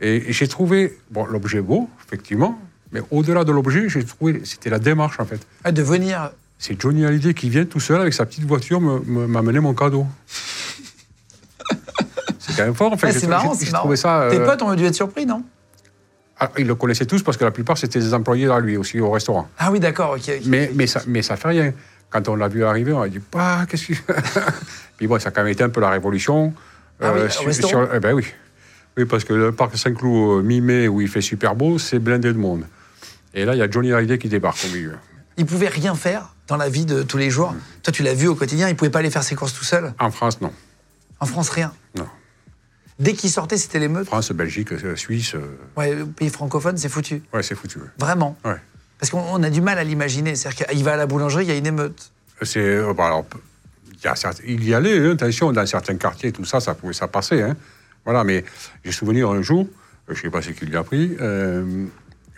Et, 0.00 0.28
et 0.28 0.32
j'ai 0.32 0.46
trouvé, 0.46 0.96
bon, 1.10 1.24
l'objet 1.26 1.60
beau, 1.60 1.88
effectivement, 2.06 2.60
mais 2.92 3.00
au-delà 3.10 3.42
de 3.44 3.50
l'objet, 3.52 3.88
j'ai 3.88 4.04
trouvé, 4.04 4.42
c'était 4.44 4.70
la 4.70 4.78
démarche, 4.78 5.18
en 5.18 5.24
fait. 5.24 5.40
Ah, 5.64 5.72
de 5.72 5.82
venir. 5.82 6.30
C'est 6.58 6.80
Johnny 6.80 7.04
Hallyday 7.04 7.34
qui 7.34 7.50
vient 7.50 7.64
tout 7.64 7.80
seul 7.80 8.00
avec 8.00 8.14
sa 8.14 8.24
petite 8.26 8.44
voiture 8.44 8.80
me- 8.80 9.00
me- 9.00 9.26
m'amener 9.26 9.58
mon 9.60 9.74
cadeau. 9.74 10.06
c'est 12.38 12.56
quand 12.56 12.64
même 12.64 12.74
fort, 12.74 12.92
en 12.92 12.96
fait. 12.96 13.08
Ah, 13.08 13.12
c'est 13.12 13.26
marrant, 13.26 13.54
c'est 13.54 13.70
marrant. 13.72 13.88
Tes 13.88 14.04
euh, 14.38 14.46
potes 14.46 14.62
ont 14.62 14.74
dû 14.74 14.84
être 14.84 14.94
surpris, 14.94 15.26
non? 15.26 15.42
Ah, 16.38 16.50
ils 16.58 16.66
le 16.66 16.74
connaissaient 16.74 17.06
tous 17.06 17.22
parce 17.22 17.36
que 17.36 17.44
la 17.44 17.50
plupart, 17.50 17.78
c'était 17.78 17.98
des 17.98 18.12
employés 18.12 18.46
là, 18.46 18.60
lui 18.60 18.76
aussi, 18.76 19.00
au 19.00 19.10
restaurant. 19.10 19.48
Ah 19.58 19.70
oui, 19.70 19.80
d'accord, 19.80 20.16
ok. 20.16 20.40
Mais, 20.44 20.70
mais, 20.74 20.86
ça, 20.86 21.02
mais 21.06 21.22
ça 21.22 21.36
fait 21.36 21.48
rien. 21.48 21.72
Quand 22.10 22.28
on 22.28 22.36
l'a 22.36 22.48
vu 22.48 22.64
arriver, 22.64 22.92
on 22.92 23.00
a 23.00 23.08
dit, 23.08 23.20
bah, 23.32 23.64
qu'est-ce 23.68 23.86
que. 23.86 23.92
Puis 24.96 25.06
bon, 25.06 25.18
ça 25.18 25.28
a 25.28 25.32
quand 25.32 25.42
même 25.42 25.52
été 25.52 25.64
un 25.64 25.68
peu 25.68 25.80
la 25.80 25.90
révolution. 25.90 26.52
Ah 27.00 27.12
oui, 27.14 27.20
au 27.20 27.46
restaurant? 27.46 27.86
eh 27.92 28.00
ben 28.00 28.14
oui. 28.14 28.26
Oui, 28.96 29.04
parce 29.04 29.24
que 29.24 29.34
le 29.34 29.52
parc 29.52 29.76
Saint-Cloud, 29.76 30.40
euh, 30.40 30.42
mi-mai, 30.42 30.88
où 30.88 31.02
il 31.02 31.08
fait 31.08 31.20
super 31.20 31.54
beau, 31.54 31.78
c'est 31.78 31.98
blindé 31.98 32.32
de 32.32 32.38
monde. 32.38 32.64
Et 33.34 33.44
là, 33.44 33.54
il 33.54 33.58
y 33.58 33.62
a 33.62 33.70
Johnny 33.70 33.92
Hallyday 33.92 34.16
qui 34.16 34.28
débarque 34.28 34.58
au 34.64 34.74
milieu. 34.74 34.94
Il 35.36 35.44
pouvait 35.44 35.68
rien 35.68 35.94
faire 35.94 36.34
dans 36.48 36.56
la 36.56 36.68
vie 36.68 36.86
de 36.86 37.02
tous 37.02 37.18
les 37.18 37.30
jours? 37.30 37.54
Toi, 37.82 37.92
tu 37.92 38.02
l'as 38.02 38.14
vu 38.14 38.28
au 38.28 38.34
quotidien, 38.34 38.68
il 38.68 38.76
pouvait 38.76 38.90
pas 38.90 39.00
aller 39.00 39.10
faire 39.10 39.24
ses 39.24 39.34
courses 39.34 39.52
tout 39.52 39.64
seul? 39.64 39.92
En 39.98 40.10
France, 40.10 40.40
non. 40.40 40.52
En 41.20 41.26
France, 41.26 41.50
rien? 41.50 41.72
Non. 41.96 42.06
Dès 42.98 43.12
qu'il 43.12 43.30
sortait, 43.30 43.58
c'était 43.58 43.78
l'émeute. 43.78 44.06
France, 44.06 44.32
Belgique, 44.32 44.72
euh, 44.72 44.96
Suisse, 44.96 45.34
euh, 45.34 45.40
Ouais, 45.76 45.94
le 45.94 46.06
pays 46.06 46.30
francophone, 46.30 46.76
c'est 46.78 46.88
foutu. 46.88 47.22
ouais, 47.34 47.42
c'est 47.42 47.54
foutu. 47.54 47.78
ouais. 47.78 47.84
Vraiment. 47.98 48.36
Ouais. 48.44 48.56
Parce 48.98 49.10
qu'on 49.10 49.20
on 49.20 49.42
a 49.42 49.50
du 49.50 49.60
mal 49.60 49.78
à 49.78 49.84
l'imaginer. 49.84 50.34
C'est-à-dire 50.34 50.66
qu'il 50.68 50.82
va 50.84 50.94
à 50.94 50.96
la 50.96 51.06
boulangerie, 51.06 51.44
il 51.44 51.48
y 51.48 51.52
a 51.52 51.56
une 51.56 51.66
émeute. 51.66 52.10
C'est. 52.42 52.58
euh, 52.60 52.92
bon, 52.94 53.02
alors, 53.04 53.26
il 53.92 54.02
y, 54.04 54.08
a 54.08 54.16
certes- 54.16 54.40
il 54.46 54.64
y 54.64 54.72
allait, 54.74 54.98
hein, 54.98 55.10
attention, 55.12 55.52
dans 55.52 55.66
certains 55.66 55.96
quartiers, 55.96 56.32
tout 56.32 56.44
ça, 56.46 56.60
ça 56.60 56.74
pouvait 56.74 56.94
ça 56.94 57.06
passer. 57.08 57.42
Hein. 57.42 57.56
Voilà, 58.04 58.24
mais 58.24 58.44
j'ai 58.84 58.92
souvenir 58.92 59.28
un 59.30 59.42
jour, 59.42 59.66
euh, 60.08 60.14
je 60.14 60.18
ne 60.18 60.22
sais 60.22 60.30
pas 60.30 60.40
ce 60.40 60.50
qu'il 60.50 60.68
lui 60.68 60.76
a 60.76 60.84
pris, 60.84 61.16
euh, 61.20 61.84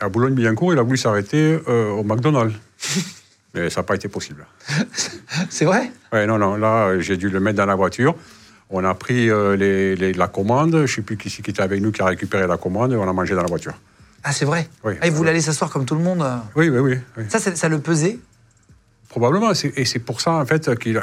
À 0.01 0.09
Boulogne-Billancourt, 0.09 0.73
il 0.73 0.79
a 0.79 0.83
voulu 0.83 0.97
s'arrêter 0.97 1.59
euh, 1.69 1.91
au 1.91 2.03
McDonald's. 2.05 2.55
Mais 3.55 3.71
ça 3.71 3.81
n'a 3.81 3.85
pas 3.85 3.95
été 3.95 4.09
possible. 4.09 4.45
C'est 5.51 5.65
vrai? 5.65 5.91
Ouais, 6.13 6.27
non, 6.27 6.39
non, 6.39 6.57
là, 6.57 6.99
j'ai 7.01 7.17
dû 7.17 7.31
le 7.31 7.41
mettre 7.41 7.57
dans 7.57 7.67
la 7.67 7.75
voiture. 7.75 8.15
On 8.71 8.85
a 8.85 8.95
pris 8.95 9.31
euh, 9.31 9.57
les- 9.57 9.97
les- 9.97 10.13
la 10.13 10.29
commande. 10.29 10.73
Je 10.73 10.79
ne 10.83 10.87
sais 10.87 11.03
plus 11.03 11.17
qui, 11.17 11.31
qui 11.31 11.51
était 11.51 11.63
avec 11.63 11.81
nous 11.81 11.91
qui 11.93 12.03
a 12.03 12.07
récupéré 12.07 12.47
la 12.47 12.57
commande 12.59 12.93
et 12.93 12.97
on 12.97 13.09
a 13.09 13.13
mangé 13.13 13.35
dans 13.35 13.43
la 13.43 13.49
voiture. 13.49 13.75
Ah, 14.25 14.33
c'est 14.33 14.45
vrai 14.45 14.69
Oui. 14.85 14.95
Ah, 15.01 15.07
il 15.07 15.13
voulait 15.13 15.31
aller 15.31 15.41
s'asseoir 15.41 15.71
comme 15.71 15.85
tout 15.87 15.95
le 15.95 16.03
monde. 16.03 16.23
euh. 16.23 16.37
Oui, 16.57 16.69
oui, 16.69 16.79
oui. 16.79 16.99
oui. 17.17 17.25
Ça, 17.29 17.39
ça 17.39 17.69
le 17.69 17.79
pesait 17.81 18.19
Probablement. 19.09 19.53
Et 19.53 19.85
c'est 19.87 19.99
pour 20.01 20.21
ça, 20.21 20.33
en 20.33 20.45
fait, 20.45 20.79
qu'il, 20.79 20.99
euh, 20.99 21.03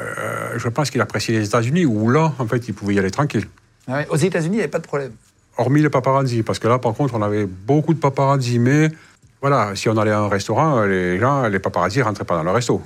je 0.58 0.70
pense 0.70 0.92
qu'il 0.92 1.02
appréciait 1.02 1.40
les 1.40 1.46
États-Unis, 1.48 1.86
où 1.86 2.10
là, 2.12 2.34
en 2.38 2.46
fait, 2.46 2.68
il 2.68 2.74
pouvait 2.76 2.94
y 2.94 3.00
aller 3.00 3.10
tranquille. 3.10 3.48
Ah 3.88 3.94
ouais. 3.98 4.08
Aux 4.10 4.16
États-Unis, 4.16 4.56
il 4.56 4.58
n'y 4.58 4.64
avait 4.64 4.68
pas 4.70 4.80
de 4.80 4.86
problème. 4.86 5.12
Hormis 5.58 5.82
les 5.82 5.90
paparazzi, 5.90 6.44
parce 6.44 6.60
que 6.60 6.68
là, 6.68 6.78
par 6.78 6.94
contre, 6.94 7.16
on 7.16 7.22
avait 7.24 7.46
beaucoup 7.46 7.94
de 7.96 8.00
paparazzi, 8.00 8.60
mais 8.60 8.92
voilà, 9.42 9.76
si 9.76 9.90
on 9.90 9.98
allait 9.98 10.12
à 10.12 10.20
un 10.20 10.28
restaurant, 10.30 10.84
les 10.84 11.18
gens, 11.18 11.48
les 11.48 11.60
paparazzi 11.60 12.02
rentraient 12.04 12.26
pas 12.26 12.36
dans 12.36 12.44
le 12.44 12.52
resto. 12.52 12.80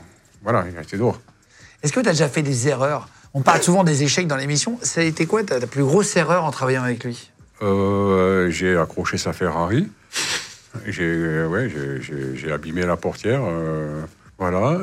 Voilà, 0.43 0.63
ils 0.71 0.77
restaient 0.77 0.97
dehors. 0.97 1.19
Est-ce 1.83 1.91
que 1.91 1.99
tu 1.99 2.07
as 2.07 2.11
déjà 2.11 2.29
fait 2.29 2.41
des 2.43 2.67
erreurs 2.69 3.09
On 3.33 3.41
parle 3.41 3.61
souvent 3.61 3.83
des 3.83 4.03
échecs 4.03 4.27
dans 4.27 4.37
l'émission. 4.37 4.79
Ça 4.81 5.01
a 5.01 5.03
été 5.03 5.25
quoi 5.25 5.43
ta, 5.43 5.59
plus 5.67 5.83
grosse 5.83 6.15
erreur 6.15 6.45
en 6.45 6.51
travaillant 6.51 6.83
avec 6.83 7.03
lui? 7.03 7.31
Euh, 7.61 8.49
j'ai 8.49 8.75
accroché 8.77 9.17
sa 9.17 9.33
Ferrari. 9.33 9.87
J'ai 10.87 11.03
euh, 11.03 11.47
ouais, 11.47 11.69
abîmé 12.51 12.85
la 12.85 12.97
portière. 12.97 13.41
euh, 13.43 14.01
voilà. 14.37 14.79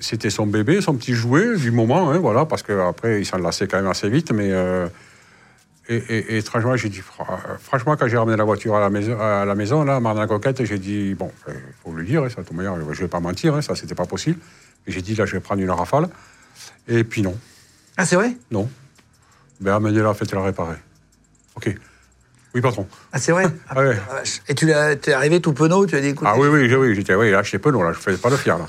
C'était 0.00 0.30
son 0.30 0.46
bébé, 0.46 0.80
son 0.80 0.94
petit 0.94 1.14
jouet 1.14 1.56
du 1.56 1.70
moment. 1.70 2.10
hein, 2.10 2.18
voilà, 2.18 2.44
parce 2.46 2.62
qu'après, 2.62 3.20
il 3.20 3.24
s'en 3.26 3.38
lassait 3.38 3.66
quand 3.66 3.78
même 3.78 3.86
assez 3.86 4.08
vite. 4.08 4.32
Mais, 4.32 4.50
et, 5.88 6.42
j'ai 6.76 6.88
dit, 6.88 7.00
fra- 7.00 7.40
franchement, 7.60 7.96
quand 7.96 8.08
j'ai 8.08 8.16
ramené 8.16 8.36
la 8.36 8.44
voiture 8.44 8.74
à 8.76 8.80
la 8.80 8.90
maison, 8.90 9.18
à 9.20 9.44
la 9.44 9.54
maison 9.54 9.84
là, 9.84 9.96
à 9.96 10.00
Marne-la-Coquette, 10.00 10.64
j'ai 10.64 10.78
dit, 10.78 11.14
bon, 11.14 11.30
il 11.48 11.54
faut 11.82 11.92
le 11.92 12.04
dire, 12.04 12.22
ça, 12.30 12.42
de 12.42 12.46
toute 12.46 12.56
manière, 12.56 12.74
je 12.76 12.82
ne 12.82 12.94
vais 12.94 13.08
pas 13.08 13.20
mentir, 13.20 13.54
hein, 13.54 13.62
ça, 13.62 13.74
c'était 13.74 13.94
pas 13.94 14.06
possible. 14.06 14.38
Et 14.86 14.92
j'ai 14.92 15.02
dit, 15.02 15.14
là, 15.14 15.26
je 15.26 15.32
vais 15.32 15.40
prendre 15.40 15.62
une 15.62 15.70
rafale. 15.70 16.08
Et 16.88 17.04
puis 17.04 17.22
non. 17.22 17.36
Ah, 17.96 18.04
c'est 18.06 18.16
vrai? 18.16 18.36
Non. 18.50 18.68
Ben, 19.60 19.74
amenez-la, 19.74 20.12
faites-la 20.14 20.42
réparer. 20.42 20.76
OK. 21.56 21.74
Oui, 22.54 22.60
patron. 22.60 22.86
Ah, 23.12 23.18
c'est 23.18 23.32
vrai? 23.32 23.46
Ah, 23.68 23.74
Ah 23.76 23.80
ouais. 23.82 23.96
Et 24.48 24.54
tu 24.54 24.66
l'as- 24.66 24.96
t'es 24.96 25.12
arrivé 25.12 25.40
tout 25.40 25.52
penaud, 25.52 25.86
tu 25.86 25.94
as 25.96 26.00
dit 26.00 26.08
écoute. 26.08 26.26
Ah 26.30 26.34
oui, 26.38 26.48
oui, 26.48 26.68
j'ai- 26.68 26.76
oui, 26.76 26.94
j'étais, 26.94 27.14
oui, 27.14 27.30
là, 27.30 27.42
j'étais 27.42 27.58
penaud, 27.58 27.82
là, 27.82 27.92
je 27.92 27.98
faisais 27.98 28.18
pas 28.18 28.28
le 28.30 28.36
fier, 28.36 28.58
là. 28.58 28.66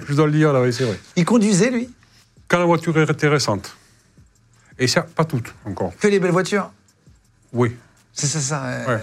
je 0.08 0.14
dois 0.14 0.26
le 0.26 0.32
dire, 0.32 0.52
là, 0.52 0.60
oui, 0.62 0.72
c'est 0.72 0.84
vrai. 0.84 0.98
Il 1.16 1.24
conduisait, 1.24 1.70
lui? 1.70 1.90
Quand 2.48 2.58
la 2.58 2.64
voiture 2.66 2.96
était 3.00 3.28
récente, 3.28 3.76
et 4.78 4.86
ça, 4.86 5.02
pas 5.02 5.24
toutes, 5.24 5.54
encore, 5.64 5.92
Que 5.98 6.08
les 6.08 6.20
belles 6.20 6.30
voitures? 6.32 6.70
Oui. 7.52 7.76
C'est 8.12 8.26
ça, 8.26 8.40
ça. 8.40 8.64
euh, 8.66 8.86
Ouais. 8.96 9.02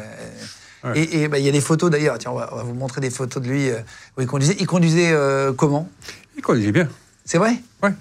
Ouais. 0.91 1.00
Et 1.12 1.27
bah, 1.27 1.39
il 1.39 1.46
y 1.46 1.50
a 1.50 1.51
des 1.51 1.60
photos 1.62 1.89
d'ailleurs. 1.89 2.17
Tiens, 2.20 2.32
on 2.32 2.36
va, 2.36 2.50
on 2.53 2.56
va 2.58 2.63
vous 2.63 2.74
montrer 2.75 3.01
des 3.01 3.10
photos 3.10 3.41
de 3.41 3.50
lui 3.50 3.70
euh, 3.70 3.79
où 4.17 4.22
il 4.22 4.27
conduisait. 4.27 4.56
Il 4.60 4.67
conduisait 4.67 5.12
euh, 5.12 5.51
comment? 5.51 5.89
Il 6.38 6.44
conduisait 6.44 6.72
bien. 6.72 6.88
C'est 7.25 7.38
vrai? 7.38 7.56
Ouais. 7.84 7.91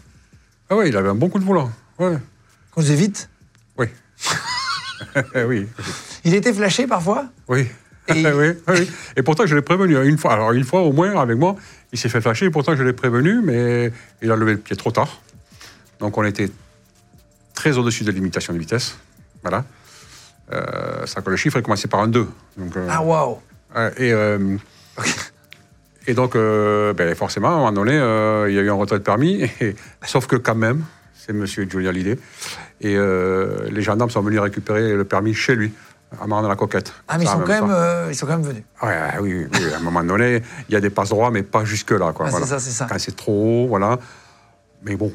Ah 0.71 0.77
oui, 0.77 0.89
il 0.89 0.97
avait 0.97 1.09
un 1.09 1.15
bon 1.15 1.29
coup 1.29 1.39
de 1.39 1.45
volant. 1.45 1.71
Ouais. 1.99 2.13
Il 2.15 2.71
conduisait 2.75 2.95
vite? 2.97 3.29
Oui. 3.79 3.87
oui. 5.49 5.67
Il 6.25 6.35
était 6.35 6.53
flashé 6.53 6.87
parfois? 6.87 7.27
Oui. 7.49 7.67
Et- 8.09 8.27
oui, 8.33 8.49
oui. 8.69 8.91
Et 9.17 9.23
pourtant, 9.23 9.47
je 9.47 9.55
l'ai 9.55 9.63
prévenu. 9.63 9.97
Une 10.07 10.19
fois, 10.19 10.33
alors, 10.35 10.53
une 10.53 10.65
fois 10.65 10.83
au 10.83 10.93
moins, 10.93 11.19
avec 11.21 11.37
moi, 11.39 11.57
il 11.93 11.99
s'est 11.99 12.09
fait 12.09 12.21
flasher. 12.21 12.47
Et 12.47 12.51
pourtant, 12.51 12.77
je 12.77 12.83
l'ai 12.83 12.93
prévenu, 12.93 13.41
mais 13.43 13.93
il 14.23 14.31
a 14.31 14.37
levé 14.37 14.53
le 14.53 14.59
pied 14.59 14.77
trop 14.77 14.91
tard. 14.91 15.21
Donc, 15.99 16.17
on 16.19 16.25
était 16.25 16.51
très 17.55 17.79
au-dessus 17.79 18.05
de 18.05 18.11
la 18.11 18.15
limitation 18.15 18.53
de 18.53 18.59
vitesse. 18.59 18.97
Voilà. 19.43 19.65
Euh, 20.53 21.07
ça 21.07 21.23
que 21.23 21.31
le 21.31 21.37
chiffre 21.37 21.57
est 21.59 21.63
commencé 21.63 21.89
par 21.89 22.01
un 22.01 22.09
2. 22.09 22.29
Donc, 22.59 22.77
euh, 22.77 22.87
Ah, 22.91 23.03
waouh 23.03 23.39
et, 23.99 24.13
euh, 24.13 24.57
et 26.07 26.15
donc, 26.15 26.37
euh, 26.37 26.93
ben, 26.93 27.15
forcément, 27.15 27.49
à 27.49 27.53
un 27.53 27.57
moment 27.57 27.73
donné, 27.73 27.93
euh, 27.99 28.47
il 28.49 28.55
y 28.55 28.59
a 28.59 28.63
eu 28.63 28.71
un 28.71 28.75
retrait 28.75 28.99
de 28.99 29.05
permis. 29.05 29.43
et- 29.61 29.75
sauf 30.05 30.27
que 30.27 30.37
quand 30.37 30.55
même, 30.55 30.85
c'est 31.15 31.33
monsieur 31.33 31.67
Johnny 31.69 31.89
Hallyday. 31.89 32.19
Et 32.81 32.95
euh, 32.97 33.69
les 33.71 33.83
gendarmes 33.83 34.11
sont 34.11 34.21
venus 34.23 34.41
récupérer 34.41 34.95
le 34.95 35.05
permis 35.05 35.35
chez 35.35 35.57
lui, 35.57 35.73
à 36.21 36.27
Marne 36.27 36.45
de 36.45 36.49
la 36.49 36.57
Coquette. 36.57 36.93
Ah, 37.09 37.19
mais 37.19 37.25
ils 37.25 37.29
sont, 37.29 37.39
quand 37.41 37.49
même, 37.49 37.71
euh, 37.71 38.09
ils 38.11 38.15
sont 38.15 38.27
quand 38.27 38.39
même 38.39 38.47
venus. 38.47 38.63
Ouais, 38.83 38.97
oui, 39.21 39.47
oui, 39.53 39.73
à 39.75 39.79
un 39.79 39.81
moment 39.81 40.05
donné, 40.05 40.43
il 40.69 40.73
y 40.73 40.77
a 40.77 40.81
des 40.81 40.91
passes 40.91 41.09
droits, 41.09 41.31
mais 41.31 41.43
pas 41.43 41.65
jusque-là. 41.65 42.13
Ah, 42.19 42.31
c'est 42.31 42.45
ça, 42.45 42.59
c'est 42.59 42.71
ça. 42.71 42.87
Quand 42.89 42.99
c'est 42.99 43.17
trop 43.17 43.65
haut, 43.65 43.69
voilà. 43.69 43.99
Mais 44.85 44.95
bon, 44.95 45.13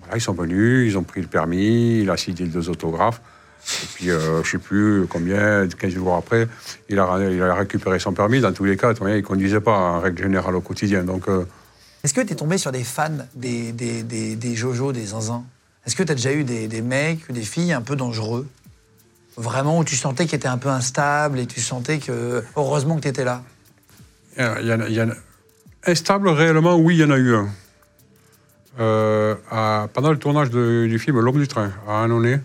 voilà, 0.00 0.16
ils 0.16 0.20
sont 0.20 0.34
venus, 0.34 0.92
ils 0.92 0.98
ont 0.98 1.04
pris 1.04 1.20
le 1.22 1.28
permis, 1.28 2.00
il 2.00 2.10
a 2.10 2.16
signé 2.16 2.44
deux 2.46 2.68
autographes. 2.68 3.22
Et 3.82 3.86
puis, 3.94 4.10
euh, 4.10 4.18
je 4.20 4.38
ne 4.38 4.44
sais 4.44 4.58
plus 4.58 5.06
combien, 5.08 5.66
15 5.68 5.90
jours 5.92 6.16
après, 6.16 6.48
il 6.88 6.98
a, 6.98 7.18
il 7.30 7.42
a 7.42 7.54
récupéré 7.54 7.98
son 7.98 8.12
permis. 8.12 8.40
Dans 8.40 8.52
tous 8.52 8.64
les 8.64 8.76
cas, 8.76 8.92
il 8.92 9.04
ne 9.06 9.20
conduisait 9.20 9.60
pas 9.60 9.76
en 9.76 10.00
règle 10.00 10.22
générale 10.22 10.56
au 10.56 10.60
quotidien. 10.60 11.04
Donc, 11.04 11.28
euh, 11.28 11.44
Est-ce 12.02 12.14
que 12.14 12.20
tu 12.22 12.32
es 12.32 12.36
tombé 12.36 12.58
sur 12.58 12.72
des 12.72 12.84
fans 12.84 13.10
des, 13.34 13.72
des, 13.72 14.02
des, 14.02 14.34
des 14.36 14.54
Jojo, 14.56 14.92
des 14.92 15.06
zinzins 15.06 15.44
Est-ce 15.86 15.94
que 15.96 16.02
tu 16.02 16.12
as 16.12 16.14
déjà 16.14 16.32
eu 16.32 16.44
des, 16.44 16.68
des 16.68 16.82
mecs 16.82 17.20
ou 17.28 17.32
des 17.32 17.42
filles 17.42 17.72
un 17.72 17.82
peu 17.82 17.96
dangereux? 17.96 18.46
Vraiment, 19.36 19.78
où 19.78 19.84
tu 19.84 19.96
sentais 19.96 20.26
qu'ils 20.26 20.36
étaient 20.36 20.48
un 20.48 20.58
peu 20.58 20.68
instables 20.70 21.38
et 21.38 21.46
tu 21.46 21.60
sentais 21.60 21.98
que. 21.98 22.42
Heureusement 22.56 22.96
que 22.96 23.02
tu 23.02 23.08
étais 23.08 23.24
là? 23.24 23.42
il 24.36 24.42
y 24.42 24.46
en 24.46 24.52
a- 24.54 24.60
il 24.60 24.66
y 24.66 24.72
en 24.72 24.80
a- 24.80 24.88
il 24.88 24.94
y 24.94 25.02
en 25.02 25.10
a- 25.10 25.14
Instable, 25.86 26.28
réellement, 26.28 26.76
oui, 26.76 26.96
il 26.96 27.00
y 27.00 27.04
en 27.04 27.10
a 27.10 27.16
eu 27.16 27.34
un. 27.34 27.48
Euh, 28.78 29.34
à- 29.50 29.88
pendant 29.92 30.10
le 30.12 30.18
tournage 30.18 30.50
de- 30.50 30.86
du 30.88 30.98
film 30.98 31.18
L'homme 31.20 31.38
du 31.38 31.48
train, 31.48 31.70
à 31.88 32.02
Annonay, 32.04 32.40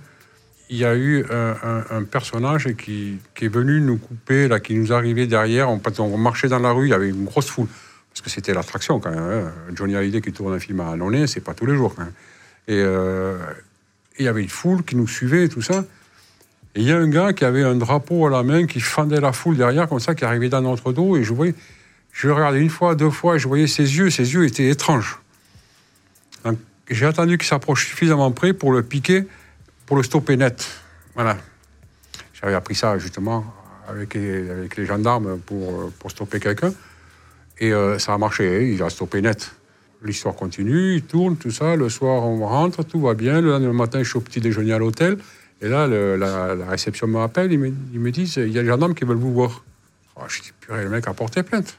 il 0.69 0.77
y 0.77 0.85
a 0.85 0.95
eu 0.95 1.25
un, 1.29 2.03
personnage 2.03 2.73
qui, 2.75 3.19
est 3.41 3.47
venu 3.47 3.81
nous 3.81 3.97
couper, 3.97 4.47
là, 4.47 4.59
qui 4.59 4.75
nous 4.75 4.93
arrivait 4.93 5.27
derrière. 5.27 5.69
On, 5.69 6.17
marchait 6.17 6.47
dans 6.47 6.59
la 6.59 6.71
rue, 6.71 6.87
il 6.87 6.91
y 6.91 6.93
avait 6.93 7.09
une 7.09 7.25
grosse 7.25 7.49
foule. 7.49 7.67
Parce 8.11 8.21
que 8.21 8.29
c'était 8.29 8.53
l'attraction 8.53 8.99
quand 8.99 9.11
même. 9.11 9.19
hein. 9.19 9.51
Johnny 9.73 9.95
Hallyday 9.95 10.21
qui 10.21 10.31
tourne 10.31 10.53
un 10.53 10.59
film 10.59 10.79
à 10.79 10.91
Annonay, 10.91 11.27
c'est 11.27 11.41
pas 11.41 11.53
tous 11.53 11.65
les 11.65 11.75
jours 11.75 11.93
quand 11.95 12.03
même. 12.03 12.13
Et 12.67 12.81
euh, 12.81 13.37
et 14.17 14.23
il 14.23 14.25
y 14.25 14.29
avait 14.29 14.43
une 14.43 14.49
foule 14.49 14.83
qui 14.83 14.95
nous 14.95 15.07
suivait 15.07 15.45
et 15.45 15.49
tout 15.49 15.61
ça. 15.61 15.83
Et 16.75 16.81
il 16.81 16.87
y 16.87 16.91
a 16.91 16.97
un 16.97 17.07
gars 17.07 17.33
qui 17.33 17.43
avait 17.43 17.63
un 17.63 17.75
drapeau 17.75 18.25
à 18.25 18.29
la 18.29 18.43
main, 18.43 18.65
qui 18.65 18.79
fendait 18.79 19.19
la 19.19 19.33
foule 19.33 19.57
derrière, 19.57 19.89
comme 19.89 19.99
ça, 19.99 20.15
qui 20.15 20.23
arrivait 20.23 20.49
dans 20.49 20.61
notre 20.61 20.93
dos. 20.93 21.17
Et 21.17 21.23
je 21.23 21.33
voyais, 21.33 21.53
je 22.13 22.29
regardais 22.29 22.61
une 22.61 22.69
fois, 22.69 22.95
deux 22.95 23.09
fois, 23.09 23.35
et 23.35 23.39
je 23.39 23.47
voyais 23.47 23.67
ses 23.67 23.97
yeux. 23.97 24.09
Ses 24.09 24.33
yeux 24.33 24.45
étaient 24.45 24.69
étranges. 24.69 25.19
J'ai 26.87 27.07
attendu 27.07 27.39
qu'il 27.39 27.47
s'approche 27.47 27.87
suffisamment 27.87 28.31
près 28.31 28.53
pour 28.53 28.71
le 28.71 28.83
piquer, 28.83 29.25
pour 29.85 29.97
le 29.97 30.03
stopper 30.03 30.37
net. 30.37 30.67
Voilà. 31.13 31.37
J'avais 32.33 32.53
appris 32.53 32.75
ça, 32.75 32.97
justement, 32.97 33.45
avec 33.87 34.13
les, 34.13 34.85
gendarmes 34.85 35.39
pour, 35.39 35.91
stopper 36.09 36.39
quelqu'un. 36.39 36.73
Et 37.59 37.71
euh, 37.71 37.97
ça 37.99 38.13
a 38.13 38.17
marché, 38.17 38.73
il 38.73 38.81
a 38.83 38.89
stoppé 38.89 39.21
net. 39.21 39.51
L'histoire 40.03 40.35
continue, 40.35 40.95
il 40.95 41.03
tourne, 41.03 41.37
tout 41.37 41.51
ça. 41.51 41.75
Le 41.75 41.89
soir, 41.89 42.23
on 42.23 42.45
rentre, 42.45 42.83
tout 42.83 42.99
va 42.99 43.13
bien. 43.13 43.41
Le 43.41 43.49
lendemain 43.51 43.73
matin, 43.73 44.03
je 44.03 44.09
suis 44.09 44.17
au 44.17 44.21
petit 44.21 44.41
déjeuner 44.41 44.73
à 44.73 44.77
l'hôtel. 44.77 45.17
Et 45.61 45.69
là, 45.69 45.87
la, 45.87 46.65
réception 46.67 47.07
me, 47.07 47.17
ils 47.93 47.99
me 47.99 48.11
disent 48.11 48.35
il 48.35 48.51
y 48.51 48.59
a 48.59 48.61
les 48.61 48.67
gendarmes 48.67 48.93
qui 48.93 49.05
veulent 49.05 49.17
vous 49.17 49.33
voir. 49.33 49.63
Oh, 50.17 50.23
je 50.27 50.41
dis 50.41 50.51
purée, 50.59 50.83
le 50.83 50.89
mec 50.89 51.07
a 51.07 51.13
porté 51.13 51.43
plainte. 51.43 51.77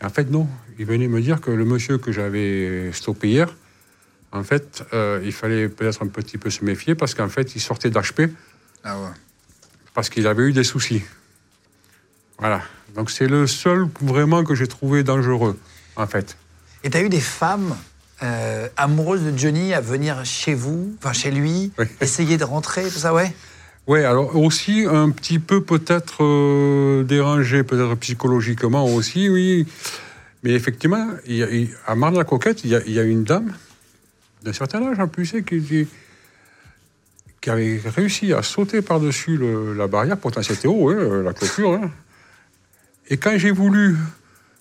Et 0.00 0.04
en 0.04 0.10
fait, 0.10 0.30
non. 0.30 0.48
Il 0.78 0.86
venait 0.86 1.08
me 1.08 1.20
dire 1.20 1.40
que 1.40 1.50
le 1.50 1.64
monsieur 1.64 1.98
que 1.98 2.12
j'avais 2.12 2.90
stoppé 2.92 3.28
hier, 3.28 3.54
en 4.32 4.42
fait, 4.44 4.84
euh, 4.92 5.20
il 5.24 5.32
fallait 5.32 5.68
peut-être 5.68 6.02
un 6.02 6.06
petit 6.08 6.38
peu 6.38 6.50
se 6.50 6.64
méfier 6.64 6.94
parce 6.94 7.14
qu'en 7.14 7.28
fait, 7.28 7.54
il 7.56 7.60
sortait 7.60 7.90
d'HP 7.90 8.22
Ah 8.84 8.98
ouais. 8.98 9.08
parce 9.94 10.08
qu'il 10.08 10.26
avait 10.26 10.44
eu 10.44 10.52
des 10.52 10.64
soucis. 10.64 11.02
Voilà. 12.38 12.62
Donc 12.94 13.10
c'est 13.10 13.26
le 13.26 13.46
seul 13.46 13.88
vraiment 14.00 14.44
que 14.44 14.54
j'ai 14.54 14.66
trouvé 14.66 15.02
dangereux, 15.02 15.58
en 15.96 16.06
fait. 16.06 16.36
Et 16.84 16.90
tu 16.90 16.96
as 16.96 17.02
eu 17.02 17.08
des 17.08 17.20
femmes 17.20 17.76
euh, 18.22 18.68
amoureuses 18.76 19.22
de 19.22 19.36
Johnny 19.36 19.74
à 19.74 19.80
venir 19.80 20.24
chez 20.24 20.54
vous, 20.54 20.94
enfin 20.98 21.12
chez 21.12 21.30
lui, 21.30 21.72
Oui. 21.78 21.86
essayer 22.00 22.36
de 22.36 22.44
rentrer, 22.44 22.84
tout 22.84 22.98
ça, 22.98 23.12
ouais? 23.14 23.34
Oui, 23.86 24.04
alors 24.04 24.36
aussi 24.36 24.86
un 24.88 25.10
petit 25.10 25.38
peu 25.38 25.62
peut-être 25.62 26.22
euh, 26.22 27.02
dérangé, 27.02 27.62
peut-être 27.64 27.94
psychologiquement 27.96 28.84
aussi, 28.86 29.28
oui. 29.28 29.66
Mais 30.42 30.52
effectivement, 30.52 31.08
il 31.26 31.36
y 31.36 31.42
a- 31.42 31.50
il- 31.50 31.70
à 31.86 31.94
Marne-la-Coquette, 31.94 32.64
il 32.64 32.70
y 32.70 32.98
a 32.98 33.02
une 33.02 33.24
dame 33.24 33.52
d'un 34.42 34.52
certain 34.52 34.82
âge 34.90 34.98
en 34.98 35.08
plus, 35.08 35.34
hein, 35.34 35.42
qui, 35.42 35.60
qui- 35.62 35.88
avait 37.50 37.80
réussi 37.96 38.32
à 38.32 38.42
sauter 38.42 38.82
par-dessus 38.82 39.38
la 39.76 39.86
barrière, 39.86 40.16
pourtant 40.18 40.42
c'était 40.42 40.68
haut, 40.68 40.90
hein, 40.90 41.22
la 41.22 41.32
clôture. 41.32 41.72
hein. 41.74 41.90
Et 43.08 43.16
quand 43.16 43.36
j'ai 43.38 43.50
voulu, 43.50 43.96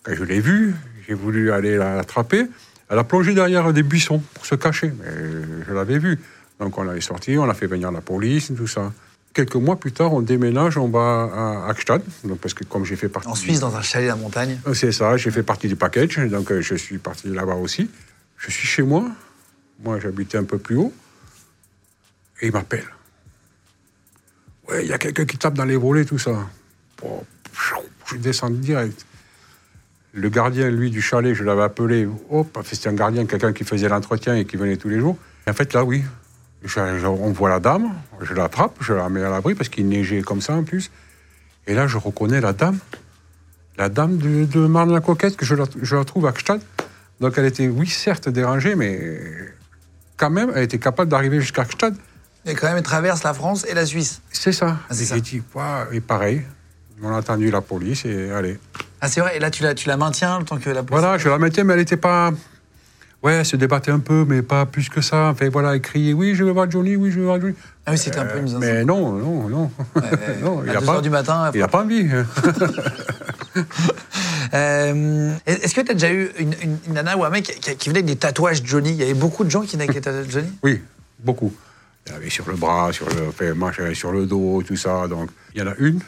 quand 0.04 0.16
je 0.16 0.24
l'ai 0.24 0.40
vue, 0.40 0.74
j'ai 1.08 1.14
voulu 1.14 1.52
aller 1.52 1.76
la- 1.78 1.96
l'attraper, 1.98 2.46
elle 2.90 2.98
a 3.00 3.04
plongé 3.04 3.34
derrière 3.34 3.72
des 3.74 3.84
buissons 3.84 4.20
pour 4.34 4.46
se 4.46 4.56
cacher. 4.56 4.92
Mais 5.00 5.12
je 5.68 5.74
l'avais 5.74 6.00
vue. 6.00 6.20
Donc 6.60 6.78
on 6.78 6.84
l'avait 6.84 7.02
sorti, 7.02 7.38
on 7.38 7.48
a 7.50 7.54
fait 7.54 7.68
venir 7.68 7.92
la 7.92 8.02
police, 8.02 8.52
tout 8.56 8.68
ça. 8.68 8.92
Quelques 9.34 9.56
mois 9.56 9.76
plus 9.80 9.92
tard, 9.92 10.14
on 10.14 10.22
déménage, 10.22 10.78
on 10.78 10.88
va 10.90 11.30
à 11.68 11.70
Akstad, 11.70 12.02
donc 12.24 12.40
parce 12.40 12.54
que 12.56 12.64
comme 12.64 12.84
j'ai 12.86 12.96
fait 12.96 13.10
partie... 13.10 13.28
En 13.30 13.34
du- 13.34 13.40
Suisse, 13.40 13.60
dans 13.60 13.76
un 13.76 13.82
chalet 13.84 14.10
à 14.10 14.16
montagne. 14.16 14.60
euh, 14.68 14.74
C'est 14.74 14.92
ça, 14.92 15.16
j'ai 15.18 15.30
fait 15.32 15.44
partie 15.44 15.68
du 15.68 15.76
package, 15.76 16.18
donc 16.30 16.52
euh, 16.52 16.62
je 16.62 16.74
suis 16.76 16.98
parti 16.98 17.28
là-bas 17.30 17.54
aussi. 17.56 17.90
Je 18.38 18.50
suis 18.50 18.68
chez 18.68 18.82
moi, 18.82 19.06
moi 19.84 20.00
j'habitais 20.00 20.38
un 20.38 20.44
peu 20.44 20.58
plus 20.58 20.76
haut, 20.76 20.94
et 22.42 22.48
il 22.48 22.54
m'appelle. 22.54 22.88
Ouais, 24.68 24.86
il 24.86 24.90
y 24.90 24.94
a 24.94 24.98
quelqu'un 24.98 25.26
qui 25.26 25.38
tape 25.38 25.56
dans 25.56 25.66
les 25.66 25.78
volets, 25.78 26.06
tout 26.06 26.20
ça. 26.20 26.48
Bon, 27.02 27.26
je 28.06 28.18
descends 28.18 28.50
direct. 28.50 29.06
Le 30.14 30.30
gardien, 30.30 30.70
lui, 30.70 30.90
du 30.90 31.02
chalet, 31.02 31.34
je 31.36 31.44
l'avais 31.44 31.64
appelé. 31.64 32.08
Hop, 32.30 32.58
c'était 32.66 32.90
un 32.90 32.94
gardien, 32.94 33.26
quelqu'un 33.26 33.54
qui 33.54 33.64
faisait 33.64 33.90
l'entretien 33.90 34.36
et 34.36 34.46
qui 34.46 34.58
venait 34.58 34.78
tous 34.78 34.90
les 34.90 35.00
jours. 35.00 35.18
Et 35.46 35.50
en 35.52 35.54
fait, 35.54 35.74
là, 35.74 35.84
oui. 35.84 36.04
On 37.06 37.32
voit 37.32 37.50
la 37.50 37.60
dame, 37.60 37.94
je 38.22 38.34
l'attrape, 38.34 38.76
je 38.82 38.94
la 38.94 39.08
mets 39.08 39.24
à 39.24 39.30
l'abri 39.30 39.56
parce 39.56 39.70
qu'il 39.70 39.88
neigeait 39.88 40.22
comme 40.22 40.42
ça 40.42 40.54
en 40.54 40.64
plus. 40.64 40.92
Et 41.68 41.74
là, 41.74 41.88
je 41.88 41.98
reconnais 41.98 42.42
la 42.42 42.52
dame, 42.52 42.80
la 43.78 43.88
dame 43.88 44.18
de, 44.18 44.44
de 44.44 44.68
Marne-la-Coquette, 44.68 45.38
que 45.38 45.46
je 45.46 45.56
la, 45.56 45.64
je 45.82 45.96
la 45.96 46.04
trouve 46.04 46.26
à 46.26 46.34
Gstaad. 46.34 46.62
Donc 47.22 47.38
elle 47.38 47.46
était, 47.46 47.70
oui, 47.70 47.88
certes 47.88 48.28
dérangée, 48.28 48.76
mais 48.76 49.22
quand 50.20 50.30
même, 50.30 50.52
elle 50.56 50.64
était 50.64 50.78
capable 50.80 51.10
d'arriver 51.10 51.40
jusqu'à 51.40 51.64
Gstaad. 51.64 51.96
Et 52.46 52.54
quand 52.54 52.68
même, 52.68 52.78
elle 52.78 52.84
traverse 52.84 53.24
la 53.24 53.34
France 53.34 53.66
et 53.68 53.74
la 53.74 53.86
Suisse. 53.86 54.22
C'est 54.32 54.52
ça. 54.52 54.78
Ah, 54.90 54.94
c'est 54.94 55.04
Et 55.04 55.06
ça. 55.06 55.20
Dit, 55.20 55.42
Waouh, 55.56 55.94
et 55.94 56.02
pareil, 56.02 56.44
on 57.02 57.14
a 57.14 57.18
attendu 57.18 57.50
la 57.50 57.62
police 57.62 58.06
et 58.06 58.32
allez. 58.32 58.60
Ah, 59.02 59.08
c'est 59.08 59.22
vrai. 59.22 59.38
Et 59.38 59.40
là, 59.40 59.50
tu 59.50 59.64
la, 59.64 59.74
tu 59.74 59.88
la 59.88 59.98
maintiens 59.98 60.40
le 60.40 60.46
temps 60.46 60.58
que 60.58 60.70
la 60.70 60.84
police. 60.84 61.02
Voilà, 61.02 61.18
je 61.18 61.30
la 61.30 61.38
mettais, 61.38 61.64
mais 61.64 61.74
elle 61.74 61.80
n'était 61.80 61.98
pas. 61.98 62.32
Ouais, 63.22 63.34
elle 63.34 63.46
se 63.46 63.58
débattait 63.58 63.92
un 63.92 64.00
peu, 64.00 64.24
mais 64.28 64.42
pas 64.42 64.66
plus 64.66 64.88
que 64.88 65.02
ça. 65.02 65.28
Enfin, 65.30 65.50
voilà, 65.50 65.76
elle 65.76 65.82
criait 65.82 66.14
Oui, 66.14 66.36
je 66.36 66.44
veux 66.46 66.52
voir 66.52 66.72
Johnny, 66.72 66.96
oui, 66.96 67.12
je 67.12 67.20
veux 67.20 67.26
voir 67.26 67.40
Johnny. 67.42 67.54
Ah 67.86 67.92
oui, 67.92 67.98
c'était 67.98 68.20
un 68.20 68.26
peu 68.26 68.40
une 68.40 68.48
zinzin. 68.48 68.60
Mais 68.60 68.86
non, 68.86 69.12
non, 69.12 69.50
non. 69.50 69.72
Euh, 69.98 70.02
non, 70.42 70.64
il 70.66 70.72
2 70.72 70.86
pas, 70.86 71.02
du 71.02 71.10
matin. 71.10 71.52
il 71.54 71.62
a 71.62 71.68
pas 71.68 71.84
envie. 71.84 72.08
Euh, 74.54 75.34
Est-ce 75.46 75.76
que 75.76 75.82
tu 75.82 75.92
as 75.92 75.94
déjà 75.94 76.12
eu 76.12 76.32
une, 76.40 76.54
une- 76.64 76.78
une 76.88 76.94
nana 76.94 77.16
ou 77.16 77.24
un 77.24 77.30
mec 77.30 77.44
qui, 77.44 77.76
qui 77.76 77.90
venait 77.90 78.00
avec 78.00 78.08
des 78.08 78.16
tatouages 78.16 78.62
Johnny? 78.66 78.90
Il 78.90 78.96
y 78.96 79.04
avait 79.04 79.14
beaucoup 79.14 79.44
de 79.44 79.52
gens 79.52 79.62
qui 79.62 79.74
venaient 79.74 79.84
avec 79.84 79.96
des 79.96 80.02
tatouages 80.02 80.28
Johnny? 80.30 80.48
Oui, 80.64 80.82
beaucoup. 81.20 81.54
Il 82.08 82.10
y 82.12 82.14
en 82.14 82.18
avait 82.18 82.30
sur 82.32 82.50
le 82.50 82.56
bras, 82.56 82.92
sur 82.92 83.06
le, 83.10 83.54
j'avais 83.78 83.94
sur 83.94 84.12
le 84.12 84.26
dos, 84.26 84.64
tout 84.66 84.76
ça. 84.76 85.08
Donc, 85.08 85.30
il 85.54 85.60
y 85.60 85.64
en 85.64 85.68
a 85.68 85.76
une 85.78 86.00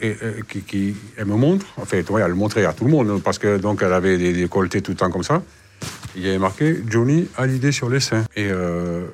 et, 0.00 0.16
euh, 0.22 0.40
qui, 0.48 0.60
qui- 0.62 0.96
elle 1.18 1.26
me 1.26 1.36
montre. 1.36 1.66
En 1.76 1.84
fait, 1.84 2.08
ouais, 2.08 2.22
elle 2.22 2.28
le 2.30 2.34
montrait 2.36 2.64
à 2.64 2.72
tout 2.72 2.84
le 2.86 2.90
monde 2.90 3.20
parce 3.22 3.38
que 3.38 3.58
donc 3.58 3.82
elle 3.82 3.92
avait 3.92 4.16
des 4.16 4.32
décolletés 4.32 4.80
tout 4.80 4.92
le 4.92 4.96
temps 4.96 5.10
comme 5.10 5.22
ça. 5.24 5.42
Il 6.16 6.22
y 6.22 6.28
avait 6.28 6.38
marqué 6.38 6.82
Johnny 6.88 7.28
a 7.36 7.46
l'idée 7.46 7.72
sur 7.72 7.88
les 7.90 8.00
seins. 8.00 8.24
Et 8.36 8.48
euh, 8.50 9.06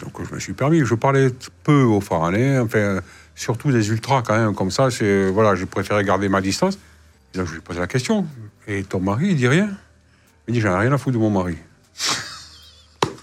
donc 0.00 0.12
je 0.28 0.34
me 0.34 0.40
suis 0.40 0.52
permis. 0.52 0.84
Je 0.84 0.94
parlais 0.94 1.28
peu 1.62 1.82
aux 1.82 2.00
Faranais, 2.00 2.58
enfin 2.58 3.00
surtout 3.34 3.70
des 3.72 3.88
ultras 3.90 4.22
quand 4.22 4.36
même 4.36 4.54
comme 4.54 4.70
ça. 4.70 4.88
Voilà, 5.32 5.54
je 5.54 5.64
préférais 5.64 6.04
garder 6.04 6.28
ma 6.28 6.40
distance. 6.40 6.78
Donc 7.34 7.46
je 7.46 7.54
lui 7.54 7.60
pose 7.60 7.78
la 7.78 7.86
question. 7.86 8.26
Et 8.66 8.82
ton 8.84 9.00
mari, 9.00 9.28
il 9.30 9.36
dit 9.36 9.48
rien? 9.48 9.70
Il 10.48 10.54
dit 10.54 10.60
j'en 10.60 10.72
ai 10.74 10.80
rien 10.80 10.92
à 10.92 10.98
foutre 10.98 11.16
de 11.16 11.22
mon 11.22 11.30
mari. 11.30 11.56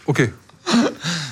Ok. 0.08 0.28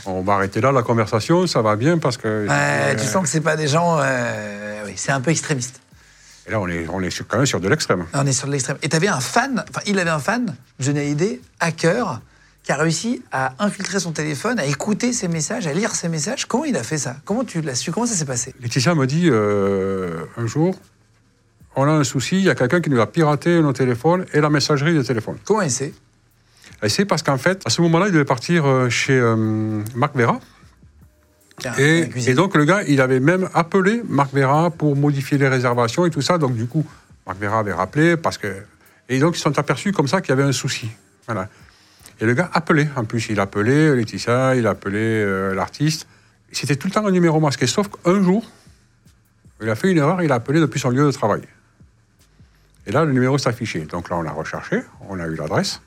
On 0.05 0.21
va 0.21 0.33
arrêter 0.33 0.61
là 0.61 0.71
la 0.71 0.83
conversation, 0.83 1.47
ça 1.47 1.63
va 1.63 1.75
bien 1.75 1.97
parce 1.97 2.15
que. 2.15 2.47
Tu 2.95 3.05
sens 3.07 3.23
que 3.23 3.27
c'est 3.27 3.41
pas 3.41 3.55
des 3.55 3.67
gens. 3.67 3.97
euh, 3.99 4.85
c'est 4.95 5.11
un 5.11 5.19
peu 5.19 5.31
extrémiste. 5.31 5.81
Et 6.47 6.51
là, 6.51 6.59
on 6.59 6.67
est, 6.67 6.87
on 6.89 7.01
est 7.01 7.09
sur- 7.09 7.27
quand 7.27 7.37
même 7.37 7.45
sur 7.45 7.59
de 7.59 7.67
l'extrême. 7.67 8.05
On 8.13 8.25
est 8.25 8.31
sur 8.31 8.47
de 8.47 8.53
l'extrême. 8.53 8.77
Et 8.81 8.89
tu 8.89 8.95
avais 8.95 9.07
un 9.09 9.19
fan, 9.19 9.63
enfin, 9.69 9.81
il 9.85 9.99
avait 9.99 10.09
un 10.09 10.19
fan, 10.19 10.55
Johnny 10.79 10.99
Hallyday, 10.99 11.41
hacker, 11.59 12.21
qui 12.63 12.71
a 12.71 12.77
réussi 12.77 13.21
à 13.31 13.53
infiltrer 13.59 13.99
son 13.99 14.11
téléphone, 14.11 14.59
à 14.59 14.65
écouter 14.65 15.13
ses 15.13 15.27
messages, 15.27 15.67
à 15.67 15.73
lire 15.73 15.93
ses 15.95 16.09
messages. 16.09 16.45
Comment 16.45 16.65
il 16.65 16.75
a 16.77 16.83
fait 16.83 16.97
ça? 16.97 17.17
Comment 17.25 17.43
tu 17.43 17.61
l'as 17.61 17.75
su? 17.75 17.91
Comment 17.91 18.05
ça 18.05 18.15
s'est 18.15 18.25
passé? 18.25 18.53
Laetitia 18.61 18.95
me 18.95 19.05
dit 19.07 19.29
euh, 19.29 20.25
un 20.37 20.47
jour 20.47 20.75
on 21.79 21.83
a 21.83 21.91
un 21.91 22.03
souci, 22.03 22.37
il 22.37 22.43
y 22.43 22.49
a 22.49 22.55
quelqu'un 22.55 22.81
qui 22.81 22.89
nous 22.89 22.99
a 22.99 23.05
piraté 23.05 23.61
nos 23.61 23.71
téléphones 23.71 24.25
et 24.33 24.41
la 24.41 24.49
messagerie 24.49 24.95
des 24.97 25.03
téléphones. 25.03 25.37
Comment 25.45 25.61
il 25.61 25.69
sait? 25.69 25.93
Et 26.81 26.89
c'est 26.89 27.05
parce 27.05 27.21
qu'en 27.21 27.37
fait, 27.37 27.61
à 27.65 27.69
ce 27.69 27.81
moment-là, 27.83 28.07
il 28.07 28.13
devait 28.13 28.25
partir 28.25 28.65
euh, 28.65 28.89
chez 28.89 29.13
euh, 29.13 29.83
Marc 29.93 30.15
Vera. 30.15 30.39
Et, 31.79 32.33
donc, 32.35 32.55
le 32.55 32.65
gars, 32.65 32.83
il 32.87 33.01
avait 33.01 33.19
même 33.19 33.49
appelé 33.53 34.03
Marc 34.07 34.33
Vera 34.33 34.69
pour 34.69 34.95
modifier 34.95 35.37
les 35.37 35.47
réservations 35.47 36.05
et 36.05 36.11
tout 36.11 36.21
ça. 36.21 36.37
Donc, 36.37 36.55
du 36.55 36.67
coup, 36.67 36.85
Marc 37.25 37.39
Vera 37.39 37.59
avait 37.59 37.73
rappelé 37.73 38.15
parce 38.15 38.37
que. 38.37 38.47
Et 39.09 39.19
donc, 39.19 39.35
ils 39.35 39.37
se 39.37 39.43
sont 39.43 39.57
aperçus 39.57 39.91
comme 39.91 40.07
ça 40.07 40.21
qu'il 40.21 40.29
y 40.29 40.33
avait 40.33 40.43
un 40.43 40.51
souci. 40.51 40.89
Voilà. 41.25 41.49
Et 42.19 42.25
le 42.25 42.33
gars 42.33 42.49
appelait. 42.53 42.89
En 42.95 43.05
plus, 43.05 43.29
il 43.29 43.39
appelait 43.39 43.95
Laetitia, 43.95 44.55
il 44.55 44.67
appelait 44.67 44.99
euh, 44.99 45.55
l'artiste. 45.55 46.07
C'était 46.51 46.75
tout 46.75 46.87
le 46.87 46.93
temps 46.93 47.05
un 47.05 47.11
numéro 47.11 47.39
masqué. 47.39 47.65
Sauf 47.67 47.87
qu'un 47.87 48.21
jour, 48.21 48.45
il 49.61 49.69
a 49.69 49.75
fait 49.75 49.91
une 49.91 49.97
erreur, 49.97 50.21
il 50.21 50.31
a 50.31 50.35
appelé 50.35 50.59
depuis 50.59 50.79
son 50.79 50.89
lieu 50.89 51.05
de 51.05 51.11
travail. 51.11 51.41
Et 52.85 52.91
là, 52.91 53.03
le 53.03 53.11
numéro 53.11 53.37
s'affichait. 53.37 53.81
Donc 53.81 54.09
là, 54.09 54.17
on 54.17 54.21
l'a 54.21 54.31
recherché, 54.31 54.81
on 55.09 55.19
a 55.19 55.27
eu 55.27 55.35
l'adresse. 55.35 55.81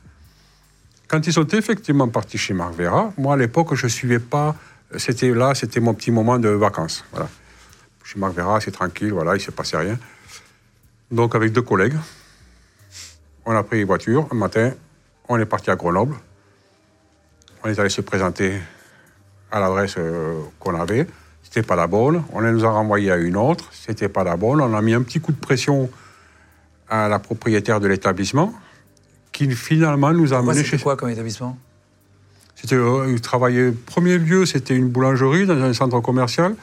Quand 1.08 1.26
ils 1.26 1.32
sont 1.32 1.46
effectivement 1.46 2.08
partis 2.08 2.38
chez 2.38 2.54
Marc 2.54 2.74
Vera, 2.74 3.12
moi, 3.16 3.34
à 3.34 3.36
l'époque, 3.36 3.74
je 3.74 3.86
ne 3.86 3.90
suivais 3.90 4.18
pas. 4.18 4.54
C'était 4.96 5.30
là, 5.30 5.54
c'était 5.54 5.80
mon 5.80 5.94
petit 5.94 6.10
moment 6.10 6.38
de 6.38 6.48
vacances. 6.48 7.04
Voilà. 7.12 7.28
Chez 8.04 8.18
Marc 8.18 8.34
Vera, 8.34 8.60
c'est 8.60 8.72
tranquille, 8.72 9.12
voilà, 9.12 9.32
il 9.32 9.38
ne 9.38 9.42
s'est 9.42 9.52
passé 9.52 9.76
rien. 9.76 9.98
Donc, 11.10 11.34
avec 11.34 11.52
deux 11.52 11.62
collègues, 11.62 11.96
on 13.44 13.54
a 13.54 13.62
pris 13.62 13.80
une 13.80 13.86
voiture 13.86 14.26
un 14.32 14.34
matin, 14.34 14.72
on 15.28 15.38
est 15.38 15.46
parti 15.46 15.70
à 15.70 15.76
Grenoble. 15.76 16.16
On 17.62 17.68
est 17.68 17.78
allé 17.78 17.90
se 17.90 18.00
présenter 18.00 18.60
à 19.52 19.60
l'adresse 19.60 19.94
euh, 19.98 20.40
qu'on 20.58 20.80
avait. 20.80 21.06
C'était 21.42 21.62
pas 21.62 21.76
la 21.76 21.86
bonne. 21.86 22.22
On 22.32 22.40
nous 22.40 22.64
a 22.64 22.70
renvoyé 22.70 23.10
à 23.10 23.16
une 23.16 23.36
autre. 23.36 23.68
C'était 23.72 24.08
pas 24.08 24.24
la 24.24 24.36
bonne. 24.36 24.60
On 24.60 24.74
a 24.74 24.80
mis 24.80 24.94
un 24.94 25.02
petit 25.02 25.20
coup 25.20 25.32
de 25.32 25.38
pression 25.38 25.90
à 26.88 27.08
la 27.08 27.18
propriétaire 27.18 27.80
de 27.80 27.86
l'établissement, 27.86 28.54
qui 29.32 29.50
finalement 29.50 30.12
nous 30.12 30.32
a 30.32 30.36
Pourquoi 30.36 30.52
amenés 30.54 30.64
chez. 30.66 30.78
quoi 30.78 30.96
comme 30.96 31.10
établissement? 31.10 31.56
Euh, 32.72 33.06
il 33.08 33.20
travaillait. 33.20 33.72
Premier 33.72 34.18
lieu, 34.18 34.46
c'était 34.46 34.76
une 34.76 34.88
boulangerie 34.88 35.46
dans 35.46 35.60
un 35.60 35.72
centre 35.72 36.00
commercial. 36.00 36.54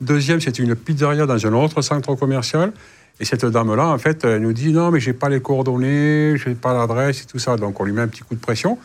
Deuxième, 0.00 0.40
c'était 0.40 0.62
une 0.62 0.74
pizzeria 0.74 1.26
dans 1.26 1.46
un 1.46 1.52
autre 1.52 1.82
centre 1.82 2.14
commercial. 2.14 2.72
Et 3.18 3.24
cette 3.24 3.44
dame-là, 3.44 3.88
en 3.88 3.98
fait, 3.98 4.24
elle 4.24 4.42
nous 4.42 4.52
dit 4.52 4.72
non, 4.72 4.90
mais 4.90 5.00
j'ai 5.00 5.12
pas 5.12 5.28
les 5.28 5.40
coordonnées, 5.40 6.36
j'ai 6.38 6.54
pas 6.54 6.72
l'adresse 6.72 7.22
et 7.22 7.26
tout 7.26 7.38
ça. 7.38 7.56
Donc 7.56 7.78
on 7.80 7.84
lui 7.84 7.92
met 7.92 8.00
un 8.00 8.08
petit 8.08 8.22
coup 8.22 8.34
de 8.34 8.40
pression 8.40 8.78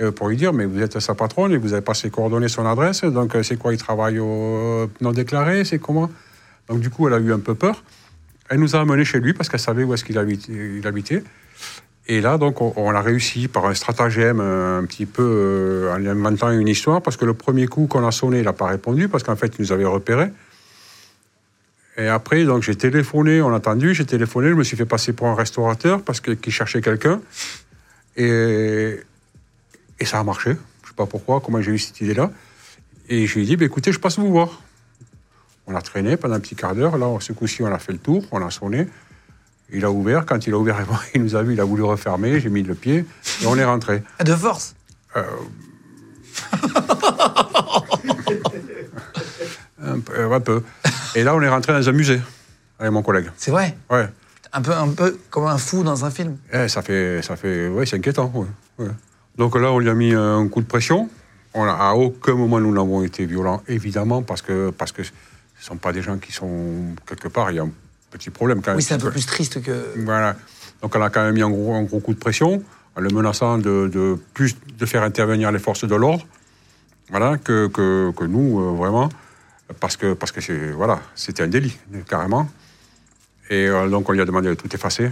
euh, 0.00 0.10
pour 0.10 0.28
lui 0.28 0.36
dire 0.36 0.52
mais 0.52 0.64
vous 0.64 0.80
êtes 0.80 0.98
sa 1.00 1.14
patronne 1.14 1.52
et 1.52 1.58
vous 1.58 1.68
n'avez 1.68 1.82
pas 1.82 1.94
ses 1.94 2.10
coordonnées, 2.10 2.48
son 2.48 2.64
adresse. 2.64 3.04
Donc 3.04 3.34
euh, 3.34 3.42
c'est 3.42 3.56
quoi 3.56 3.74
Il 3.74 3.78
travaille 3.78 4.18
au 4.18 4.88
non 5.00 5.12
déclaré 5.12 5.64
C'est 5.64 5.78
comment? 5.78 6.10
Donc 6.68 6.80
du 6.80 6.88
coup, 6.88 7.08
elle 7.08 7.14
a 7.14 7.18
eu 7.18 7.32
un 7.32 7.40
peu 7.40 7.54
peur. 7.54 7.84
Elle 8.48 8.60
nous 8.60 8.74
a 8.74 8.80
amenés 8.80 9.04
chez 9.04 9.20
lui 9.20 9.34
parce 9.34 9.48
qu'elle 9.48 9.60
savait 9.60 9.84
où 9.84 9.92
est-ce 9.92 10.04
qu'il 10.04 10.18
habitait, 10.18 10.52
il 10.78 10.86
habitait. 10.86 11.22
Et 12.06 12.20
là, 12.20 12.36
donc, 12.36 12.60
on, 12.60 12.72
on 12.76 12.90
a 12.90 13.00
réussi 13.00 13.48
par 13.48 13.64
un 13.66 13.74
stratagème 13.74 14.40
euh, 14.40 14.78
un 14.78 14.84
petit 14.84 15.06
peu 15.06 15.22
euh, 15.22 15.94
en 15.94 16.04
inventant 16.04 16.50
une 16.50 16.68
histoire, 16.68 17.00
parce 17.00 17.16
que 17.16 17.24
le 17.24 17.32
premier 17.34 17.66
coup 17.66 17.86
qu'on 17.86 18.06
a 18.06 18.12
sonné, 18.12 18.38
il 18.40 18.44
n'a 18.44 18.52
pas 18.52 18.66
répondu, 18.66 19.08
parce 19.08 19.24
qu'en 19.24 19.36
fait, 19.36 19.54
il 19.58 19.62
nous 19.62 19.72
avait 19.72 19.86
repéré. 19.86 20.30
Et 21.96 22.08
après, 22.08 22.44
donc, 22.44 22.62
j'ai 22.62 22.76
téléphoné, 22.76 23.40
on 23.40 23.52
a 23.52 23.56
attendu, 23.56 23.94
j'ai 23.94 24.04
téléphoné, 24.04 24.48
je 24.50 24.54
me 24.54 24.64
suis 24.64 24.76
fait 24.76 24.84
passer 24.84 25.12
pour 25.14 25.28
un 25.28 25.34
restaurateur, 25.34 26.02
parce 26.02 26.20
que 26.20 26.32
qui 26.32 26.50
cherchait 26.50 26.82
quelqu'un. 26.82 27.20
Et, 28.16 29.00
et 29.98 30.04
ça 30.04 30.18
a 30.18 30.24
marché. 30.24 30.50
Je 30.50 30.86
ne 30.86 30.88
sais 30.88 30.94
pas 30.96 31.06
pourquoi, 31.06 31.40
comment 31.40 31.62
j'ai 31.62 31.70
eu 31.72 31.78
cette 31.78 32.00
idée-là. 32.00 32.30
Et 33.08 33.26
je 33.26 33.34
lui 33.34 33.42
ai 33.42 33.46
dit, 33.46 33.56
bah, 33.56 33.64
écoutez, 33.64 33.92
je 33.92 33.98
passe 33.98 34.18
vous 34.18 34.30
voir. 34.30 34.60
On 35.66 35.74
a 35.74 35.80
traîné 35.80 36.18
pendant 36.18 36.34
un 36.34 36.40
petit 36.40 36.54
quart 36.54 36.74
d'heure. 36.74 36.98
Là, 36.98 37.06
ce 37.20 37.32
coup-ci, 37.32 37.62
on 37.62 37.72
a 37.72 37.78
fait 37.78 37.92
le 37.92 37.98
tour, 37.98 38.26
on 38.30 38.44
a 38.44 38.50
sonné. 38.50 38.88
Il 39.72 39.84
a 39.84 39.90
ouvert. 39.90 40.24
Quand 40.26 40.46
il 40.46 40.52
a 40.54 40.58
ouvert, 40.58 40.76
il 41.14 41.22
nous 41.22 41.34
a 41.36 41.42
vu, 41.42 41.54
il 41.54 41.60
a 41.60 41.64
voulu 41.64 41.82
refermer. 41.82 42.40
J'ai 42.40 42.50
mis 42.50 42.62
le 42.62 42.74
pied 42.74 43.04
et 43.42 43.46
on 43.46 43.56
est 43.56 43.64
rentré. 43.64 44.02
Ah, 44.18 44.24
De 44.24 44.34
force 44.34 44.74
Un 49.82 50.00
peu, 50.00 50.12
euh, 50.18 50.32
un 50.32 50.40
peu. 50.40 50.62
Et 51.14 51.22
là, 51.22 51.34
on 51.34 51.42
est 51.42 51.48
rentré 51.48 51.72
dans 51.72 51.88
un 51.88 51.92
musée 51.92 52.20
avec 52.78 52.92
mon 52.92 53.02
collègue. 53.02 53.30
C'est 53.36 53.50
vrai 53.50 53.76
Ouais. 53.90 54.08
un 54.52 54.62
peu, 54.62 54.72
un 54.72 54.88
peu 54.88 55.18
comme 55.30 55.46
un 55.46 55.58
fou 55.58 55.82
dans 55.82 56.04
un 56.04 56.10
film. 56.10 56.36
Eh, 56.52 56.68
ça 56.68 56.82
fait, 56.82 57.20
ça 57.22 57.36
fait, 57.36 57.68
ouais, 57.68 57.86
c'est 57.86 57.96
inquiétant. 57.96 58.30
ouais, 58.34 58.46
ouais. 58.86 58.90
Donc 59.36 59.56
là, 59.56 59.70
on 59.72 59.78
lui 59.78 59.88
a 59.90 59.94
mis 59.94 60.12
un 60.14 60.46
coup 60.48 60.60
de 60.62 60.66
pression. 60.66 61.08
On 61.54 61.64
a, 61.64 61.72
à 61.72 61.92
aucun 61.94 62.34
moment 62.34 62.58
nous 62.60 62.72
n'avons 62.72 63.02
été 63.04 63.26
violents, 63.26 63.62
évidemment, 63.68 64.22
parce 64.22 64.42
que 64.42 64.70
parce 64.70 64.90
que 64.92 65.02
ce 65.04 65.10
ne 65.60 65.64
sont 65.64 65.76
pas 65.76 65.92
des 65.92 66.02
gens 66.02 66.18
qui 66.18 66.32
sont 66.32 66.94
quelque 67.06 67.28
part. 67.28 67.50
Il 67.52 67.56
y 67.56 67.60
a 67.60 67.66
petit 68.18 68.30
problème 68.30 68.62
quand 68.62 68.70
même. 68.70 68.76
Oui, 68.76 68.82
c'est 68.82 68.94
un 68.94 68.98
peu 68.98 69.10
plus 69.10 69.26
triste 69.26 69.62
que. 69.62 69.92
Voilà. 69.96 70.36
Donc 70.82 70.94
on 70.94 71.02
a 71.02 71.10
quand 71.10 71.24
même 71.24 71.34
mis 71.34 71.42
un 71.42 71.50
gros, 71.50 71.74
un 71.74 71.82
gros 71.82 72.00
coup 72.00 72.14
de 72.14 72.18
pression, 72.18 72.62
en 72.96 73.00
le 73.00 73.08
menaçant 73.10 73.58
de, 73.58 73.88
de 73.92 74.18
plus 74.34 74.56
de 74.78 74.86
faire 74.86 75.02
intervenir 75.02 75.50
les 75.50 75.58
forces 75.58 75.84
de 75.84 75.94
l'ordre, 75.94 76.26
voilà, 77.10 77.38
que, 77.38 77.68
que, 77.68 78.12
que 78.16 78.24
nous, 78.24 78.60
euh, 78.60 78.76
vraiment, 78.76 79.08
parce 79.80 79.96
que 79.96 80.14
parce 80.14 80.32
que 80.32 80.40
c'est 80.40 80.70
voilà, 80.70 81.00
c'était 81.14 81.42
un 81.42 81.48
délit, 81.48 81.76
carrément. 82.08 82.48
Et 83.50 83.66
euh, 83.66 83.88
donc 83.88 84.08
on 84.08 84.12
lui 84.12 84.20
a 84.20 84.24
demandé 84.24 84.48
de 84.48 84.54
tout 84.54 84.74
effacer, 84.74 85.10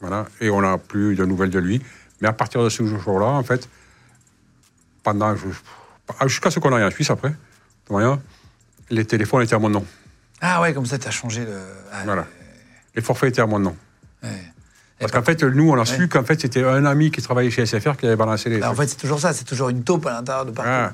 voilà, 0.00 0.26
et 0.40 0.50
on 0.50 0.60
n'a 0.60 0.78
plus 0.78 1.14
de 1.14 1.24
nouvelles 1.24 1.50
de 1.50 1.58
lui. 1.58 1.82
Mais 2.20 2.28
à 2.28 2.32
partir 2.32 2.62
de 2.62 2.68
ce 2.68 2.84
jour-là, 2.84 3.26
en 3.26 3.42
fait, 3.42 3.68
pendant 5.02 5.34
jusqu'à 6.26 6.50
ce 6.50 6.58
qu'on 6.60 6.72
aille 6.72 6.84
en 6.84 6.90
Suisse 6.90 7.10
après, 7.10 7.34
les 8.90 9.04
téléphones 9.04 9.42
étaient 9.42 9.54
à 9.54 9.58
mon 9.58 9.70
nom, 9.70 9.84
Ah 10.40 10.60
ouais, 10.60 10.74
comme 10.74 10.86
ça, 10.86 10.98
t'as 10.98 11.10
changé 11.10 11.44
le. 11.44 11.58
Ah, 11.92 12.02
voilà. 12.04 12.26
Les 12.94 13.02
forfaits 13.02 13.30
étaient 13.30 13.42
à 13.42 13.46
mon 13.46 13.58
nom. 13.58 13.76
ouais. 14.22 14.30
Parce 15.00 15.10
qu'en 15.10 15.22
fait, 15.22 15.42
nous, 15.42 15.70
on 15.70 15.74
a 15.74 15.80
Ouais. 15.80 15.84
su 15.86 16.08
qu'en 16.08 16.24
fait, 16.24 16.40
c'était 16.40 16.64
un 16.64 16.86
ami 16.86 17.10
qui 17.10 17.20
travaillait 17.20 17.50
chez 17.50 17.66
SFR 17.66 17.96
qui 17.96 18.06
avait 18.06 18.16
balancé 18.16 18.48
les. 18.48 18.58
Bah, 18.58 18.70
en 18.70 18.74
fait, 18.74 18.86
c'est 18.86 18.96
toujours 18.96 19.20
ça, 19.20 19.32
c'est 19.32 19.44
toujours 19.44 19.68
une 19.68 19.82
taupe 19.82 20.06
à 20.06 20.12
l'intérieur 20.12 20.46
de 20.46 20.52
partout. 20.52 20.70
Ah. 20.72 20.92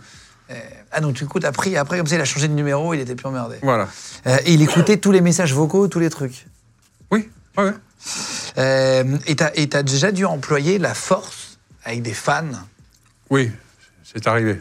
Euh, 0.50 0.55
ah 0.90 1.00
donc 1.00 1.14
du 1.14 1.26
coup, 1.26 1.38
t'as 1.38 1.53
pris, 1.53 1.76
après 1.76 1.98
comme 1.98 2.07
ça, 2.07 2.16
il 2.16 2.20
a 2.20 2.24
changé 2.24 2.48
de 2.48 2.55
numéro, 2.55 2.92
il 2.94 3.00
était 3.00 3.14
plus 3.14 3.26
emmerdé. 3.26 3.57
Voilà. 3.62 3.88
Euh, 4.26 4.37
et 4.46 4.55
il 4.55 4.62
écoutait 4.62 4.96
tous 4.96 5.12
les 5.12 5.20
messages 5.20 5.55
vocaux, 5.55 5.87
tous 5.87 6.00
les 6.00 6.11
trucs. 6.11 6.46
Oui, 7.12 7.29
ouais, 7.57 7.64
ouais. 7.64 7.72
Euh, 8.59 9.18
et 9.26 9.37
t'as 9.37 9.50
et 9.55 9.66
déjà 9.85 10.11
dû 10.11 10.24
employer 10.24 10.79
la 10.79 10.94
force 10.94 11.59
avec 11.85 12.03
des 12.03 12.14
fans. 12.14 12.46
Oui, 13.29 13.53
c'est 14.03 14.26
arrivé. 14.26 14.61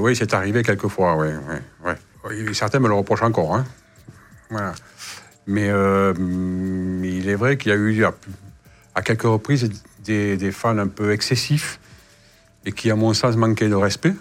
Oui, 0.00 0.16
c'est 0.16 0.32
arrivé 0.32 0.62
quelquefois, 0.62 1.16
oui. 1.16 1.28
ouais, 1.28 1.62
ouais. 1.84 1.96
Certains 2.52 2.80
me 2.80 2.88
le 2.88 2.94
reprochent 2.94 3.22
encore. 3.22 3.54
Hein. 3.54 3.64
Mais 5.46 5.68
euh, 5.70 6.12
il 7.02 7.28
est 7.28 7.34
vrai 7.34 7.56
qu'il 7.56 7.70
y 7.70 7.74
a 7.74 7.78
eu 7.78 8.04
à, 8.94 9.02
quelques 9.02 9.22
reprises 9.22 9.70
des, 10.04 10.52
fans 10.52 10.76
un 10.78 10.88
peu 10.88 11.12
excessifs 11.12 11.80
et 12.64 12.72
qui, 12.72 12.90
à 12.90 12.96
mon 12.96 13.14
sens, 13.14 13.36
manquaient 13.36 13.68
de 13.68 13.74
respect 13.74 14.14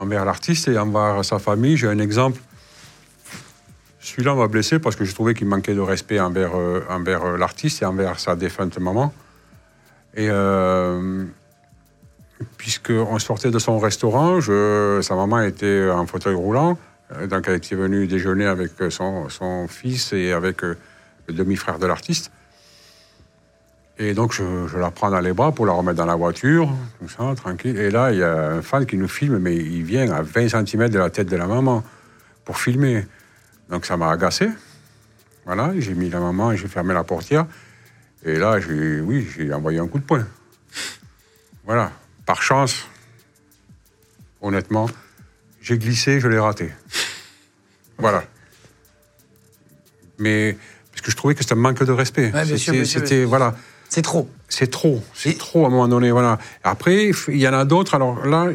envers 0.00 0.24
l'artiste 0.24 0.68
et 0.68 0.78
envers 0.78 1.24
sa 1.24 1.38
famille. 1.38 1.76
J'ai 1.76 1.88
un 1.88 1.98
exemple. 1.98 2.40
Celui-là 4.00 4.34
m'a 4.34 4.48
blessé 4.48 4.80
parce 4.80 4.96
que 4.96 5.04
je 5.04 5.14
trouvais 5.14 5.34
qu'il 5.34 5.46
manquait 5.46 5.74
de 5.74 5.80
respect 5.80 6.18
envers, 6.18 6.56
euh, 6.56 6.80
euh, 6.90 7.38
l'artiste 7.38 7.82
et 7.82 7.84
envers 7.84 8.18
sa 8.18 8.34
défunte 8.34 8.78
maman. 8.78 9.14
Et 10.14 10.28
puisqu'on 12.58 13.18
sortait 13.18 13.50
de 13.50 13.58
son 13.58 13.78
restaurant, 13.78 14.40
sa 14.40 15.14
maman 15.14 15.40
était 15.40 15.88
en 15.90 16.06
fauteuil 16.06 16.34
roulant, 16.34 16.78
euh, 17.16 17.26
donc 17.26 17.44
elle 17.48 17.56
était 17.56 17.74
venue 17.74 18.06
déjeuner 18.06 18.46
avec 18.46 18.72
euh, 18.80 18.90
son, 18.90 19.66
fils 19.68 20.12
et 20.12 20.32
avec 20.32 20.64
euh, 20.64 20.76
le 21.28 21.34
demi-frère 21.34 21.78
de 21.78 21.86
l'artiste. 21.86 22.30
Et 23.98 24.14
donc 24.14 24.32
je, 24.32 24.76
la 24.78 24.90
prends 24.90 25.10
dans 25.10 25.20
les 25.20 25.32
bras 25.32 25.52
pour 25.52 25.66
la 25.66 25.72
remettre 25.72 25.98
dans 25.98 26.06
la 26.06 26.14
voiture, 26.14 26.72
tout 26.98 27.08
ça, 27.08 27.34
tranquille. 27.36 27.78
Et 27.78 27.90
là, 27.90 28.10
il 28.10 28.18
y 28.18 28.22
a 28.22 28.52
un 28.52 28.62
fan 28.62 28.86
qui 28.86 28.96
nous 28.96 29.08
filme, 29.08 29.38
mais 29.38 29.54
il 29.54 29.84
vient 29.84 30.10
à 30.10 30.22
20 30.22 30.48
cm 30.48 30.88
de 30.88 30.98
la 30.98 31.10
tête 31.10 31.28
de 31.28 31.36
la 31.36 31.46
maman 31.46 31.84
pour 32.44 32.58
filmer. 32.58 33.06
Donc 33.68 33.86
ça 33.86 33.96
m'a 33.96 34.10
agacé. 34.10 34.48
Voilà, 35.44 35.72
j'ai 35.78 35.94
mis 35.94 36.08
la 36.08 36.20
maman 36.20 36.52
et 36.52 36.56
j'ai 36.56 36.68
fermé 36.68 36.94
la 36.94 37.04
portière. 37.04 37.46
Et 38.24 38.38
là, 38.38 38.58
oui, 39.04 39.28
j'ai 39.36 39.52
envoyé 39.52 39.78
un 39.78 39.88
coup 39.88 39.98
de 39.98 40.04
poing. 40.04 40.24
Voilà. 41.64 41.92
Par 42.26 42.42
chance, 42.42 42.86
honnêtement, 44.40 44.88
j'ai 45.60 45.78
glissé, 45.78 46.20
je 46.20 46.28
l'ai 46.28 46.38
raté. 46.38 46.70
Voilà. 47.98 48.24
Mais 50.18 50.56
parce 50.90 51.02
que 51.02 51.10
je 51.10 51.16
trouvais 51.16 51.34
que 51.34 51.42
c'était 51.42 51.52
un 51.52 51.56
manque 51.56 51.82
de 51.84 51.92
respect. 51.92 52.32
Ouais, 52.32 52.56
C'était- 52.84 53.24
voilà, 53.24 53.54
C'est 53.88 54.02
trop. 54.02 54.28
c'est 54.48 54.70
trop. 54.70 55.02
C'est 55.14 55.30
Et- 55.30 55.36
trop 55.36 55.64
à 55.64 55.68
un 55.68 55.70
moment 55.70 55.86
donné. 55.88 56.10
Voilà. 56.10 56.38
Après, 56.64 57.10
il 57.28 57.36
y 57.36 57.46
en 57.46 57.52
a 57.52 57.64
d'autres. 57.64 57.94
Alors 57.94 58.26
là, 58.26 58.48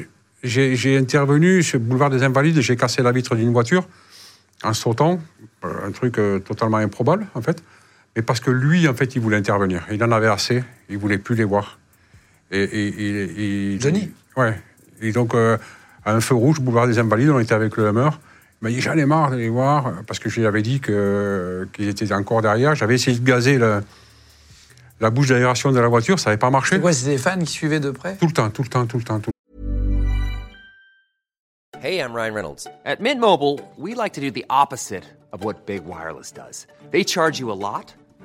j'ai 0.43 0.75
j'ai 0.75 0.97
intervenu 0.97 1.63
sur 1.63 1.79
le 1.79 1.85
boulevard 1.85 2.09
des 2.09 2.23
Invalides, 2.23 2.59
j'ai 2.59 2.75
cassé 2.75 3.01
la 3.01 3.11
vitre 3.13 3.35
d'une 3.35 3.53
voiture 3.53 3.87
en 4.63 4.73
sautant. 4.73 5.21
Euh, 5.63 5.87
Un 5.87 5.91
truc 5.91 6.17
euh, 6.19 6.39
totalement 6.39 6.77
improbable, 6.77 7.27
en 7.33 7.41
fait. 7.41 7.63
Mais 8.15 8.21
parce 8.21 8.39
que 8.41 8.51
lui, 8.51 8.87
en 8.87 8.93
fait, 8.95 9.15
il 9.15 9.21
voulait 9.21 9.37
intervenir. 9.37 9.85
Il 9.91 10.03
en 10.03 10.11
avait 10.11 10.27
assez. 10.27 10.63
Il 10.89 10.97
voulait 10.97 11.19
plus 11.19 11.35
les 11.35 11.43
voir. 11.45 11.79
Et, 12.51 12.61
et- 12.63 13.73
et- 13.75 13.79
Johnny 13.79 14.11
Ouais. 14.35 14.59
Et 15.01 15.11
donc, 15.11 15.33
euh, 15.35 15.57
à 16.05 16.13
un 16.13 16.21
feu 16.21 16.35
rouge, 16.35 16.59
boulevard 16.59 16.87
des 16.87 16.99
Invalides, 16.99 17.29
on 17.29 17.39
était 17.39 17.53
avec 17.53 17.75
le 17.77 17.87
Hummer. 17.87 18.09
Il 18.61 18.65
m'a 18.65 18.69
dit 18.69 18.81
J'en 18.81 18.93
ai 18.97 19.05
marre 19.05 19.31
de 19.31 19.35
les 19.35 19.49
voir, 19.49 19.93
parce 20.07 20.19
que 20.19 20.29
je 20.29 20.39
lui 20.39 20.47
avais 20.47 20.61
dit 20.61 20.79
que- 20.79 21.67
qu'ils 21.73 21.87
étaient 21.89 22.11
encore 22.13 22.41
derrière. 22.41 22.73
J'avais 22.75 22.95
essayé 22.95 23.17
de 23.19 23.23
gazer 23.25 23.57
le- 23.57 23.83
la 24.99 25.09
bouche 25.11 25.27
d'aération 25.27 25.71
de 25.71 25.79
la 25.79 25.87
voiture, 25.87 26.19
ça 26.19 26.29
n'avait 26.29 26.39
pas 26.39 26.49
marché. 26.49 26.75
C'est 26.75 26.81
quoi 26.81 26.93
C'était 26.93 27.11
des 27.11 27.17
fans 27.17 27.37
qui 27.39 27.45
suivaient 27.51 27.79
de 27.79 27.91
près? 27.91 28.15
Tout 28.17 28.25
le 28.27 28.31
temps, 28.33 28.49
tout 28.49 28.63
le 28.63 28.69
temps, 28.69 28.85
tout 28.87 28.97
le 28.97 29.03
temps. 29.03 29.19
Tout 29.19 29.31
Hey, 31.83 31.99
I'm 31.99 32.11
Ryan 32.15 32.33
Reynolds. 32.33 32.67
At 32.85 32.99
Mint 32.99 33.19
Mobile, 33.19 33.63
we 33.77 33.93
like 33.95 34.13
to 34.13 34.21
do 34.21 34.31
the 34.31 34.45
opposite 34.49 35.03
of 35.31 35.43
what 35.45 35.65
Big 35.67 35.81
Wireless 35.85 36.31
does. 36.33 36.65
They 36.91 37.03
charge 37.05 37.39
you 37.39 37.51
a 37.51 37.55
lot, 37.55 37.95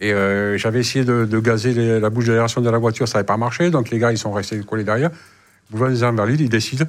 Et 0.00 0.12
euh, 0.12 0.56
j'avais 0.58 0.80
essayé 0.80 1.04
de, 1.04 1.24
de 1.24 1.40
gazer 1.40 1.72
les- 1.72 1.98
la 2.00 2.10
bouche 2.10 2.26
d'aération 2.26 2.60
de 2.60 2.70
la 2.70 2.78
voiture, 2.78 3.08
ça 3.08 3.18
n'avait 3.18 3.26
pas 3.26 3.36
marché. 3.36 3.70
Donc 3.70 3.90
les 3.90 3.98
gars, 3.98 4.12
ils 4.12 4.18
sont 4.18 4.32
restés 4.32 4.60
collés 4.60 4.84
derrière. 4.84 5.10
Boulevard 5.70 5.90
des 5.90 6.02
Invalides, 6.04 6.40
ils 6.40 6.48
décident 6.48 6.86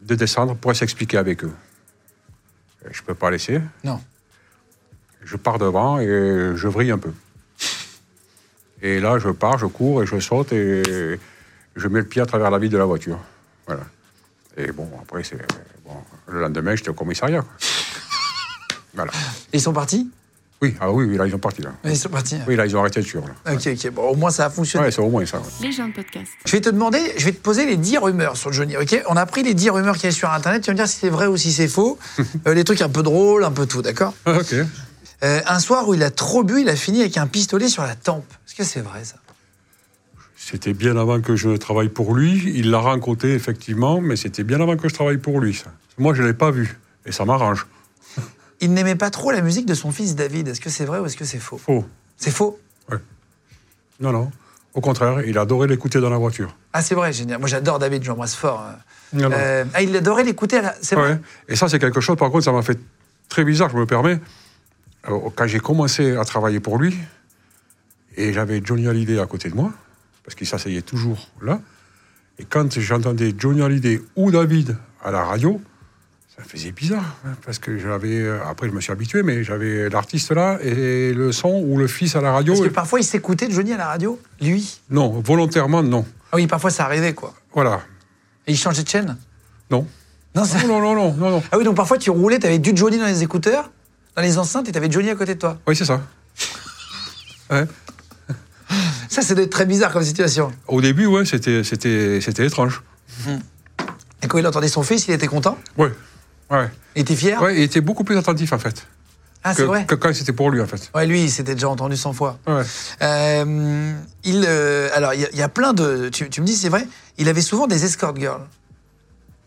de 0.00 0.14
descendre 0.14 0.54
pour 0.54 0.74
s'expliquer 0.76 1.18
avec 1.18 1.42
eux. 1.44 1.52
Euh, 2.84 2.88
Je 2.92 3.00
ne 3.02 3.06
peux 3.06 3.14
pas 3.14 3.30
laisser. 3.30 3.60
Non. 3.82 4.00
Je 5.24 5.36
pars 5.36 5.58
devant 5.58 5.98
et 6.00 6.06
je 6.06 6.68
vrille 6.68 6.90
un 6.92 6.98
peu. 6.98 7.10
Et 8.82 9.00
là, 9.00 9.18
je 9.18 9.30
pars, 9.30 9.58
je 9.58 9.66
cours 9.66 10.02
et 10.02 10.06
je 10.06 10.20
saute 10.20 10.52
et 10.52 11.18
je 11.74 11.88
mets 11.88 12.00
le 12.00 12.06
pied 12.06 12.20
à 12.20 12.26
travers 12.26 12.50
la 12.50 12.58
vitre 12.58 12.74
de 12.74 12.78
la 12.78 12.84
voiture. 12.84 13.18
Voilà. 13.66 13.82
Et 14.56 14.70
bon, 14.72 14.88
après, 15.02 15.24
c'est. 15.24 15.38
Bon, 15.84 15.96
le 16.28 16.40
lendemain, 16.40 16.76
j'étais 16.76 16.90
au 16.90 16.94
commissariat. 16.94 17.40
quoi. 17.40 17.50
Voilà. 18.94 19.10
Ils 19.52 19.60
sont 19.60 19.72
partis? 19.72 20.08
Oui, 20.62 20.74
ah 20.80 20.90
oui, 20.90 21.04
oui, 21.04 21.16
là, 21.18 21.26
ils 21.26 21.30
sont 21.32 21.38
partis. 21.38 21.60
Là. 21.62 21.72
Ils 21.84 21.96
sont 21.96 22.08
partis. 22.08 22.38
Oui, 22.48 22.56
là, 22.56 22.64
ils 22.64 22.74
ont 22.76 22.80
arrêté 22.80 23.00
de 23.00 23.04
suivre. 23.04 23.26
Là. 23.26 23.52
Ok, 23.52 23.66
ok. 23.66 23.90
Bon, 23.92 24.02
au 24.10 24.14
moins 24.14 24.30
ça 24.30 24.46
a 24.46 24.50
fonctionné. 24.50 24.86
Ouais, 24.86 24.90
c'est 24.92 25.00
au 25.02 25.10
moins 25.10 25.26
ça. 25.26 25.38
ouais. 25.38 25.44
Les 25.60 25.72
gens 25.72 25.88
de 25.88 25.92
podcast. 25.92 26.30
Je 26.46 26.52
vais 26.52 26.60
te 26.62 26.70
demander, 26.70 27.00
je 27.18 27.24
vais 27.26 27.32
te 27.32 27.40
poser 27.42 27.66
les 27.66 27.76
10 27.76 27.98
rumeurs 27.98 28.36
sur 28.36 28.52
Johnny, 28.52 28.76
ok? 28.76 29.02
On 29.08 29.16
a 29.16 29.26
pris 29.26 29.42
les 29.42 29.52
10 29.52 29.70
rumeurs 29.70 29.96
qu'il 29.96 30.04
y 30.04 30.08
a 30.08 30.12
sur 30.12 30.30
Internet, 30.30 30.62
tu 30.62 30.68
vas 30.68 30.72
me 30.72 30.78
dire 30.78 30.88
si 30.88 30.96
c'est 31.00 31.10
vrai 31.10 31.26
ou 31.26 31.36
si 31.36 31.52
c'est 31.52 31.68
faux. 31.68 31.98
Euh, 32.46 32.54
les 32.54 32.64
trucs 32.64 32.80
un 32.82 32.88
peu 32.88 33.02
drôles, 33.02 33.44
un 33.44 33.50
peu 33.52 33.66
tout, 33.66 33.82
d'accord? 33.82 34.14
Ah, 34.26 34.38
ok. 34.38 34.54
Euh, 35.22 35.40
Un 35.46 35.58
soir 35.58 35.86
où 35.88 35.94
il 35.94 36.02
a 36.02 36.10
trop 36.10 36.42
bu, 36.44 36.60
il 36.62 36.68
a 36.68 36.76
fini 36.76 37.00
avec 37.00 37.16
un 37.18 37.26
pistolet 37.26 37.68
sur 37.68 37.82
la 37.82 37.94
tempe. 37.94 38.24
Est-ce 38.46 38.54
que 38.54 38.64
c'est 38.64 38.80
vrai 38.80 39.04
ça? 39.04 39.16
C'était 40.36 40.74
bien 40.74 40.96
avant 40.96 41.20
que 41.20 41.36
je 41.36 41.50
travaille 41.56 41.88
pour 41.88 42.14
lui. 42.14 42.52
Il 42.54 42.70
l'a 42.70 42.78
rencontré, 42.78 43.32
effectivement, 43.32 44.00
mais 44.00 44.16
c'était 44.16 44.42
bien 44.44 44.60
avant 44.60 44.76
que 44.76 44.88
je 44.88 44.94
travaille 44.94 45.16
pour 45.18 45.40
lui. 45.40 45.54
Ça. 45.54 45.72
Moi, 45.96 46.12
je 46.14 46.22
ne 46.22 46.26
l'ai 46.28 46.34
pas 46.34 46.50
vu. 46.50 46.78
Et 47.06 47.12
ça 47.12 47.24
m'arrange. 47.24 47.66
Il 48.60 48.72
n'aimait 48.72 48.94
pas 48.94 49.10
trop 49.10 49.30
la 49.30 49.40
musique 49.40 49.66
de 49.66 49.74
son 49.74 49.90
fils 49.90 50.14
David. 50.14 50.48
Est-ce 50.48 50.60
que 50.60 50.70
c'est 50.70 50.84
vrai 50.84 50.98
ou 51.00 51.06
est-ce 51.06 51.16
que 51.16 51.24
c'est 51.24 51.38
faux? 51.38 51.58
Faux. 51.58 51.84
C'est 52.16 52.30
faux? 52.30 52.58
Non, 54.00 54.10
non. 54.10 54.30
Au 54.74 54.80
contraire, 54.80 55.22
il 55.24 55.38
adorait 55.38 55.68
l'écouter 55.68 56.00
dans 56.00 56.10
la 56.10 56.18
voiture. 56.18 56.56
Ah, 56.72 56.82
c'est 56.82 56.96
vrai, 56.96 57.12
génial. 57.12 57.38
Moi 57.38 57.48
j'adore 57.48 57.78
David, 57.78 58.02
je 58.02 58.08
l'embrasse 58.08 58.34
fort. 58.34 58.64
Non, 59.12 59.28
non. 59.28 59.36
Euh, 59.38 59.64
ah, 59.72 59.82
il 59.82 59.94
adorait 59.94 60.24
l'écouter 60.24 60.60
la. 60.60 60.74
C'est 60.82 60.96
vrai? 60.96 61.12
Ouais. 61.12 61.20
Et 61.48 61.54
ça, 61.54 61.68
c'est 61.68 61.78
quelque 61.78 62.00
chose, 62.00 62.16
par 62.16 62.30
contre, 62.30 62.44
ça 62.44 62.50
m'a 62.50 62.62
fait 62.62 62.78
très 63.28 63.44
bizarre, 63.44 63.70
je 63.70 63.76
me 63.76 63.86
permets. 63.86 64.18
Euh, 65.08 65.30
Quand 65.36 65.46
j'ai 65.46 65.60
commencé 65.60 66.16
à 66.16 66.24
travailler 66.24 66.58
pour 66.58 66.78
lui, 66.78 66.96
et 68.16 68.32
j'avais 68.32 68.60
Johnny 68.64 68.88
Hallyday 68.88 69.20
à 69.20 69.26
côté 69.26 69.48
de 69.48 69.54
moi, 69.54 69.72
parce 70.24 70.34
qu'il 70.34 70.46
s'asseyait 70.46 70.82
toujours 70.82 71.28
là, 71.40 71.60
et 72.40 72.44
quand 72.44 72.80
j'entendais 72.80 73.32
Johnny 73.38 73.62
Hallyday 73.62 74.02
ou 74.16 74.32
David 74.32 74.76
à 75.04 75.12
la 75.12 75.22
radio, 75.22 75.60
ça 76.36 76.42
faisait 76.44 76.72
bizarre, 76.72 77.16
hein, 77.26 77.34
parce 77.44 77.58
que 77.60 77.78
j'avais, 77.78 78.18
euh, 78.20 78.40
après 78.44 78.68
je 78.68 78.72
me 78.72 78.80
suis 78.80 78.90
habitué, 78.92 79.22
mais 79.22 79.44
j'avais 79.44 79.88
l'artiste 79.88 80.32
là, 80.32 80.58
et 80.62 81.12
le 81.14 81.30
son, 81.32 81.62
ou 81.64 81.76
le 81.78 81.86
fils 81.86 82.16
à 82.16 82.20
la 82.20 82.32
radio. 82.32 82.54
Parce 82.54 82.66
que 82.68 82.72
parfois 82.74 82.98
il 83.00 83.04
s'écoutait 83.04 83.46
de 83.46 83.52
Johnny 83.52 83.72
à 83.72 83.76
la 83.76 83.86
radio, 83.86 84.20
lui. 84.40 84.80
Non, 84.90 85.20
volontairement, 85.20 85.82
non. 85.82 86.04
Ah 86.32 86.36
oui, 86.36 86.46
parfois 86.48 86.70
ça 86.70 86.84
arrivait 86.86 87.14
quoi. 87.14 87.34
Voilà. 87.52 87.80
Et 88.46 88.52
il 88.52 88.56
changeait 88.58 88.82
de 88.82 88.88
chaîne 88.88 89.16
Non. 89.70 89.86
Non, 90.34 90.44
ça- 90.44 90.66
Non, 90.66 90.80
non, 90.80 90.94
non, 90.96 91.14
non, 91.14 91.30
non. 91.30 91.42
Ah 91.52 91.58
oui, 91.58 91.64
donc 91.64 91.76
parfois 91.76 91.98
tu 91.98 92.10
roulais, 92.10 92.38
t'avais 92.40 92.58
du 92.58 92.72
Johnny 92.74 92.98
dans 92.98 93.06
les 93.06 93.22
écouteurs, 93.22 93.70
dans 94.16 94.22
les 94.22 94.36
enceintes, 94.36 94.68
et 94.68 94.72
t'avais 94.72 94.90
Johnny 94.90 95.10
à 95.10 95.14
côté 95.14 95.34
de 95.36 95.38
toi. 95.40 95.58
Oui, 95.68 95.76
c'est 95.76 95.84
ça. 95.84 96.00
Ouais. 97.50 97.64
Ça, 99.08 99.22
c'est 99.22 99.36
d'être 99.36 99.50
très 99.50 99.66
bizarre 99.66 99.92
comme 99.92 100.02
situation. 100.02 100.50
Au 100.66 100.80
début, 100.80 101.06
ouais, 101.06 101.24
c'était, 101.24 101.62
c'était, 101.62 102.20
c'était 102.20 102.44
étrange. 102.46 102.82
Et 104.22 104.26
quand 104.26 104.38
il 104.38 104.46
entendait 104.48 104.66
son 104.66 104.82
fils, 104.82 105.06
il 105.06 105.12
était 105.14 105.28
content 105.28 105.56
Ouais. 105.78 105.92
Ouais. 106.50 106.70
Il 106.96 107.02
était 107.02 107.16
fier 107.16 107.40
Ouais, 107.42 107.56
il 107.56 107.62
était 107.62 107.80
beaucoup 107.80 108.04
plus 108.04 108.16
attentif, 108.16 108.52
en 108.52 108.58
fait. 108.58 108.86
Ah, 109.46 109.52
c'est 109.54 109.64
vrai 109.64 109.84
que 109.84 109.94
quand 109.94 110.14
c'était 110.14 110.32
pour 110.32 110.50
lui, 110.50 110.60
en 110.62 110.66
fait. 110.66 110.90
Ouais, 110.94 111.06
lui, 111.06 111.24
il 111.24 111.30
s'était 111.30 111.54
déjà 111.54 111.68
entendu 111.68 111.96
100 111.98 112.12
fois. 112.14 112.38
Ouais. 112.46 112.62
Euh, 113.02 113.94
il, 114.24 114.44
euh, 114.46 114.88
alors, 114.94 115.12
il 115.12 115.20
y, 115.20 115.24
a- 115.26 115.30
il 115.32 115.38
y 115.38 115.42
a 115.42 115.48
plein 115.50 115.74
de. 115.74 116.08
Tu, 116.08 116.30
tu 116.30 116.40
me 116.40 116.46
dis, 116.46 116.56
c'est 116.56 116.70
vrai, 116.70 116.86
il 117.18 117.28
avait 117.28 117.42
souvent 117.42 117.66
des 117.66 117.84
escort 117.84 118.16
girls. 118.16 118.40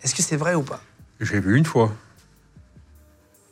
Est-ce 0.03 0.13
que 0.13 0.21
c'est 0.21 0.35
vrai 0.35 0.53
ou 0.53 0.61
pas? 0.61 0.81
J'ai 1.19 1.39
vu 1.39 1.57
une 1.57 1.65
fois. 1.65 1.91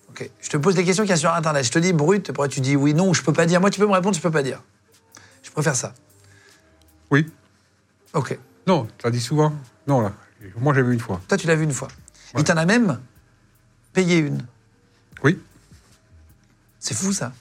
Ok. 0.10 0.30
Je 0.40 0.50
te 0.50 0.58
pose 0.58 0.76
des 0.76 0.84
questions 0.84 1.04
qu'il 1.04 1.10
y 1.10 1.14
a 1.14 1.18
sur 1.18 1.34
Internet. 1.34 1.66
Je 1.66 1.72
te 1.72 1.80
dis 1.80 1.94
brut, 1.94 2.30
après 2.30 2.48
tu 2.48 2.62
dis 2.62 2.76
oui, 2.76 2.94
non, 2.94 3.10
ou 3.10 3.14
je 3.16 3.22
peux 3.24 3.34
pas 3.34 3.48
dire. 3.48 3.60
Moi, 3.60 3.70
tu 3.72 3.80
peux 3.80 3.88
me 3.88 3.92
répondre, 3.94 4.16
je 4.16 4.22
peux 4.22 4.30
pas 4.32 4.44
dire. 4.44 4.62
Je 5.42 5.50
préfère 5.50 5.76
ça. 5.76 5.94
Oui. 7.10 7.26
Ok. 8.14 8.38
Non, 8.68 8.86
tu 8.98 9.06
l'as 9.06 9.12
dit 9.12 9.20
souvent 9.22 9.52
Non, 9.88 10.02
là. 10.02 10.12
Moi, 10.58 10.74
j'ai 10.76 10.84
vu 10.84 10.94
une 10.94 11.00
fois. 11.00 11.20
Toi, 11.28 11.38
tu 11.38 11.48
l'as 11.48 11.56
vu 11.56 11.64
une 11.64 11.74
fois. 11.74 11.88
Il 12.38 12.44
t'en 12.44 12.56
a 12.58 12.66
même 12.66 13.00
payé 13.96 14.18
une. 14.18 14.46
Oui. 15.24 15.40
C'est 16.80 16.94
fou 16.96 17.12
ça. 17.14 17.32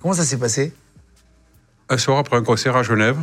Comment 0.00 0.14
ça 0.14 0.24
s'est 0.24 0.38
passé? 0.38 0.72
Un 1.90 1.98
soir, 1.98 2.18
après 2.18 2.36
un 2.36 2.42
concert 2.42 2.74
à 2.76 2.82
Genève, 2.82 3.18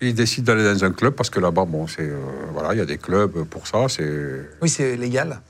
il 0.00 0.14
décide 0.14 0.44
d'aller 0.44 0.64
dans 0.64 0.84
un 0.84 0.90
club 0.92 1.14
parce 1.14 1.30
que 1.30 1.40
là-bas, 1.40 1.64
bon, 1.64 1.86
c'est. 1.86 2.02
euh, 2.02 2.18
voilà, 2.52 2.74
il 2.74 2.78
y 2.78 2.80
a 2.80 2.84
des 2.84 2.98
clubs 2.98 3.44
pour 3.44 3.66
ça, 3.66 3.88
c'est. 3.88 4.48
Oui, 4.60 4.68
c'est 4.68 4.96
légal, 4.96 5.40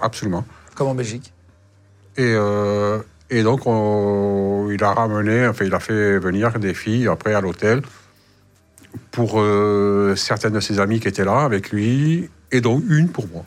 Absolument. 0.00 0.44
comme 0.74 0.88
en 0.88 0.94
Belgique. 0.94 1.32
Et, 2.16 2.22
euh, 2.34 2.98
et 3.30 3.42
donc, 3.42 3.66
on- 3.66 4.70
il 4.70 4.82
a 4.82 4.92
ramené, 4.94 5.46
enfin, 5.46 5.64
il 5.64 5.74
a 5.74 5.80
fait 5.80 6.18
venir 6.18 6.58
des 6.58 6.74
filles 6.74 7.08
après 7.08 7.34
à 7.34 7.40
l'hôtel 7.40 7.82
pour 9.10 9.40
euh, 9.40 10.14
certaines 10.16 10.52
de 10.52 10.60
ses 10.60 10.78
amies 10.80 11.00
qui 11.00 11.08
étaient 11.08 11.24
là 11.24 11.40
avec 11.42 11.70
lui, 11.70 12.30
et 12.52 12.60
donc 12.60 12.82
une 12.88 13.08
pour 13.08 13.26
moi. 13.28 13.44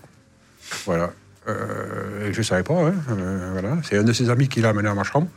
Voilà. 0.87 1.11
Euh, 1.47 2.27
et 2.27 2.33
je 2.33 2.39
ne 2.39 2.43
savais 2.43 2.63
pas, 2.63 2.73
hein, 2.73 2.93
euh, 3.11 3.49
voilà. 3.53 3.77
C'est 3.83 3.97
un 3.97 4.03
de 4.03 4.11
ses 4.13 4.29
amis 4.29 4.47
qui 4.47 4.61
l'a 4.61 4.69
amené 4.69 4.89
à 4.89 4.93
ma 4.93 5.03
chambre. 5.03 5.27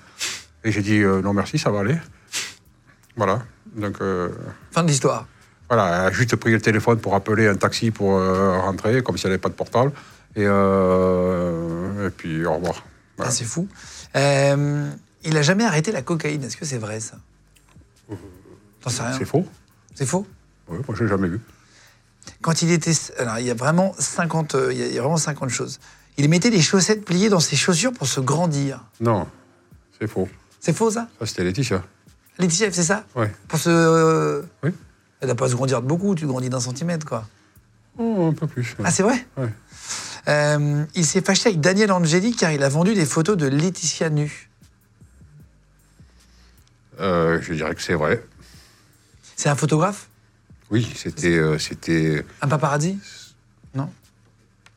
Et 0.65 0.73
j'ai 0.73 0.81
dit 0.83 1.01
euh, 1.03 1.21
non 1.23 1.33
merci, 1.35 1.59
ça 1.59 1.71
va 1.71 1.81
aller. 1.81 1.97
Voilà. 3.17 3.43
Donc, 3.77 3.99
Fin 4.73 4.83
de 4.83 4.89
l'histoire. 4.89 5.27
voilà, 5.69 5.87
elle 5.89 6.07
a 6.07 6.13
juste 6.13 6.35
pris 6.37 6.51
le 6.53 6.61
téléphone 6.61 6.99
pour 6.99 7.15
appeler 7.15 7.47
un 7.49 7.55
taxi 7.55 7.91
pour 7.91 8.13
rentrer, 8.13 9.03
comme 9.03 9.17
si 9.19 9.27
elle 9.27 9.33
n'avait 9.33 9.41
pas 9.41 9.49
de 9.49 9.55
portable. 9.55 9.93
Et, 10.35 10.43
et 10.45 12.11
puis, 12.17 12.45
au 12.47 12.55
revoir. 12.55 12.85
Voilà. 13.17 13.31
Ah, 13.31 13.31
c'est 13.31 13.45
fou. 13.45 13.69
Il 14.15 15.37
a 15.37 15.43
jamais 15.43 15.65
arrêté 15.65 15.93
la 15.93 16.03
cocaïne. 16.03 16.43
Est-ce 16.45 16.57
que 16.57 16.65
c'est 16.65 16.79
vrai 16.79 16.99
ça? 17.01 17.17
T'en 18.81 18.91
sais 18.91 19.03
rien. 19.03 19.13
C'est 19.19 19.25
faux 19.27 19.47
C'est 19.95 20.07
faux? 20.07 20.27
Oui, 20.69 20.79
moi, 20.87 20.97
je 20.97 21.05
l'ai 21.05 21.11
jamais 21.11 21.29
vu. 21.29 21.41
Quand 22.43 22.63
il 22.63 22.71
était. 22.71 22.93
Alors, 23.19 23.39
il 23.39 23.47
y 23.47 23.51
a 23.51 23.55
vraiment 23.55 23.95
50, 23.99 24.55
euh, 24.55 24.73
il 24.73 24.79
y 24.79 24.83
a- 24.83 24.87
il 24.87 24.95
y 24.95 24.99
a 24.99 25.03
vraiment 25.03 25.17
50 25.17 25.51
choses. 25.51 25.79
Il 26.17 26.29
mettait 26.29 26.51
des 26.51 26.61
chaussettes 26.63 27.05
pliées 27.05 27.29
dans 27.29 27.41
ses 27.41 27.57
chaussures 27.57 27.93
pour 27.93 28.07
se 28.07 28.21
grandir. 28.21 28.85
Non, 29.01 29.27
c'est 29.99 30.07
faux. 30.07 30.29
C'est 30.59 30.75
faux, 30.77 30.91
ça? 30.91 31.09
Ça, 31.19 31.27
c'était 31.27 31.45
Laetitia. 31.45 31.83
Laetitia, 32.39 32.71
c'est 32.73 32.83
ça? 32.83 33.05
Ouais. 33.17 33.33
Pour 33.49 33.59
se. 33.59 33.71
euh, 33.71 34.43
Oui. 34.63 34.71
Elle 35.21 35.29
n'a 35.29 35.35
pas 35.35 35.47
à 35.47 35.49
se 35.49 35.55
grandir 35.55 35.83
de 35.83 35.87
beaucoup, 35.87 36.15
tu 36.15 36.27
grandis 36.27 36.49
d'un 36.49 36.61
centimètre, 36.61 37.05
quoi. 37.07 37.27
Oh, 37.99 38.29
un 38.31 38.33
peu 38.33 38.47
plus. 38.47 38.75
Ah, 38.83 38.91
c'est 38.91 39.03
vrai? 39.03 39.27
Ouais. 39.37 39.53
Euh, 40.29 40.85
il 40.95 41.05
s'est 41.07 41.21
fâché 41.23 41.49
avec 41.51 41.61
Daniel 41.61 41.93
Angeli 41.93 42.35
car 42.35 42.53
il 42.53 42.63
a 42.63 42.69
vendu 42.69 42.95
des 42.95 43.05
photos 43.07 43.37
de 43.37 43.47
Laetitia 43.47 44.11
nue. 44.11 44.51
Euh, 47.01 47.41
je 47.41 47.55
dirais 47.55 47.75
que 47.75 47.83
c'est 47.83 47.95
vrai. 47.95 48.23
C'est 49.37 49.49
un 49.49 49.57
photographe? 49.57 50.09
Oui, 50.71 50.91
c'était, 50.95 51.37
euh, 51.37 51.59
c'était. 51.59 52.25
Un 52.43 52.49
paparazzi 52.49 52.99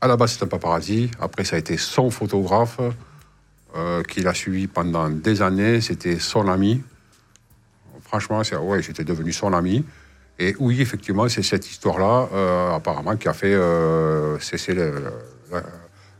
À 0.00 0.06
la 0.08 0.16
base, 0.16 0.32
c'était 0.32 0.44
un 0.44 0.48
paparazzi. 0.48 1.10
Après, 1.20 1.44
ça 1.44 1.56
a 1.56 1.58
été 1.58 1.76
son 1.78 2.10
photographe 2.10 2.78
euh, 3.76 4.02
qui 4.02 4.20
l'a 4.20 4.34
suivi 4.34 4.66
pendant 4.66 5.08
des 5.08 5.40
années. 5.42 5.80
C'était 5.80 6.18
son 6.18 6.48
ami. 6.48 6.82
Franchement, 8.02 8.44
c'est, 8.44 8.56
ouais, 8.56 8.82
j'étais 8.82 9.04
devenu 9.04 9.32
son 9.32 9.52
ami. 9.52 9.84
Et 10.38 10.54
oui, 10.58 10.80
effectivement, 10.80 11.28
c'est 11.28 11.42
cette 11.42 11.68
histoire-là, 11.70 12.28
euh, 12.32 12.74
apparemment, 12.74 13.16
qui 13.16 13.28
a 13.28 13.32
fait 13.32 13.54
euh, 13.54 14.38
cesser 14.40 14.74
le, 14.74 14.90
le- 15.52 15.62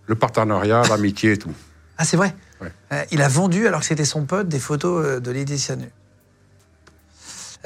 le 0.07 0.15
partenariat, 0.15 0.83
l'amitié 0.89 1.33
et 1.33 1.37
tout. 1.39 1.53
Ah, 1.99 2.05
c'est 2.05 2.17
vrai 2.17 2.35
Ouais. 2.61 2.71
Euh, 2.93 3.05
Il 3.11 3.21
a 3.23 3.29
vendu, 3.29 3.67
alors 3.67 3.81
que 3.81 3.87
c'était 3.87 4.05
son 4.05 4.25
pote, 4.25 4.49
des 4.49 4.61
photos 4.61 5.05
euh, 5.05 5.21
de 5.21 5.31
Laetitia 5.33 5.77
nue. 5.77 5.91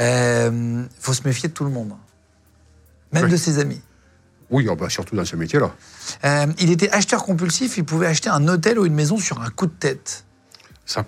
Euh, 0.01 0.85
faut 1.01 1.13
se 1.13 1.23
méfier 1.27 1.49
de 1.49 1.55
tout 1.55 1.65
le 1.65 1.71
monde. 1.71 1.93
Même 3.13 3.29
de 3.29 3.37
ses 3.37 3.59
amis. 3.59 3.81
Oui, 4.51 4.67
oh, 4.71 4.77
bah, 4.77 4.89
surtout 4.89 5.15
dans 5.17 5.25
ce 5.25 5.37
métier-là. 5.37 5.75
Euh, 6.25 6.47
il 6.59 6.71
était 6.71 6.91
acheteur 6.91 7.25
compulsif, 7.25 7.77
il 7.77 7.85
pouvait 7.85 8.07
acheter 8.07 8.31
un 8.31 8.47
hôtel 8.49 8.79
ou 8.79 8.87
une 8.87 8.95
maison 8.95 9.19
sur 9.19 9.41
un 9.43 9.51
coup 9.51 9.67
de 9.67 9.73
tête. 9.73 10.25
Ça... 10.87 11.05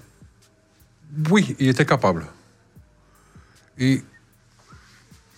Oui, 1.31 1.57
il 1.59 1.69
était 1.69 1.87
capable. 1.87 2.27
Et 3.79 4.03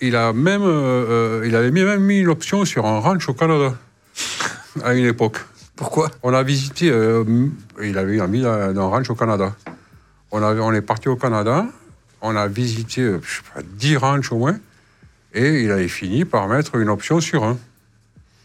il, 0.00 0.16
a 0.16 0.32
même, 0.32 0.62
euh, 0.62 1.40
euh, 1.40 1.46
il 1.46 1.54
avait 1.54 1.70
mis- 1.70 1.84
même 1.84 2.02
mis 2.02 2.22
l'option 2.22 2.64
sur 2.64 2.86
un 2.86 2.98
ranch 2.98 3.28
au 3.28 3.34
Canada 3.34 3.74
à 4.84 4.94
une 4.94 5.04
époque. 5.06 5.38
Pourquoi? 5.76 6.10
On 6.22 6.34
a 6.34 6.42
visité, 6.42 6.90
euh, 6.90 7.24
il 7.82 7.96
avait 7.98 8.18
d'un 8.18 8.72
d'un 8.72 8.84
ranch 8.84 9.08
au 9.10 9.14
Canada. 9.14 9.54
On, 10.32 10.42
avait, 10.42 10.60
on 10.60 10.72
est 10.72 10.82
parti 10.82 11.08
au 11.08 11.16
Canada, 11.16 11.66
on 12.22 12.37
a 12.37 12.46
visité 12.46 13.02
euh, 13.02 13.20
je 13.22 13.37
sais 13.37 13.42
pas, 13.54 13.61
10 13.62 13.96
ranchs 13.96 14.32
au 14.32 14.38
moins, 14.38 14.58
et 15.35 15.62
il 15.62 15.70
avait 15.70 15.88
fini 15.88 16.24
par 16.24 16.48
mettre 16.48 16.76
une 16.76 16.88
option 16.88 17.20
sur 17.20 17.44
un. 17.44 17.58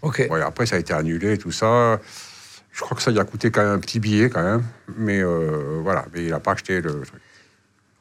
Ok. 0.02 0.28
Après, 0.46 0.66
ça 0.66 0.76
a 0.76 0.80
été 0.80 0.94
annulé, 0.94 1.38
tout 1.38 1.52
ça. 1.52 2.00
Je 2.72 2.82
crois 2.82 2.96
que 2.96 3.02
ça 3.02 3.12
lui 3.12 3.20
a 3.20 3.24
coûté 3.24 3.50
quand 3.50 3.64
même 3.64 3.74
un 3.74 3.80
petit 3.80 4.00
billet, 4.00 4.30
quand 4.30 4.44
même. 4.44 4.64
Mais 4.98 5.22
euh, 5.22 5.80
voilà, 5.82 6.06
mais 6.14 6.26
il 6.26 6.30
n'a 6.30 6.40
pas 6.40 6.52
acheté 6.52 6.82
le 6.82 7.02
truc. 7.02 7.22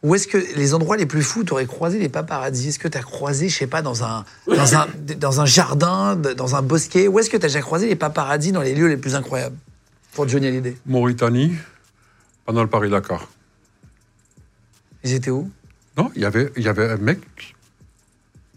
Où 0.02 0.14
est-ce 0.14 0.28
que 0.28 0.36
les 0.36 0.74
endroits 0.74 0.96
les 0.96 1.06
plus 1.06 1.22
fous, 1.22 1.42
tu 1.42 1.52
aurais 1.52 1.66
croisé 1.66 1.98
les 1.98 2.08
paparazzis 2.08 2.68
Est-ce 2.68 2.78
que 2.78 2.86
tu 2.86 2.98
as 2.98 3.02
croisé, 3.02 3.48
je 3.48 3.56
sais 3.56 3.66
pas, 3.66 3.82
dans 3.82 4.04
un, 4.04 4.24
dans 4.46 4.76
un, 4.76 4.86
dans 5.18 5.40
un 5.40 5.46
jardin, 5.46 6.14
dans 6.16 6.54
un 6.54 6.62
bosquet? 6.62 7.08
Où 7.08 7.18
est-ce 7.18 7.30
que 7.30 7.36
tu 7.36 7.46
as 7.46 7.48
déjà 7.48 7.60
croisé 7.60 7.88
les 7.88 7.96
paparazzis 7.96 8.52
dans 8.52 8.60
les 8.60 8.74
lieux 8.74 8.88
les 8.88 8.98
plus 8.98 9.14
incroyables? 9.14 9.56
Pour 10.12 10.28
Johnny 10.28 10.46
Hallyday. 10.46 10.76
Mauritanie, 10.86 11.56
pendant 12.44 12.62
le 12.62 12.68
Paris-Dakar. 12.68 13.26
Ils 15.02 15.14
étaient 15.14 15.30
où? 15.30 15.50
Non, 15.96 16.10
il 16.14 16.22
y 16.22 16.24
avait, 16.24 16.52
y 16.56 16.68
avait 16.68 16.90
un 16.90 16.96
mec 16.98 17.18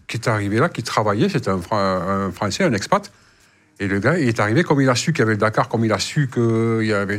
qui 0.06 0.16
est 0.16 0.28
arrivé 0.28 0.58
là, 0.58 0.68
qui 0.68 0.82
travaillait, 0.82 1.28
c'était 1.28 1.50
un, 1.50 1.60
Fra- 1.60 2.02
un 2.02 2.30
Français, 2.32 2.64
un 2.64 2.72
expat. 2.72 3.10
Et 3.78 3.86
le 3.88 3.98
gars, 3.98 4.18
il 4.18 4.28
est 4.28 4.40
arrivé, 4.40 4.62
comme 4.62 4.80
il 4.80 4.88
a 4.90 4.94
su 4.94 5.12
qu'il 5.12 5.20
y 5.20 5.22
avait 5.22 5.36
Dakar, 5.36 5.68
comme 5.68 5.84
il 5.84 5.92
a 5.92 5.98
su 5.98 6.28
qu'il 6.28 6.84
y 6.86 6.92
avait. 6.92 7.18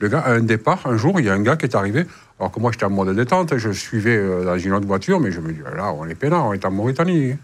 Le 0.00 0.08
gars, 0.08 0.20
à 0.20 0.32
un 0.32 0.40
départ, 0.40 0.86
un 0.86 0.96
jour, 0.96 1.20
il 1.20 1.26
y 1.26 1.30
a 1.30 1.32
un 1.34 1.40
gars 1.42 1.56
qui 1.56 1.64
est 1.64 1.74
arrivé. 1.74 2.04
Alors 2.38 2.50
que 2.52 2.60
moi, 2.60 2.70
j'étais 2.72 2.84
en 2.84 2.90
mode 2.90 3.14
détente, 3.16 3.56
je 3.56 3.70
suivais 3.70 4.16
euh, 4.16 4.44
dans 4.44 4.58
une 4.58 4.72
autre 4.72 4.86
voiture, 4.86 5.20
mais 5.20 5.30
je 5.30 5.40
me 5.40 5.52
dis, 5.52 5.60
là, 5.76 5.92
on 5.92 6.06
est 6.06 6.14
peinard, 6.14 6.46
on 6.46 6.52
est 6.52 6.64
en 6.66 6.70
Mauritanie. 6.70 7.36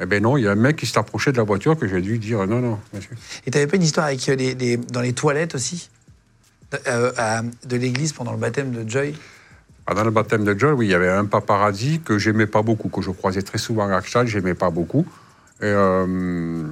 Eh 0.00 0.06
ben 0.06 0.20
non, 0.22 0.36
il 0.36 0.42
y 0.44 0.48
a 0.48 0.50
un 0.50 0.56
mec 0.56 0.74
qui 0.76 0.86
s'est 0.86 0.98
approché 0.98 1.30
de 1.30 1.36
la 1.36 1.44
voiture 1.44 1.78
que 1.78 1.86
j'ai 1.86 2.00
dû 2.00 2.18
dire 2.18 2.44
non, 2.48 2.60
non, 2.60 2.80
monsieur. 2.92 3.12
Et 3.46 3.52
t'avais 3.52 3.68
pas 3.68 3.76
une 3.76 3.84
histoire 3.84 4.06
avec 4.06 4.28
euh, 4.28 4.34
les, 4.34 4.54
les- 4.56 4.76
dans 4.76 5.00
les 5.00 5.12
toilettes 5.12 5.54
aussi? 5.54 5.88
Euh, 6.88 7.12
de 7.64 7.76
l'église 7.76 8.12
pendant 8.12 8.32
le 8.32 8.38
baptême 8.38 8.72
de 8.72 8.90
Joy? 8.90 9.14
Dans 9.92 10.02
le 10.04 10.10
baptême 10.10 10.44
de 10.44 10.58
Joel, 10.58 10.74
oui, 10.74 10.86
il 10.86 10.90
y 10.90 10.94
avait 10.94 11.10
un 11.10 11.26
paparazzi 11.26 12.00
que 12.00 12.18
j'aimais 12.18 12.46
pas 12.46 12.62
beaucoup, 12.62 12.88
que 12.88 13.02
je 13.02 13.10
croisais 13.10 13.42
très 13.42 13.58
souvent 13.58 13.88
à 13.88 13.96
Akshad, 13.96 14.26
j'aimais 14.26 14.54
pas 14.54 14.70
beaucoup. 14.70 15.06
Et, 15.60 15.64
euh, 15.64 16.64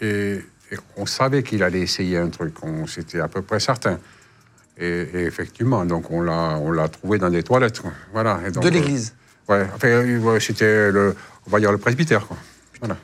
et- 0.00 0.40
et 0.70 0.76
on 0.96 1.06
savait 1.06 1.42
qu'il 1.42 1.62
allait 1.62 1.80
essayer 1.80 2.18
un 2.18 2.28
truc, 2.28 2.54
on 2.62 2.86
c'était 2.86 3.20
à 3.20 3.28
peu 3.28 3.42
près 3.42 3.60
certain. 3.60 3.98
Et, 4.78 5.08
et 5.14 5.20
effectivement, 5.24 5.84
donc 5.86 6.10
on 6.10 6.20
l'a, 6.20 6.58
on 6.60 6.70
l'a 6.70 6.88
trouvé 6.88 7.18
dans 7.18 7.30
des 7.30 7.42
toilettes. 7.42 7.80
quoi. 7.80 7.92
Voilà. 8.12 8.40
Et 8.46 8.50
donc, 8.50 8.62
de 8.62 8.68
euh, 8.68 8.72
l'église. 8.72 9.14
ouais, 9.48 9.66
enfin, 9.74 9.88
euh, 9.88 10.40
c'était 10.40 10.90
le, 10.90 11.14
on 11.46 11.50
va 11.50 11.60
dire 11.60 11.72
le 11.72 11.78
presbytère. 11.78 12.26
Quoi. 12.26 12.36
Voilà. 12.80 12.96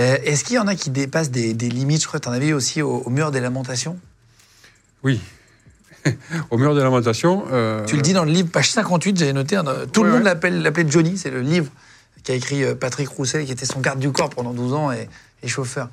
Euh, 0.00 0.16
Est-ce 0.24 0.44
qu'il 0.44 0.56
y 0.56 0.58
en 0.58 0.66
a 0.68 0.74
qui 0.74 0.90
dépassent 0.90 1.30
des, 1.30 1.54
des 1.54 1.68
limites 1.68 2.02
Je 2.02 2.06
crois 2.06 2.20
que 2.20 2.24
tu 2.24 2.30
en 2.30 2.32
avais 2.32 2.52
aussi 2.52 2.80
au, 2.82 2.98
au 3.04 3.10
mur 3.10 3.30
des 3.32 3.40
lamentations? 3.40 3.98
Oui. 5.02 5.20
Au 6.50 6.58
mur 6.58 6.74
des 6.74 6.80
lamentations. 6.82 7.44
euh, 7.52 7.84
Tu 7.86 7.96
le 7.96 8.02
dis 8.02 8.12
dans 8.12 8.24
le 8.24 8.30
livre, 8.30 8.48
page 8.50 8.70
58, 8.70 9.18
j'avais 9.18 9.32
noté. 9.32 9.56
euh, 9.56 9.86
tout 9.86 10.02
le 10.04 10.10
monde 10.10 10.18
ouais. 10.20 10.24
l'appelle 10.24 10.62
l'appelait 10.62 10.86
Johnny, 10.88 11.16
c'est 11.18 11.30
le 11.30 11.40
livre 11.40 11.70
qu'a 12.24 12.34
écrit 12.34 12.64
euh, 12.64 12.74
Patrick 12.74 13.08
Roussel, 13.08 13.44
qui 13.44 13.52
était 13.52 13.66
son 13.66 13.80
garde 13.80 13.98
du 13.98 14.10
corps 14.10 14.30
pendant 14.30 14.52
12 14.52 14.74
ans 14.74 14.92
et, 14.92 15.08
et 15.42 15.48
chauffeur. 15.48 15.88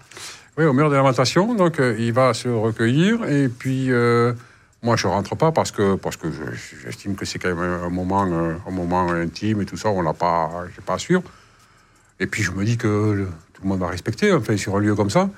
Oui, 0.58 0.66
au 0.66 0.74
mur 0.74 0.90
des 0.90 0.96
lamentations. 0.96 1.54
Donc, 1.54 1.80
euh, 1.80 1.96
il 2.00 2.14
va 2.14 2.34
se 2.34 2.48
recueillir. 2.48 3.26
Et 3.30 3.50
puis, 3.50 3.92
euh, 3.92 4.34
moi, 4.82 4.96
je 4.96 5.08
rentre 5.08 5.36
pas 5.36 5.52
parce 5.52 5.72
que, 5.72 5.96
parce 5.96 6.16
que 6.18 6.28
je- 6.32 6.80
j'estime 6.84 7.16
que 7.16 7.26
c'est 7.26 7.40
quand 7.40 7.50
même 7.54 7.60
un 7.60 7.90
moment, 7.90 8.22
un 8.24 8.72
moment 8.72 9.10
intime 9.12 9.62
et 9.62 9.66
tout 9.66 9.76
ça. 9.78 9.90
On 9.90 10.02
l'a 10.02 10.14
pas, 10.14 10.50
j'ai 10.74 10.82
pas 10.82 10.98
suivre. 10.98 11.24
Et 12.20 12.28
puis, 12.28 12.42
je 12.44 12.52
me 12.52 12.64
dis 12.64 12.78
que 12.78 12.88
le- 12.88 13.28
tout 13.54 13.62
le 13.64 13.68
monde 13.70 13.80
va 13.80 13.88
respecter, 13.88 14.32
enfin, 14.32 14.56
sur 14.56 14.76
un 14.78 14.80
lieu 14.80 14.96
comme 14.96 15.10
ça. 15.10 15.30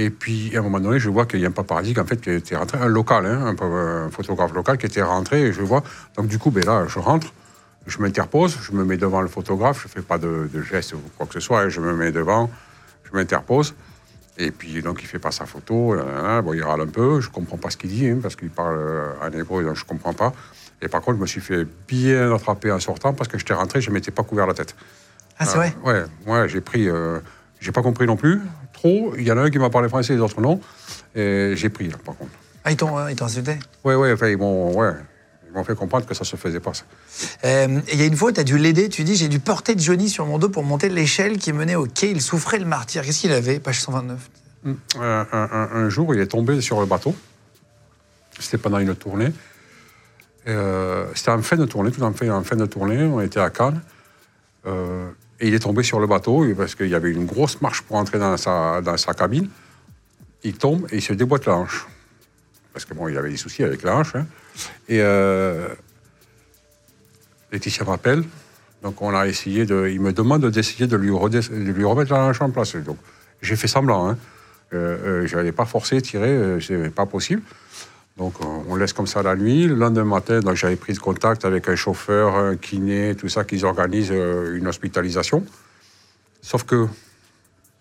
Et 0.00 0.10
puis, 0.10 0.52
à 0.54 0.60
un 0.60 0.62
moment 0.62 0.78
donné, 0.78 1.00
je 1.00 1.10
vois 1.10 1.26
qu'il 1.26 1.40
y 1.40 1.44
a 1.44 1.48
un 1.48 1.50
paparazzi 1.50 1.92
en 1.98 2.04
fait, 2.04 2.20
qui 2.20 2.30
était 2.30 2.54
rentré, 2.54 2.78
un 2.78 2.86
local, 2.86 3.26
hein, 3.26 3.56
un, 3.60 4.10
photographe 4.10 4.54
local 4.54 4.78
qui 4.78 4.86
était 4.86 5.02
rentré, 5.02 5.46
et 5.46 5.52
je 5.52 5.60
vois. 5.60 5.82
Donc, 6.16 6.28
du 6.28 6.38
coup, 6.38 6.52
ben 6.52 6.64
là, 6.64 6.84
je 6.86 7.00
rentre, 7.00 7.34
je 7.84 7.98
m'interpose, 7.98 8.58
je 8.62 8.70
me 8.70 8.84
mets 8.84 8.96
devant 8.96 9.20
le 9.20 9.26
photographe, 9.26 9.82
je 9.82 9.88
fais 9.88 10.00
pas 10.00 10.18
de, 10.18 10.48
de 10.54 10.62
geste 10.62 10.92
ou 10.92 10.98
quoi 11.16 11.26
que 11.26 11.34
ce 11.34 11.40
soit, 11.40 11.64
et 11.64 11.70
je 11.70 11.80
me 11.80 11.92
mets 11.94 12.12
devant, 12.12 12.48
je 13.02 13.18
m'interpose. 13.18 13.74
Et 14.36 14.52
puis, 14.52 14.82
donc, 14.82 15.02
il 15.02 15.08
fait 15.08 15.18
pas 15.18 15.32
sa 15.32 15.46
photo, 15.46 15.94
là, 15.94 16.04
là, 16.04 16.22
là. 16.22 16.42
bon, 16.42 16.54
il 16.54 16.62
râle 16.62 16.82
un 16.82 16.86
peu, 16.86 17.20
je 17.20 17.28
comprends 17.28 17.56
pas 17.56 17.70
ce 17.70 17.76
qu'il 17.76 17.90
dit, 17.90 18.06
hein, 18.06 18.20
parce 18.22 18.36
qu'il 18.36 18.50
parle 18.50 18.78
euh, 18.78 19.12
en 19.20 19.32
hébreu, 19.32 19.64
donc 19.64 19.74
je 19.74 19.84
comprends 19.84 20.14
pas. 20.14 20.32
Et 20.80 20.86
par 20.86 21.00
contre, 21.00 21.16
je 21.16 21.22
me 21.22 21.26
suis 21.26 21.40
fait 21.40 21.66
bien 21.88 22.32
attraper 22.32 22.70
en 22.70 22.78
sortant, 22.78 23.14
parce 23.14 23.26
que 23.26 23.36
j'étais 23.36 23.54
rentré, 23.54 23.80
je 23.80 23.90
m'étais 23.90 24.12
pas 24.12 24.22
couvert 24.22 24.46
la 24.46 24.54
tête. 24.54 24.76
Ah, 25.40 25.44
c'est 25.44 25.56
vrai? 25.56 25.74
Ouais, 25.82 26.04
ouais, 26.28 26.48
j'ai 26.48 26.60
pris. 26.60 26.88
euh, 26.88 27.18
j'ai 27.60 27.72
pas 27.72 27.82
compris 27.82 28.06
non 28.06 28.16
plus, 28.16 28.40
trop. 28.78 29.14
Il 29.16 29.24
y 29.26 29.32
en 29.32 29.38
a 29.38 29.42
un 29.42 29.50
qui 29.50 29.58
m'a 29.58 29.70
parlé 29.70 29.88
français, 29.88 30.14
les 30.14 30.20
autres 30.20 30.40
non. 30.40 30.60
Et 31.14 31.52
j'ai 31.56 31.68
pris, 31.68 31.88
là, 31.88 31.96
par 32.04 32.16
contre. 32.16 32.30
Ah, 32.64 32.70
ils 32.70 32.76
t'ont 32.76 32.98
euh, 32.98 33.12
insulté? 33.20 33.56
Ouais, 33.84 33.94
ouais, 33.94 34.12
enfin, 34.12 34.28
ils 34.28 34.36
m'ont 34.36 34.76
ouais, 34.76 34.92
fait 35.64 35.74
comprendre 35.74 36.06
que 36.06 36.14
ça 36.14 36.24
se 36.24 36.36
faisait 36.36 36.60
pas, 36.60 36.74
ça. 36.74 36.84
Euh, 37.44 37.80
Il 37.92 37.98
y 37.98 38.02
a 38.02 38.06
une 38.06 38.16
fois, 38.16 38.32
tu 38.32 38.40
as 38.40 38.44
dû 38.44 38.58
l'aider, 38.58 38.88
tu 38.88 39.02
dis 39.04 39.16
J'ai 39.16 39.28
dû 39.28 39.40
porter 39.40 39.74
Johnny 39.76 40.08
sur 40.08 40.26
mon 40.26 40.38
dos 40.38 40.48
pour 40.48 40.62
monter 40.64 40.88
l'échelle 40.88 41.38
qui 41.38 41.52
menait 41.52 41.74
au 41.76 41.86
quai. 41.86 42.10
Il 42.10 42.20
souffrait 42.22 42.58
le 42.58 42.66
martyr. 42.66 43.02
Qu'est-ce 43.04 43.20
qu'il 43.20 43.32
avait 43.32 43.58
Page 43.58 43.80
129. 43.80 44.30
un, 45.00 45.26
un- 45.32 45.68
un 45.72 45.88
jour, 45.88 46.14
il 46.14 46.20
est 46.20 46.26
tombé 46.26 46.60
sur 46.60 46.78
le 46.80 46.86
bateau. 46.86 47.14
C'était 48.38 48.58
pendant 48.58 48.78
une 48.78 48.94
tournée. 48.94 49.32
Euh, 50.46 51.06
C'était 51.14 51.30
en 51.30 51.42
fin 51.42 51.56
de 51.56 51.64
tournée, 51.66 51.90
tout 51.90 52.02
en 52.02 52.12
fin, 52.12 52.28
en 52.30 52.42
fin 52.44 52.56
de 52.56 52.66
tournée. 52.66 53.02
On 53.02 53.20
était 53.20 53.40
à 53.40 53.50
Cannes. 53.50 53.80
Euh, 54.66 55.08
et 55.40 55.48
il 55.48 55.54
est 55.54 55.60
tombé 55.60 55.82
sur 55.82 56.00
le 56.00 56.06
bateau 56.06 56.44
parce 56.56 56.74
qu'il 56.74 56.88
y 56.88 56.94
avait 56.94 57.10
une 57.10 57.26
grosse 57.26 57.60
marche 57.60 57.82
pour 57.82 57.96
entrer 57.96 58.18
dans 58.18 58.36
sa, 58.36 59.14
cabine. 59.16 59.48
Il 60.42 60.56
tombe 60.56 60.86
et 60.90 60.96
il 60.96 61.02
se 61.02 61.12
déboîte 61.12 61.46
la 61.46 61.56
hanche. 61.56 61.86
Parce 62.72 62.84
que 62.84 62.94
bon, 62.94 63.08
il 63.08 63.16
avait 63.16 63.30
des 63.30 63.36
soucis 63.36 63.64
avec 63.64 63.82
la 63.82 63.96
hanche. 63.96 64.14
hein. 64.14 64.26
Et 64.88 65.00
euh, 65.00 65.68
Laetitia 67.52 67.84
m'appelle. 67.84 68.24
Donc 68.82 69.00
on 69.02 69.14
a 69.14 69.26
essayé 69.26 69.66
de. 69.66 69.88
Il 69.88 70.00
me 70.00 70.12
demande 70.12 70.46
d'essayer 70.50 70.86
de 70.86 70.96
lui, 70.96 71.10
remettre 71.10 72.12
la 72.12 72.24
hanche 72.24 72.40
en 72.40 72.50
place. 72.50 72.76
Donc 72.76 72.98
j'ai 73.42 73.56
fait 73.56 73.68
semblant. 73.68 74.08
Hein. 74.08 74.18
Euh, 74.74 75.22
euh, 75.22 75.26
je 75.26 75.36
n'allais 75.36 75.52
pas 75.52 75.64
forcer, 75.64 76.00
tirer, 76.02 76.60
c'est 76.60 76.90
pas 76.90 77.06
possible. 77.06 77.42
Donc 78.18 78.34
euh, 78.40 78.44
on 78.68 78.76
laisse 78.76 78.92
comme 78.92 79.06
ça 79.06 79.22
la 79.22 79.36
nuit. 79.36 79.66
Le 79.68 79.74
lendemain 79.76 80.04
matin, 80.04 80.40
donc, 80.40 80.56
j'avais 80.56 80.76
pris 80.76 80.94
contact 80.96 81.44
avec 81.44 81.68
un 81.68 81.76
chauffeur, 81.76 82.34
un 82.34 82.56
kiné, 82.56 83.14
tout 83.14 83.28
ça, 83.28 83.44
qu'ils 83.44 83.64
organisent 83.64 84.10
euh, 84.10 84.56
une 84.56 84.66
hospitalisation. 84.66 85.44
Sauf 86.42 86.64
que, 86.64 86.86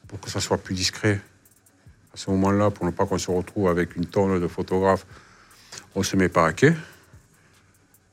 pour 0.07 0.19
que 0.19 0.29
ça 0.29 0.39
soit 0.39 0.57
plus 0.57 0.75
discret, 0.75 1.19
à 2.13 2.17
ce 2.17 2.29
moment-là, 2.31 2.69
pour 2.69 2.85
ne 2.85 2.91
pas 2.91 3.05
qu'on 3.05 3.17
se 3.17 3.31
retrouve 3.31 3.67
avec 3.67 3.95
une 3.95 4.05
tonne 4.05 4.39
de 4.39 4.47
photographes, 4.47 5.05
on 5.95 6.03
se 6.03 6.15
met 6.15 6.29
pas 6.29 6.45
à 6.47 6.53
quai. 6.53 6.73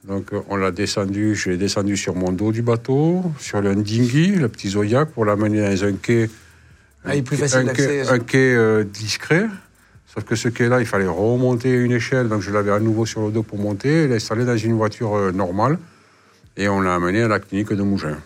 Donc 0.04 0.32
euh, 0.32 0.40
on 0.48 0.56
l'a 0.56 0.70
descendu, 0.70 1.34
je 1.34 1.50
l'ai 1.50 1.56
descendu 1.56 1.96
sur 1.96 2.14
mon 2.14 2.32
dos 2.32 2.52
du 2.52 2.62
bateau, 2.62 3.22
sur 3.38 3.60
le 3.60 3.74
dinghy, 3.74 4.32
le 4.32 4.48
petit 4.48 4.70
Zodiac, 4.70 5.10
pour 5.10 5.24
l'amener 5.24 5.60
dans 5.60 5.84
un 5.84 5.92
quai. 5.92 6.30
Ah, 7.04 7.14
il 7.14 7.18
est 7.18 7.22
plus 7.22 7.36
un 7.36 7.40
facile 7.40 7.60
quai- 7.60 7.66
d'accès. 7.66 8.08
Un 8.08 8.18
quai 8.18 8.54
euh, 8.54 8.84
discret. 8.84 9.46
Sauf 10.14 10.24
que 10.24 10.36
ce 10.36 10.48
quai-là, 10.48 10.80
il 10.80 10.86
fallait 10.86 11.06
remonter 11.08 11.72
une 11.72 11.90
échelle, 11.92 12.28
donc 12.28 12.40
je 12.40 12.50
l'avais 12.52 12.70
à 12.70 12.78
nouveau 12.78 13.04
sur 13.04 13.22
le 13.26 13.32
dos 13.32 13.42
pour 13.42 13.58
monter, 13.58 14.06
l'installer 14.06 14.44
dans 14.44 14.56
une 14.56 14.74
voiture 14.74 15.14
euh, 15.16 15.32
normale, 15.32 15.76
et 16.56 16.68
on 16.68 16.80
l'a 16.80 16.94
amené 16.94 17.22
à 17.22 17.28
la 17.28 17.40
clinique 17.40 17.72
de 17.72 17.82
Mougins. 17.82 18.18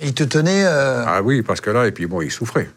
Il 0.00 0.14
te 0.14 0.22
tenait. 0.22 0.64
euh, 0.64 1.02
Ah 1.06 1.22
oui, 1.22 1.42
parce 1.42 1.60
que 1.60 1.70
là, 1.70 1.86
et 1.88 1.90
puis 1.92 2.06
bon, 2.06 2.20
il 2.22 2.30
souffrait. 2.30 2.70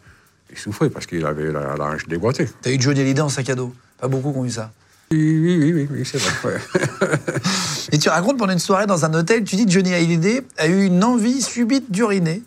Il 0.50 0.58
souffrait 0.58 0.90
parce 0.90 1.06
qu'il 1.06 1.24
avait 1.26 1.52
la, 1.52 1.76
la 1.76 1.84
hanche 1.84 2.08
déboîtée. 2.08 2.48
T'as 2.62 2.70
eu 2.72 2.80
Johnny 2.80 3.00
Hallyday 3.00 3.20
en 3.20 3.28
sac 3.28 3.48
à 3.50 3.54
dos. 3.54 3.72
Pas 4.00 4.08
beaucoup 4.08 4.32
qui 4.32 4.38
ont 4.38 4.44
eu 4.44 4.50
ça. 4.50 4.72
Oui, 5.12 5.38
oui, 5.40 5.58
oui, 5.58 5.72
oui, 5.72 5.88
oui, 5.92 6.02
c'est 6.04 6.18
vrai. 6.18 6.54
ouais. 6.54 7.08
Et 7.92 7.98
tu 7.98 8.08
racontes 8.08 8.38
pendant 8.38 8.52
une 8.52 8.58
soirée 8.58 8.86
dans 8.86 9.04
un 9.04 9.14
hôtel, 9.14 9.44
tu 9.44 9.54
dis 9.56 9.64
que 9.66 9.70
Johnny 9.70 9.94
Hallyday 9.94 10.42
a 10.58 10.66
eu 10.66 10.84
une 10.86 11.04
envie 11.04 11.40
subite 11.40 11.92
d'uriner. 11.92 12.42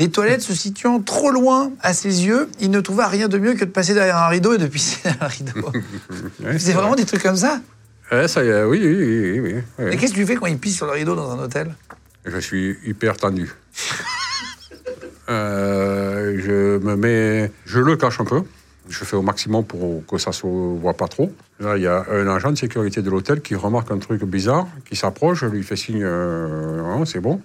Les 0.00 0.08
toilettes 0.08 0.40
se 0.40 0.54
situant 0.54 0.98
trop 1.00 1.30
loin 1.30 1.72
à 1.82 1.92
ses 1.92 2.24
yeux, 2.24 2.48
il 2.58 2.70
ne 2.70 2.80
trouva 2.80 3.06
rien 3.06 3.28
de 3.28 3.36
mieux 3.36 3.52
que 3.52 3.66
de 3.66 3.70
passer 3.70 3.92
derrière 3.92 4.16
un 4.16 4.28
rideau 4.28 4.54
et 4.54 4.58
de 4.58 4.66
pisser 4.66 4.98
derrière 5.04 5.22
un 5.22 5.26
rideau. 5.26 5.52
Ouais, 6.42 6.58
C'est 6.58 6.72
vraiment 6.72 6.94
des 6.94 7.04
trucs 7.04 7.22
comme 7.22 7.36
ça? 7.36 7.60
Ouais, 8.10 8.26
ça 8.26 8.42
est, 8.42 8.64
oui, 8.64 8.80
oui, 8.82 9.40
oui, 9.40 9.62
oui. 9.78 9.92
Et 9.92 9.98
qu'est-ce 9.98 10.12
que 10.12 10.18
tu 10.18 10.24
fais 10.26 10.36
quand 10.36 10.46
il 10.46 10.58
pisse 10.58 10.76
sur 10.76 10.86
le 10.86 10.92
rideau 10.92 11.14
dans 11.14 11.30
un 11.30 11.38
hôtel? 11.38 11.74
Je 12.24 12.38
suis 12.38 12.78
hyper 12.84 13.18
tendu. 13.18 13.52
Euh, 15.28 16.40
je 16.42 16.78
me 16.78 16.96
mets, 16.96 17.52
je 17.66 17.78
le 17.78 17.96
cache 17.96 18.20
un 18.20 18.24
peu. 18.24 18.42
Je 18.88 19.04
fais 19.04 19.16
au 19.16 19.22
maximum 19.22 19.64
pour 19.64 20.04
que 20.06 20.16
ça 20.16 20.32
se 20.32 20.46
voit 20.46 20.94
pas 20.94 21.08
trop. 21.08 21.30
Là, 21.60 21.76
il 21.76 21.82
y 21.82 21.86
a 21.86 22.06
un 22.10 22.26
agent 22.26 22.50
de 22.52 22.58
sécurité 22.58 23.02
de 23.02 23.10
l'hôtel 23.10 23.42
qui 23.42 23.54
remarque 23.54 23.90
un 23.92 23.98
truc 23.98 24.24
bizarre, 24.24 24.66
qui 24.86 24.96
s'approche, 24.96 25.44
lui 25.44 25.62
fais 25.62 25.76
signe, 25.76 26.02
euh, 26.02 26.78
Non, 26.78 27.04
c'est 27.04 27.20
bon. 27.20 27.40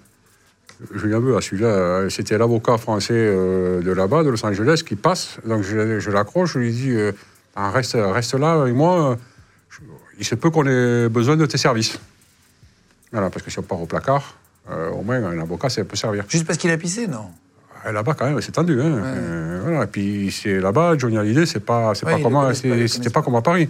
Julien 0.94 1.20
Beu, 1.20 1.38
à 1.38 1.42
celui-là, 1.42 1.68
euh, 1.68 2.10
c'était 2.10 2.38
l'avocat 2.38 2.78
français 2.78 3.14
euh, 3.14 3.82
de 3.82 3.92
là-bas, 3.92 4.24
de 4.24 4.30
Los 4.30 4.46
Angeles, 4.46 4.84
qui 4.86 4.96
passe. 4.96 5.38
Donc 5.46 5.64
je, 5.64 6.00
je 6.00 6.12
l'accroche, 6.12 6.54
je 6.54 6.60
lui 6.60 6.72
dis, 6.72 6.92
euh, 6.92 7.12
Ah, 7.56 7.72
reste, 7.72 7.96
reste 7.98 8.34
là, 8.34 8.66
et 8.68 8.74
moi, 8.74 9.18
je- 9.70 9.80
il 10.20 10.26
se 10.26 10.36
peut 10.36 10.50
qu'on 10.50 10.66
ait 10.68 11.08
besoin 11.08 11.38
de 11.38 11.46
tes 11.46 11.58
services. 11.58 11.98
Voilà, 13.14 13.30
parce 13.30 13.44
que 13.46 13.50
si 13.50 13.58
on 13.60 13.62
part 13.62 13.82
au 13.82 13.86
placard, 13.86 14.36
euh, 14.70 14.90
au 14.90 15.04
moins 15.04 15.24
un 15.24 15.40
avocat, 15.40 15.70
ça 15.70 15.82
peut 15.86 15.96
servir. 15.96 16.26
Juste 16.28 16.46
parce 16.46 16.58
qu'il 16.58 16.70
a 16.72 16.78
pissé 16.78 17.08
Non? 17.08 17.28
Là-bas, 17.90 18.14
quand 18.16 18.26
même, 18.26 18.42
c'est 18.42 18.52
tendu. 18.52 18.82
Hein. 18.82 18.92
Euh, 19.04 19.60
voilà. 19.64 19.84
Et 19.84 19.88
puis, 19.88 20.32
c'est 20.32 20.60
là-bas, 20.60 20.98
Johnny 20.98 21.18
Hallyday, 21.18 21.46
c'est 21.46 21.60
pas, 21.62 21.94
c'est 21.96 22.06
Ouais, 22.06 22.18
pas 22.22 22.30
comme, 22.30 22.54
c'était 22.54 23.10
pas. 23.12 23.20
pas 23.20 23.22
comme 23.22 23.36
à 23.36 23.42
Paris. 23.42 23.70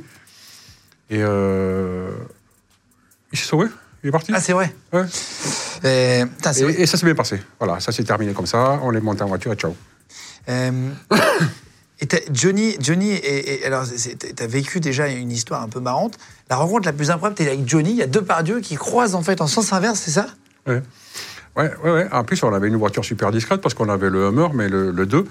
Et 1.11 1.19
euh, 1.21 2.09
il 3.31 3.37
s'est 3.37 3.45
sauvé, 3.45 3.67
il 4.03 4.07
est 4.07 4.11
parti. 4.11 4.31
Ah, 4.33 4.39
c'est 4.39 4.53
vrai 4.53 4.73
Ouais. 4.93 5.03
Euh, 5.83 6.25
Et, 6.77 6.85
ça 6.85 6.97
s'est 6.97 7.05
bien 7.05 7.15
passé. 7.15 7.41
Voilà, 7.59 7.79
ça 7.79 7.91
s'est 7.91 8.03
terminé 8.03 8.33
comme 8.33 8.45
ça. 8.45 8.79
On 8.83 8.93
est 8.93 9.01
monté 9.01 9.23
en 9.23 9.27
voiture 9.27 9.51
et 9.53 9.55
ciao. 9.55 9.75
Euh, 10.49 10.89
et 12.01 12.07
Johnny, 12.31 12.75
Johnny 12.79 13.11
et, 13.11 13.61
et- 13.61 13.65
alors 13.65 13.85
t'as 14.35 14.47
vécu 14.47 14.79
déjà 14.79 15.07
une 15.07 15.31
histoire 15.31 15.61
un 15.63 15.69
peu 15.69 15.79
marrante. 15.79 16.17
La 16.49 16.55
rencontre 16.57 16.85
la 16.85 16.93
plus 16.93 17.09
improbable, 17.11 17.35
t'es 17.35 17.47
avec 17.47 17.67
Johnny. 17.67 17.91
Il 17.91 17.97
y 17.97 18.03
a 18.03 18.07
deux 18.07 18.23
pardieux 18.23 18.59
qui 18.61 18.75
croisent 18.75 19.15
en 19.15 19.21
fait 19.23 19.41
en 19.41 19.47
sens 19.47 19.73
inverse, 19.73 19.99
c'est 19.99 20.11
ça? 20.11 20.27
Ouais. 20.67 20.81
Ouais, 21.55 21.71
ouais, 21.83 21.91
ouais. 21.91 22.07
En 22.11 22.23
plus, 22.23 22.41
on 22.43 22.53
avait 22.53 22.67
une 22.67 22.75
voiture 22.75 23.03
super 23.05 23.31
discrète 23.31 23.61
parce 23.61 23.73
qu'on 23.73 23.89
avait 23.89 24.09
le 24.09 24.27
Hummer, 24.27 24.49
mais 24.53 24.67
le, 24.67 24.91
le 24.91 25.05
2. 25.05 25.25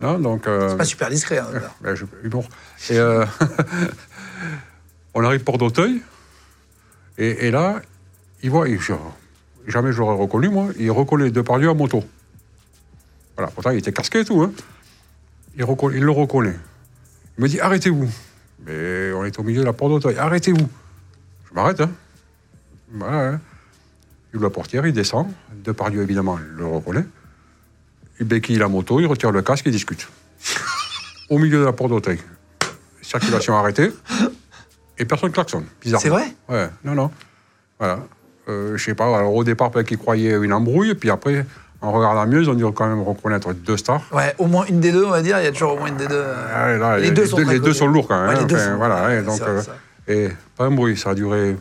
hein, 0.00 0.18
donc, 0.18 0.46
euh, 0.46 0.70
C'est 0.70 0.76
pas 0.78 0.84
super 0.86 1.10
discret. 1.10 1.38
hein, 1.38 1.46
je- 1.94 2.04
humour. 2.24 2.48
Et 2.90 2.98
euh, 2.98 3.24
on 5.14 5.22
arrive 5.24 5.42
Port 5.44 5.58
d'Auteuil. 5.58 6.00
Et, 7.18 7.46
et 7.46 7.50
là, 7.50 7.80
il 8.42 8.50
voit, 8.50 8.68
il- 8.68 8.80
je- 8.80 8.92
jamais 9.66 9.92
je 9.92 9.98
l'aurais 9.98 10.16
reconnu, 10.16 10.48
moi, 10.48 10.68
il 10.78 10.90
reconnaît 10.90 11.30
Depardieu 11.30 11.70
à 11.70 11.74
moto. 11.74 12.04
Voilà, 13.36 13.50
pourtant 13.50 13.70
il 13.70 13.78
était 13.78 13.92
casqué 13.92 14.20
et 14.20 14.24
tout. 14.24 14.42
Hein. 14.42 14.52
Il, 15.56 15.64
il 15.94 16.02
le 16.02 16.10
reconnaît. 16.10 16.56
Il 17.38 17.42
me 17.42 17.48
dit 17.48 17.60
arrêtez-vous. 17.60 18.08
Mais 18.66 19.12
on 19.12 19.24
est 19.24 19.38
au 19.38 19.42
milieu 19.42 19.60
de 19.60 19.66
la 19.66 19.72
Port 19.72 19.88
d'Auteuil. 19.88 20.16
Arrêtez-vous. 20.16 20.68
Je 21.48 21.54
m'arrête. 21.54 21.80
Hein. 21.80 21.90
Voilà, 22.92 23.28
hein. 23.28 23.40
Il 24.32 24.36
ouvre 24.36 24.44
la 24.44 24.50
portière, 24.50 24.86
il 24.86 24.92
descend. 24.92 25.28
Depardieu, 25.64 26.02
évidemment, 26.02 26.38
le 26.56 26.66
reconnaît. 26.66 27.04
Il 28.18 28.26
béquille 28.26 28.56
la 28.58 28.68
moto, 28.68 28.98
il 29.00 29.06
retire 29.06 29.30
le 29.30 29.42
casque, 29.42 29.66
il 29.66 29.72
discute 29.72 30.08
au 31.30 31.38
milieu 31.38 31.60
de 31.60 31.64
la 31.64 31.72
porte 31.72 31.90
d'Auteuil. 31.90 32.18
Circulation 33.02 33.56
arrêtée. 33.56 33.92
Et 34.98 35.04
personne 35.04 35.30
klaxonne. 35.30 35.66
Bizarre. 35.80 36.00
C'est 36.00 36.08
vrai? 36.08 36.34
Ouais, 36.48 36.68
non, 36.82 36.94
non. 36.94 37.10
Voilà. 37.78 38.00
Euh, 38.48 38.76
je 38.76 38.84
sais 38.84 38.94
pas, 38.94 39.06
alors 39.16 39.34
au 39.34 39.42
départ, 39.44 39.70
peut-être 39.70 39.88
qu'ils 39.88 39.98
croyaient 39.98 40.36
une 40.40 40.52
embrouille, 40.52 40.94
puis 40.94 41.10
après, 41.10 41.44
en 41.80 41.90
regardant 41.92 42.26
mieux, 42.26 42.42
ils 42.42 42.50
ont 42.50 42.54
dû 42.54 42.64
quand 42.72 42.86
même 42.86 43.02
reconnaître 43.02 43.52
deux 43.52 43.76
stars. 43.76 44.02
Ouais, 44.12 44.34
au 44.38 44.46
moins 44.46 44.64
une 44.66 44.80
des 44.80 44.92
deux, 44.92 45.04
on 45.04 45.10
va 45.10 45.20
dire. 45.22 45.38
Il 45.40 45.44
y 45.44 45.48
a 45.48 45.52
toujours 45.52 45.74
au 45.74 45.78
moins 45.78 45.88
une 45.88 45.96
des 45.96 46.06
deux. 46.06 46.22
Là, 46.22 46.98
les 46.98 47.10
deux 47.10 47.26
sont 47.26 47.38
les 47.38 47.58
deux 47.60 47.72
sont 47.74 47.86
lourds 47.88 48.06
quand 48.08 48.18
même. 48.20 48.28
Ouais, 48.30 48.40
hein. 48.42 48.46
Enfin, 48.48 48.58
sont- 48.70 48.76
voilà, 48.76 49.06
ouais, 49.06 49.22
donc, 49.22 49.40
vrai, 49.40 49.50
euh, 50.08 50.28
et 50.28 50.28
pas 50.56 50.64
un 50.66 50.70
bruit, 50.70 50.96
ça 50.96 51.10
a 51.10 51.14
duré 51.14 51.56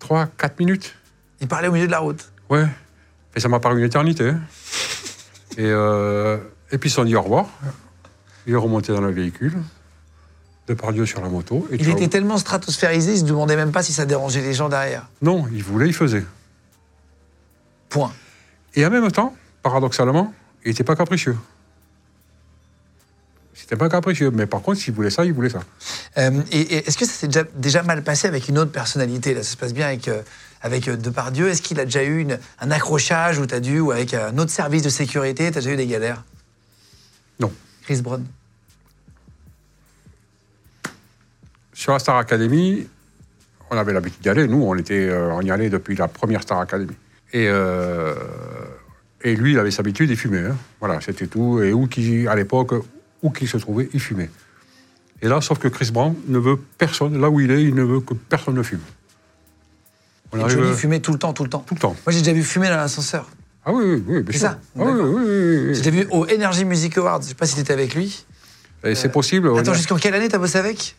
3-4 0.00 0.58
minutes. 0.60 0.94
Il 1.40 1.48
parlait 1.48 1.68
au 1.68 1.72
milieu 1.72 1.86
de 1.86 1.92
la 1.92 1.98
route. 1.98 2.30
Ouais. 2.48 2.66
Et 3.34 3.40
ça 3.40 3.48
m'a 3.48 3.58
paru 3.60 3.78
une 3.78 3.84
éternité. 3.84 4.30
hein. 4.30 4.40
Et, 5.56 5.64
euh, 5.66 6.36
et 6.70 6.78
puis 6.78 6.88
ils 6.88 6.90
se 6.90 6.96
sont 6.96 7.04
dit 7.04 7.16
au 7.16 7.22
revoir. 7.22 7.46
Il 8.46 8.52
est 8.54 8.56
remonté 8.56 8.92
dans 8.92 9.00
le 9.00 9.10
véhicule. 9.10 9.54
Depardieu 10.68 11.06
sur 11.06 11.20
la 11.22 11.28
moto. 11.28 11.66
Et 11.72 11.76
Il 11.76 11.88
était 11.88 12.08
tellement 12.08 12.36
stratosphérisé, 12.38 13.12
il 13.14 13.18
se 13.18 13.24
demandait 13.24 13.56
même 13.56 13.72
pas 13.72 13.82
si 13.82 13.92
ça 13.92 14.04
dérangeait 14.06 14.42
les 14.42 14.52
gens 14.54 14.68
derrière. 14.68 15.08
Non, 15.22 15.46
il 15.52 15.62
voulait, 15.64 15.86
il 15.88 15.94
faisait. 15.94 16.24
Point. 17.88 18.12
Et 18.74 18.84
en 18.84 18.90
même 18.90 19.10
temps, 19.10 19.34
paradoxalement, 19.62 20.34
il 20.64 20.68
n'était 20.68 20.84
pas 20.84 20.94
capricieux. 20.94 21.36
C'était 23.54 23.76
pas 23.76 23.88
capricieux, 23.88 24.30
mais 24.30 24.46
par 24.46 24.62
contre, 24.62 24.78
s'il 24.80 24.94
voulait 24.94 25.10
ça, 25.10 25.24
il 25.24 25.32
voulait 25.32 25.48
ça. 25.50 25.60
Euh, 26.18 26.42
et, 26.52 26.60
et 26.60 26.88
est-ce 26.88 26.96
que 26.96 27.04
ça 27.06 27.12
s'est 27.12 27.26
déjà, 27.26 27.44
déjà 27.54 27.82
mal 27.82 28.02
passé 28.04 28.28
avec 28.28 28.48
une 28.48 28.58
autre 28.58 28.70
personnalité 28.70 29.34
Là, 29.34 29.42
ça 29.42 29.50
se 29.52 29.56
passe 29.56 29.74
bien 29.74 29.86
avec, 29.86 30.06
euh, 30.08 30.22
avec 30.62 30.86
euh, 30.88 30.96
Depardieu. 30.96 31.48
Est-ce 31.48 31.60
qu'il 31.62 31.80
a 31.80 31.84
déjà 31.84 32.02
eu 32.04 32.20
une- 32.20 32.38
un 32.60 32.70
accrochage 32.70 33.38
où 33.38 33.46
tu 33.46 33.54
as 33.54 33.60
dû, 33.60 33.80
ou 33.80 33.90
avec 33.90 34.14
un 34.14 34.36
autre 34.38 34.50
service 34.52 34.82
de 34.82 34.88
sécurité, 34.90 35.50
tu 35.50 35.58
as 35.58 35.60
déjà 35.60 35.72
eu 35.72 35.76
des 35.76 35.86
galères? 35.86 36.24
Non. 37.40 37.50
Chris 37.82 38.00
Brown. 38.00 38.24
Sur 41.78 41.92
la 41.92 42.00
Star 42.00 42.16
Academy, 42.16 42.88
on 43.70 43.76
avait 43.76 43.92
l'habitude 43.92 44.20
d'y 44.20 44.28
aller. 44.28 44.48
Nous, 44.48 44.60
on, 44.60 44.74
était, 44.74 45.08
euh, 45.08 45.30
on 45.32 45.42
y 45.42 45.50
allait 45.52 45.70
depuis 45.70 45.94
la 45.94 46.08
première 46.08 46.42
Star 46.42 46.58
Academy. 46.58 46.90
Et, 47.32 47.46
euh, 47.46 48.16
et 49.22 49.36
lui, 49.36 49.52
il 49.52 49.58
avait 49.60 49.70
sa 49.70 49.82
habitude, 49.82 50.10
il 50.10 50.16
fumait. 50.16 50.40
hein. 50.40 50.56
Voilà, 50.80 51.00
c'était 51.00 51.28
tout. 51.28 51.62
Et 51.62 51.72
où 51.72 51.86
qu'il, 51.86 52.26
à 52.26 52.34
l'époque, 52.34 52.74
où 53.22 53.30
qu'il 53.30 53.46
se 53.46 53.58
trouvait, 53.58 53.88
il 53.92 54.00
fumait. 54.00 54.28
Et 55.22 55.28
là, 55.28 55.40
sauf 55.40 55.60
que 55.60 55.68
Chris 55.68 55.90
Brown 55.92 56.16
ne 56.26 56.40
veut 56.40 56.56
personne, 56.78 57.20
là 57.20 57.30
où 57.30 57.38
il 57.38 57.52
est, 57.52 57.62
il 57.62 57.76
ne 57.76 57.84
veut 57.84 58.00
que 58.00 58.14
personne 58.14 58.54
ne 58.54 58.62
fume. 58.64 58.80
On 60.32 60.38
Et 60.38 60.42
arrive, 60.42 60.56
Johnny 60.58 60.70
euh, 60.72 60.74
fumait 60.74 60.98
tout 60.98 61.12
le 61.12 61.18
temps, 61.20 61.32
tout 61.32 61.44
le 61.44 61.48
temps. 61.48 61.64
tout 61.64 61.74
le 61.74 61.80
temps. 61.80 61.94
Moi, 62.04 62.12
j'ai 62.12 62.18
déjà 62.22 62.32
vu 62.32 62.42
fumer 62.42 62.70
dans 62.70 62.76
l'ascenseur. 62.76 63.30
Ah 63.64 63.70
oui, 63.72 63.84
oui, 63.84 64.02
oui, 64.08 64.24
C'est 64.32 64.38
ça, 64.38 64.58
Ah 64.76 64.82
oui, 64.82 65.00
oui, 65.00 65.14
oui, 65.14 65.74
J'ai 65.76 65.82
déjà 65.82 65.90
vu 65.90 66.08
au 66.10 66.24
Energy 66.24 66.64
Music 66.64 66.98
Awards. 66.98 67.22
Je 67.22 67.28
sais 67.28 67.34
pas 67.34 67.46
si 67.46 67.54
tu 67.54 67.60
étais 67.60 67.72
avec 67.72 67.94
lui. 67.94 68.26
Et 68.82 68.96
c'est 68.96 69.10
possible. 69.10 69.56
Attends, 69.56 69.74
jusqu'en 69.74 69.96
quelle 69.96 70.14
année 70.14 70.28
t'as 70.28 70.38
bossé 70.38 70.58
avec? 70.58 70.96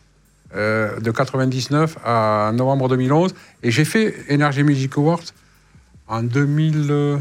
Euh, 0.54 0.98
de 1.00 1.10
99 1.10 1.98
à 2.04 2.50
novembre 2.54 2.88
2011. 2.88 3.34
Et 3.62 3.70
j'ai 3.70 3.84
fait 3.84 4.14
Energy 4.30 4.62
Music 4.62 4.96
Awards 4.96 5.32
en 6.08 6.22
2000, 6.22 6.86
euh, 6.90 7.16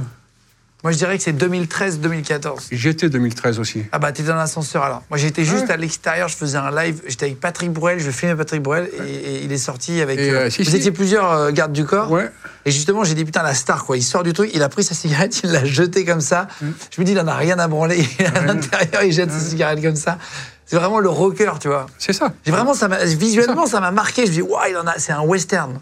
Moi, 0.83 0.93
je 0.93 0.97
dirais 0.97 1.17
que 1.17 1.23
c'est 1.23 1.33
2013-2014. 1.33 2.67
J'étais 2.71 3.09
2013 3.09 3.59
aussi. 3.59 3.83
Ah 3.91 3.99
bah, 3.99 4.11
t'es 4.13 4.23
dans 4.23 4.35
l'ascenseur 4.35 4.83
alors. 4.83 5.03
Moi, 5.09 5.17
j'étais 5.17 5.43
juste 5.43 5.65
Ouais. 5.65 5.71
à 5.73 5.77
l'extérieur, 5.77 6.29
je 6.29 6.37
faisais 6.37 6.57
un 6.57 6.71
live, 6.71 7.01
j'étais 7.05 7.25
avec 7.25 7.39
Patrick 7.41 7.71
Bruel, 7.71 7.99
je 7.99 8.09
filmais 8.11 8.35
Patrick 8.35 8.61
Bruel 8.61 8.89
et, 9.05 9.09
et 9.11 9.43
il 9.43 9.51
est 9.51 9.57
sorti 9.57 9.99
avec... 9.99 10.17
Et, 10.19 10.29
euh, 10.29 10.45
euh, 10.45 10.49
si, 10.49 10.63
vous 10.63 10.69
si. 10.71 10.77
étiez 10.77 10.91
plusieurs 10.91 11.31
euh, 11.31 11.51
gardes 11.51 11.73
du 11.73 11.83
corps. 11.83 12.09
Ouais. 12.09 12.29
Et 12.65 12.71
justement, 12.71 13.03
j'ai 13.03 13.13
dit, 13.13 13.25
putain, 13.25 13.43
la 13.43 13.53
star, 13.53 13.83
quoi. 13.85 13.97
Il 13.97 14.03
sort 14.03 14.23
du 14.23 14.31
truc, 14.31 14.51
il 14.53 14.63
a 14.63 14.69
pris 14.69 14.83
sa 14.85 14.95
cigarette, 14.95 15.41
il 15.43 15.51
l'a 15.51 15.65
jetée 15.65 16.05
comme 16.05 16.21
ça. 16.21 16.47
Je 16.61 17.01
me 17.01 17.05
dis, 17.05 17.11
il 17.11 17.19
en 17.19 17.27
a 17.27 17.35
rien 17.35 17.59
à 17.59 17.67
branler. 17.67 17.97
Il 18.19 18.25
est 18.25 18.37
à 18.37 18.41
l'intérieur, 18.41 19.03
il 19.03 19.11
jette 19.11 19.31
sa 19.31 19.39
cigarette 19.39 19.81
comme 19.81 19.95
ça. 19.97 20.17
C'est 20.65 20.75
vraiment 20.77 20.99
le 20.99 21.09
rocker, 21.09 21.51
tu 21.59 21.67
vois. 21.67 21.87
C'est 21.97 22.13
ça. 22.13 22.31
J'ai 22.45 22.51
vraiment, 22.51 22.73
ça 22.73 22.87
visuellement, 22.87 23.65
ça 23.65 23.79
m'a 23.81 23.91
marqué. 23.91 24.23
Je 24.25 24.29
me 24.29 24.35
dis, 24.35 24.41
waouh, 24.41 24.61
il 24.69 24.77
en 24.77 24.85
a, 24.87 24.97
c'est 24.97 25.11
un 25.11 25.21
western. 25.23 25.79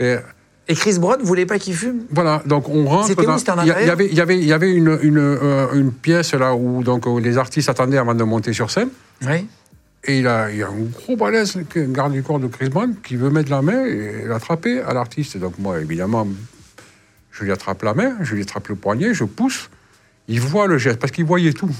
Et 0.00 0.16
Et 0.66 0.74
Chris 0.74 0.98
Brown 0.98 1.20
voulait 1.22 1.44
pas 1.46 1.58
qu'il 1.58 1.74
fume? 1.74 2.04
Voilà, 2.10 2.42
donc 2.46 2.68
on 2.70 2.86
rentre. 2.86 3.08
C'était 3.08 3.26
où 3.26 3.38
C'était 3.38 3.50
en 3.52 3.62
il 3.62 3.68
y 3.68 3.70
avait, 3.72 4.06
il 4.06 4.14
y 4.14 4.20
avait, 4.20 4.38
il 4.38 4.46
y 4.46 4.52
avait 4.52 4.72
une, 4.72 4.98
une, 5.02 5.18
euh, 5.18 5.72
une 5.74 5.92
pièce 5.92 6.32
là 6.32 6.54
où 6.54 6.82
donc, 6.82 7.06
euh, 7.06 7.20
les 7.20 7.36
artistes 7.36 7.68
attendaient 7.68 7.98
avant 7.98 8.14
de 8.14 8.24
monter 8.24 8.52
sur 8.54 8.70
scène. 8.70 8.88
Oui. 9.26 9.46
Et 10.06 10.18
il, 10.20 10.26
a, 10.26 10.50
il 10.50 10.58
y 10.58 10.62
a 10.62 10.68
un 10.68 10.80
gros 10.92 11.16
balèze, 11.16 11.56
un 11.56 11.82
garde 11.92 12.12
du 12.12 12.22
corps 12.22 12.38
de 12.38 12.46
Chris 12.46 12.68
Brown, 12.70 12.94
qui 13.02 13.16
veut 13.16 13.30
mettre 13.30 13.50
la 13.50 13.62
main 13.62 13.84
et 13.84 14.24
l'attraper 14.26 14.80
à 14.80 14.92
l'artiste. 14.94 15.36
Donc 15.38 15.58
moi, 15.58 15.80
évidemment, 15.80 16.26
je 17.30 17.44
lui 17.44 17.52
attrape 17.52 17.82
la 17.82 17.92
main, 17.94 18.16
je 18.22 18.34
lui 18.34 18.42
attrape 18.42 18.68
le 18.68 18.74
poignet, 18.76 19.12
je 19.14 19.24
pousse. 19.24 19.68
Il 20.28 20.40
voit 20.40 20.66
le 20.66 20.78
geste, 20.78 20.98
parce 20.98 21.10
qu'il 21.12 21.24
voyait 21.26 21.52
tout. 21.52 21.70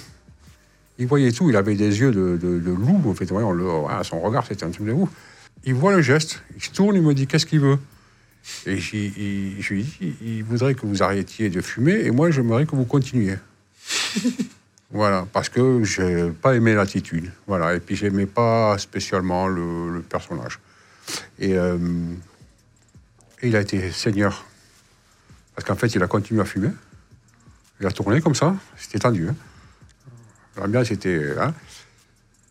Il 0.98 1.06
voyait 1.06 1.32
tout, 1.32 1.48
il 1.50 1.56
avait 1.56 1.74
des 1.74 2.00
yeux 2.00 2.12
de, 2.12 2.38
de- 2.40 2.58
de 2.60 2.70
loup, 2.70 3.00
en 3.08 3.14
fait. 3.14 3.30
Le- 3.30 4.04
son 4.04 4.20
regard, 4.20 4.46
c'était 4.46 4.64
un 4.64 4.70
truc 4.70 4.86
de 4.86 4.92
ouf. 4.92 5.08
Il 5.64 5.74
voit 5.74 5.94
le 5.94 6.02
geste, 6.02 6.42
il 6.56 6.62
se 6.62 6.70
tourne, 6.70 6.94
il 6.96 7.02
me 7.02 7.14
dit 7.14 7.26
qu'est-ce 7.26 7.46
qu'il 7.46 7.60
veut? 7.60 7.78
Et 8.66 8.78
je 8.78 9.74
lui 9.74 9.82
dis, 9.82 9.96
il, 10.00 10.28
il 10.36 10.44
voudrait 10.44 10.74
que 10.74 10.86
vous 10.86 11.02
arrêtiez 11.02 11.48
de 11.50 11.60
fumer, 11.60 12.04
et 12.04 12.10
moi, 12.10 12.30
j'aimerais 12.30 12.66
que 12.66 12.76
vous 12.76 12.84
continuiez. 12.84 13.36
Voilà, 14.90 15.26
parce 15.32 15.48
que 15.48 15.82
j'ai 15.82 16.30
pas 16.30 16.54
aimé 16.54 16.72
l'attitude. 16.72 17.32
Voilà, 17.48 17.74
et 17.74 17.80
puis 17.80 17.96
j'aimais 17.96 18.26
pas 18.26 18.78
spécialement 18.78 19.48
le, 19.48 19.90
le 19.92 20.02
personnage. 20.02 20.60
Et, 21.40 21.58
euh, 21.58 21.76
et 23.42 23.48
il 23.48 23.56
a 23.56 23.60
été 23.60 23.90
seigneur. 23.90 24.44
Parce 25.56 25.66
qu'en 25.66 25.74
fait, 25.74 25.88
il 25.96 26.02
a 26.04 26.06
continué 26.06 26.40
à 26.42 26.44
fumer. 26.44 26.70
Il 27.80 27.86
a 27.86 27.90
tourné 27.90 28.20
comme 28.20 28.36
ça, 28.36 28.54
c'était 28.76 29.00
tendu. 29.00 29.28
Hein. 29.28 29.34
L'ambiance 30.56 30.92
était. 30.92 31.34
hein. 31.40 31.52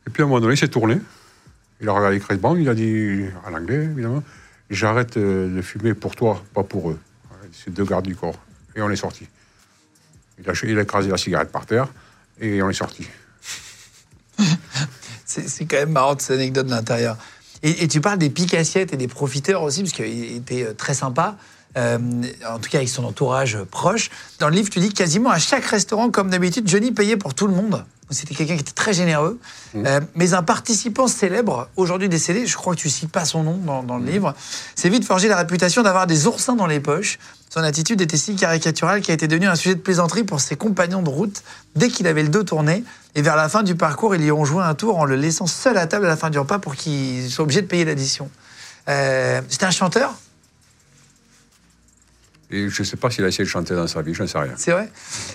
Et 0.05 0.09
puis 0.09 0.21
à 0.21 0.25
un 0.25 0.27
moment 0.27 0.41
donné, 0.41 0.55
il 0.55 0.57
s'est 0.57 0.67
tourné. 0.67 0.97
Il 1.79 1.87
a 1.87 1.93
regardé 1.93 2.19
Chris 2.19 2.35
Brown, 2.35 2.59
il 2.59 2.67
a 2.67 2.75
dit, 2.75 3.23
en 3.45 3.53
anglais 3.53 3.85
évidemment, 3.85 4.21
j'arrête 4.69 5.17
euh, 5.17 5.55
de 5.55 5.61
fumer 5.61 5.93
pour 5.93 6.15
toi, 6.15 6.43
pas 6.53 6.63
pour 6.63 6.91
eux. 6.91 6.99
C'est 7.51 7.73
deux 7.73 7.85
gardes 7.85 8.05
du 8.05 8.15
corps. 8.15 8.39
Et 8.75 8.81
on 8.81 8.89
est 8.89 8.95
sorti. 8.95 9.27
Il 10.39 10.49
a, 10.49 10.53
il 10.63 10.79
a 10.79 10.81
écrasé 10.81 11.09
la 11.09 11.17
cigarette 11.17 11.51
par 11.51 11.65
terre 11.65 11.87
et 12.39 12.61
on 12.61 12.69
est 12.69 12.73
sorti. 12.73 13.07
C'est 15.25 15.65
quand 15.65 15.77
même 15.77 15.91
marrant 15.91 16.17
cette 16.17 16.37
anecdote 16.37 16.67
de 16.67 16.71
l'intérieur. 16.71 17.17
Et, 17.63 17.87
tu 17.87 18.01
parles 18.01 18.17
des 18.17 18.29
piques-assiettes 18.29 18.93
et 18.93 18.97
des 18.97 19.07
profiteurs 19.07 19.63
aussi, 19.63 19.81
parce 19.81 19.93
qu'il 19.93 20.35
était 20.35 20.63
euh, 20.63 20.73
très 20.73 20.93
sympa, 20.93 21.37
euh, 21.77 21.97
en 22.47 22.59
tout 22.59 22.69
cas 22.69 22.79
avec 22.79 22.89
son 22.89 23.03
entourage 23.03 23.57
proche. 23.71 24.09
Dans 24.39 24.49
le 24.49 24.55
livre, 24.55 24.69
tu 24.69 24.79
dis 24.79 24.93
quasiment 24.93 25.29
à 25.29 25.39
chaque 25.39 25.65
restaurant, 25.65 26.09
comme 26.09 26.29
d'habitude, 26.29 26.67
Johnny 26.67 26.91
payait 26.91 27.17
pour 27.17 27.33
tout 27.33 27.47
le 27.47 27.53
monde. 27.53 27.83
C'était 28.09 28.35
quelqu'un 28.35 28.55
qui 28.55 28.61
était 28.61 28.73
très 28.73 28.93
généreux. 28.93 29.39
Euh, 29.75 30.01
mais 30.13 30.33
un 30.33 30.43
participant 30.43 31.07
célèbre, 31.07 31.69
aujourd'hui 31.75 32.09
décédé, 32.09 32.45
je 32.45 32.55
crois 32.55 32.75
que 32.75 32.79
tu 32.79 32.89
cites 32.89 33.09
pas 33.09 33.25
son 33.25 33.43
nom 33.43 33.57
dans, 33.57 33.81
dans 33.81 33.97
le 33.97 34.05
livre, 34.05 34.35
s'est 34.75 34.89
vite 34.89 35.05
forgé 35.05 35.27
la 35.27 35.37
réputation 35.37 35.81
d'avoir 35.81 36.05
des 36.05 36.27
oursins 36.27 36.55
dans 36.55 36.67
les 36.67 36.79
poches. 36.79 37.17
Son 37.49 37.61
attitude 37.61 38.01
était 38.01 38.17
si 38.17 38.35
caricaturale 38.35 39.01
qu'il 39.01 39.11
a 39.11 39.13
été 39.15 39.27
devenu 39.27 39.47
un 39.47 39.55
sujet 39.55 39.75
de 39.75 39.79
plaisanterie 39.79 40.23
pour 40.23 40.41
ses 40.41 40.55
compagnons 40.55 41.01
de 41.01 41.09
route 41.09 41.43
dès 41.75 41.87
qu'il 41.87 42.05
avait 42.07 42.23
le 42.23 42.29
dos 42.29 42.43
tourné. 42.43 42.83
Et 43.15 43.21
vers 43.21 43.35
la 43.35 43.49
fin 43.49 43.63
du 43.63 43.75
parcours, 43.75 44.15
ils 44.15 44.23
y 44.23 44.31
ont 44.31 44.45
joué 44.45 44.63
un 44.63 44.73
tour 44.75 44.97
en 44.97 45.05
le 45.05 45.15
laissant 45.15 45.47
seul 45.47 45.77
à 45.77 45.87
table 45.87 46.05
à 46.05 46.09
la 46.09 46.17
fin 46.17 46.29
du 46.29 46.37
repas 46.39 46.59
pour 46.59 46.75
qu'il 46.75 47.29
soit 47.29 47.43
obligé 47.43 47.61
de 47.61 47.67
payer 47.67 47.85
l'addition. 47.85 48.29
Euh, 48.89 49.41
C'était 49.49 49.65
un 49.65 49.71
chanteur? 49.71 50.13
Et 52.55 52.69
je 52.69 52.81
ne 52.81 52.85
sais 52.85 52.97
pas 52.97 53.09
s'il 53.09 53.23
a 53.25 53.29
essayé 53.29 53.43
de 53.45 53.49
chanter 53.49 53.73
dans 53.73 53.87
sa 53.87 54.01
vie, 54.03 54.13
je 54.13 54.21
ne 54.21 54.27
sais 54.27 54.37
rien. 54.37 54.53
C'est 54.57 54.71
vrai 54.71 54.89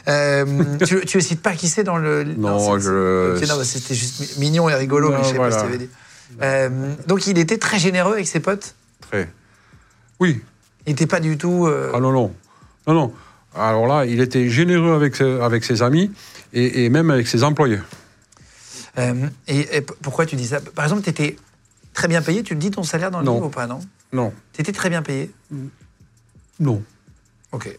Euh, 0.07 0.45
tu, 0.87 1.01
tu 1.05 1.16
ne 1.16 1.23
cites 1.23 1.43
pas 1.43 1.53
qui 1.55 1.69
c'est 1.69 1.83
dans 1.83 1.97
le. 1.97 2.23
Non, 2.23 2.75
c'est- 2.77 2.81
je- 2.85 3.47
non, 3.47 3.57
bah, 3.57 3.64
c'était 3.64 3.95
juste 3.95 4.21
mi- 4.39 4.47
mignon 4.51 4.69
et 4.69 4.75
rigolo, 4.75 5.11
Non, 5.11 5.19
mais 5.19 5.25
je 5.25 5.31
sais 5.31 5.37
pas 5.37 5.51
ce 5.51 5.57
que 5.57 5.61
tu 5.62 5.66
avais 5.66 5.79
dit. 5.79 5.89
Euh, 6.43 6.95
donc 7.07 7.27
il 7.27 7.39
était 7.39 7.59
très 7.59 7.79
généreux 7.79 8.12
avec 8.12 8.29
ses 8.29 8.39
potes? 8.41 8.75
Très. 9.01 9.29
Oui. 10.21 10.41
Il 10.87 10.91
n'était 10.91 11.07
pas 11.07 11.19
du 11.21 11.37
tout. 11.39 11.66
euh, 11.66 11.91
Ah 11.95 12.01
non, 12.01 12.12
non. 12.12 12.33
Non, 12.87 12.95
non. 12.95 13.12
Alors 13.57 13.87
là, 13.89 14.05
il 14.07 14.21
était 14.21 14.49
généreux 14.49 14.95
avec, 14.95 15.16
ses- 15.16 15.41
avec 15.41 15.64
ses 15.64 15.83
amis 15.83 16.12
et, 16.53 16.85
et 16.85 16.89
même 16.91 17.11
avec 17.11 17.27
ses 17.27 17.43
employés. 17.43 17.81
et, 18.97 19.77
et 19.77 19.81
pourquoi 20.03 20.27
tu 20.27 20.37
dis 20.37 20.47
ça? 20.47 20.61
Par 20.61 20.85
exemple, 20.85 21.03
tu 21.03 21.11
étais 21.11 21.37
très 21.95 22.07
bien 22.09 22.23
payé. 22.23 22.43
Tu 22.43 22.55
le 22.55 22.61
dis 22.61 22.71
ton 22.71 22.83
salaire 22.85 23.11
dans 23.11 23.21
le 23.21 23.25
Non. 23.25 23.35
livre 23.35 23.47
ou 23.47 23.51
pas 23.51 23.66
Non? 23.66 23.81
Non. 24.12 24.33
Tu 24.53 24.61
étais 24.61 24.73
très 24.73 24.89
bien 24.91 25.03
payé? 25.03 25.31
Non. 26.61 26.83
Ok. 27.53 27.78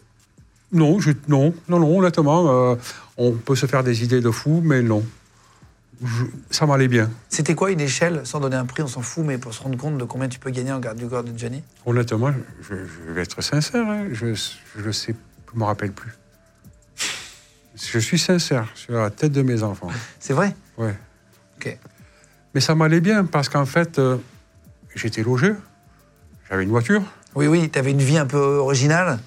Non, 0.72 1.00
je- 1.00 1.10
non, 1.28 1.52
non, 1.68 1.78
non, 1.80 1.98
honnêtement, 1.98 2.48
euh, 2.48 2.76
on 3.16 3.32
peut 3.32 3.56
se 3.56 3.66
faire 3.66 3.82
des 3.82 4.04
idées 4.04 4.20
de 4.20 4.30
fou, 4.30 4.60
mais 4.64 4.82
non. 4.82 5.04
Je- 6.02 6.24
ça 6.50 6.64
m'allait 6.64 6.88
bien. 6.88 7.10
C'était 7.28 7.54
quoi 7.54 7.70
une 7.70 7.80
échelle 7.80 8.22
Sans 8.24 8.40
donner 8.40 8.56
un 8.56 8.64
prix, 8.64 8.82
on 8.82 8.86
s'en 8.86 9.02
fout, 9.02 9.24
mais 9.24 9.36
pour 9.36 9.52
se 9.52 9.62
rendre 9.62 9.76
compte 9.76 9.98
de 9.98 10.04
combien 10.04 10.28
tu 10.28 10.38
peux 10.38 10.50
gagner 10.50 10.72
en 10.72 10.78
garde 10.78 10.96
du 10.98 11.06
corps 11.06 11.24
de 11.24 11.36
Johnny? 11.36 11.62
Honnêtement, 11.84 12.32
je, 12.62 12.74
je 12.74 13.12
vais 13.12 13.22
être 13.22 13.42
sincère, 13.42 13.86
hein, 13.86 14.06
je 14.12 14.26
ne 14.26 14.92
sais, 14.92 15.14
je 15.52 15.58
me 15.58 15.64
rappelle 15.64 15.92
plus. 15.92 16.12
Je 17.76 17.98
suis 17.98 18.18
sincère, 18.18 18.68
sur 18.74 18.94
la 18.94 19.10
tête 19.10 19.32
de 19.32 19.42
mes 19.42 19.62
enfants. 19.62 19.88
C'est 20.18 20.32
vrai? 20.32 20.54
Ouais. 20.78 20.94
Ok. 21.56 21.76
Mais 22.54 22.60
ça 22.60 22.74
m'allait 22.74 23.00
bien 23.00 23.24
parce 23.24 23.48
qu'en 23.48 23.66
fait, 23.66 23.98
euh, 23.98 24.16
j'étais 24.94 25.22
logé, 25.22 25.52
j'avais 26.48 26.64
une 26.64 26.70
voiture, 26.70 27.02
Oui, 27.34 27.46
oui, 27.46 27.70
tu 27.70 27.78
avais 27.78 27.90
une 27.92 28.02
vie 28.02 28.18
un 28.18 28.26
peu 28.26 28.38
originale. 28.38 29.18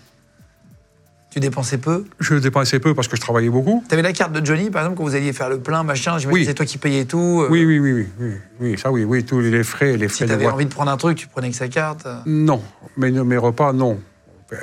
Tu 1.33 1.39
dépensais 1.39 1.79
peu. 1.79 2.05
je 2.19 2.35
dépensais 2.35 2.79
peu 2.79 2.93
parce 2.93 3.07
que 3.07 3.15
je 3.15 3.21
travaillais 3.21 3.49
beaucoup. 3.49 3.83
Tu 3.89 3.93
avais 3.95 4.03
la 4.03 4.13
carte 4.13 4.33
de 4.33 4.45
Johnny, 4.45 4.69
par 4.69 4.83
exemple, 4.83 4.97
quand 4.99 5.03
vous 5.03 5.15
alliez 5.15 5.33
faire 5.33 5.49
le 5.49 5.59
plein, 5.59 5.81
machin. 5.81 6.17
Que 6.19 6.43
c'est 6.43 6.53
toi 6.53 6.63
qui 6.63 6.77
payais 6.77 7.05
tout. 7.05 7.41
euh, 7.41 7.47
Oui, 7.49 7.65
oui, 7.65 7.79
oui, 7.79 7.91
oui, 7.91 8.07
oui, 8.19 8.31
oui, 8.59 8.77
ça 8.77 8.91
oui, 8.91 9.03
oui, 9.03 9.23
tous 9.25 9.39
les 9.39 9.63
frais, 9.63 9.97
les 9.97 10.09
Si 10.09 10.17
frais 10.17 10.25
tu 10.25 10.29
de 10.29 10.35
avais 10.35 10.45
envie 10.47 10.65
de 10.65 10.71
prendre 10.71 10.91
un 10.91 10.97
truc, 10.97 11.17
tu 11.17 11.25
prenais 11.27 11.49
que 11.49 11.55
sa 11.55 11.69
carte. 11.69 12.05
euh. 12.05 12.19
Non, 12.27 12.61
mais 12.97 13.09
mes 13.09 13.37
repas, 13.37 13.73
non. 13.73 13.99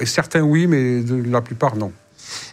Certains 0.04 0.42
oui, 0.42 0.68
mais 0.68 1.02
la 1.28 1.40
plupart, 1.40 1.74
non. 1.74 1.90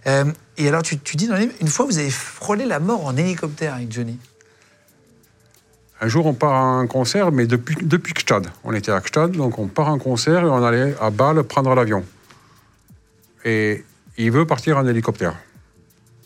Euh, 0.08 0.26
et 0.58 0.68
alors, 0.68 0.82
tu, 0.82 0.98
tu 0.98 1.16
dis 1.16 1.28
dans 1.28 1.36
le 1.36 1.42
livre, 1.42 1.54
une 1.62 1.68
fois, 1.68 1.86
vous 1.86 2.00
avez 2.00 2.10
frôlé 2.10 2.66
la 2.66 2.80
mort 2.80 3.06
en 3.06 3.16
hélicoptère 3.16 3.76
avec 3.76 3.92
Johnny. 3.92 4.18
Un 6.02 6.08
jour, 6.08 6.26
on 6.26 6.34
part 6.34 6.54
à 6.54 6.62
un 6.62 6.88
concert, 6.88 7.32
mais 7.32 7.46
depuis, 7.46 7.76
depuis 7.84 8.14
Gstad. 8.18 8.48
On 8.64 8.74
était 8.74 8.92
à 8.92 9.00
Gstad, 9.00 9.34
donc 9.34 9.60
on 9.60 9.68
part 9.68 9.90
à 9.90 9.92
un 9.92 10.00
concert 10.00 10.42
et 10.42 10.46
on 10.50 10.64
allait 10.64 10.96
à 11.00 11.12
Bâle 11.12 11.44
prendre 11.44 11.76
l'avion. 11.76 12.04
Et 13.46 13.84
il 14.18 14.32
veut 14.32 14.46
partir 14.46 14.78
en 14.78 14.86
hélicoptère. 14.88 15.36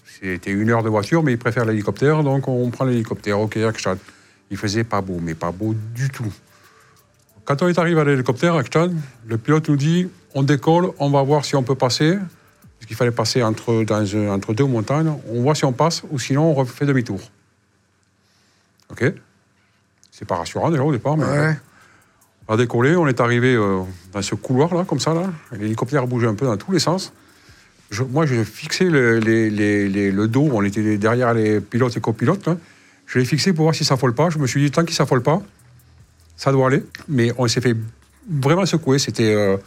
C'était 0.05 0.51
une 0.51 0.69
heure 0.69 0.83
de 0.83 0.89
voiture, 0.89 1.23
mais 1.23 1.31
il 1.33 1.37
préfère 1.37 1.65
l'hélicoptère, 1.65 2.23
donc 2.23 2.47
on 2.47 2.69
prend 2.69 2.85
l'hélicoptère. 2.85 3.39
Ok, 3.39 3.57
Gstad. 3.57 3.97
Il 4.51 4.57
faisait 4.57 4.83
pas 4.83 5.01
beau, 5.01 5.19
mais 5.21 5.33
pas 5.33 5.51
beau 5.51 5.73
du 5.95 6.09
tout. 6.09 6.31
Quand 7.45 7.61
on 7.63 7.67
est 7.67 7.79
arrivé 7.79 7.99
à 7.99 8.03
l'hélicoptère 8.03 8.59
Gstad, 8.63 8.93
le 9.27 9.37
pilote 9.37 9.67
nous 9.69 9.77
dit 9.77 10.09
on 10.35 10.43
décolle, 10.43 10.91
on 10.99 11.09
va 11.09 11.23
voir 11.23 11.43
si 11.43 11.55
on 11.55 11.63
peut 11.63 11.75
passer. 11.75 12.17
Parce 12.17 12.87
qu'il 12.87 12.95
fallait 12.95 13.11
passer 13.11 13.43
entre, 13.43 13.83
dans 13.83 14.15
un- 14.15 14.29
entre 14.29 14.53
deux 14.53 14.65
montagnes. 14.65 15.13
On 15.29 15.41
voit 15.41 15.53
si 15.55 15.65
on 15.65 15.71
passe, 15.73 16.03
ou 16.09 16.17
sinon 16.19 16.43
on 16.51 16.53
refait 16.53 16.85
demi-tour. 16.85 17.19
OK 18.91 19.13
c'est 20.13 20.25
pas 20.27 20.35
rassurant 20.35 20.69
déjà 20.69 20.83
au 20.83 20.91
départ, 20.91 21.17
mais 21.17 21.25
on 22.47 22.53
a 22.53 22.57
décollé, 22.57 22.95
on 22.95 23.07
est 23.07 23.19
arrivé 23.21 23.55
euh, 23.55 23.79
dans 24.11 24.21
ce 24.21 24.35
couloir 24.35 24.71
là, 24.75 24.83
comme 24.85 24.99
ça 24.99 25.15
là. 25.15 25.23
L'hélicoptère 25.53 26.05
bougeait 26.05 26.27
un 26.27 26.35
peu 26.35 26.45
dans 26.45 26.57
tous 26.57 26.71
les 26.71 26.79
sens. 26.79 27.11
Je- 27.91 28.03
moi, 28.03 28.25
j'ai 28.25 28.43
fixé 28.45 28.85
le, 28.85 29.19
les- 29.19 29.49
les- 29.49 29.87
les- 29.89 30.11
le 30.11 30.27
dos, 30.27 30.49
on 30.51 30.63
était 30.63 30.97
derrière 30.97 31.33
les 31.33 31.59
pilotes 31.61 31.95
et 31.97 32.01
copilotes. 32.01 32.47
là. 32.47 32.57
Je 33.05 33.19
l'ai 33.19 33.25
fixé 33.25 33.51
pour 33.53 33.63
voir 33.65 33.75
si 33.75 33.83
ça 33.83 33.89
s'affole 33.89 34.15
pas. 34.15 34.29
Je 34.29 34.37
me 34.39 34.47
suis 34.47 34.61
dit, 34.63 34.71
tant 34.71 34.85
qu'il 34.85 34.95
s'affole 34.95 35.21
pas, 35.21 35.41
ça 36.37 36.51
doit 36.53 36.67
aller. 36.67 36.83
Mais 37.09 37.31
on 37.37 37.47
s'est 37.47 37.61
fait 37.61 37.75
vraiment 38.29 38.65
secouer. 38.65 38.97
C'était. 38.99 39.35
euh, 39.35 39.57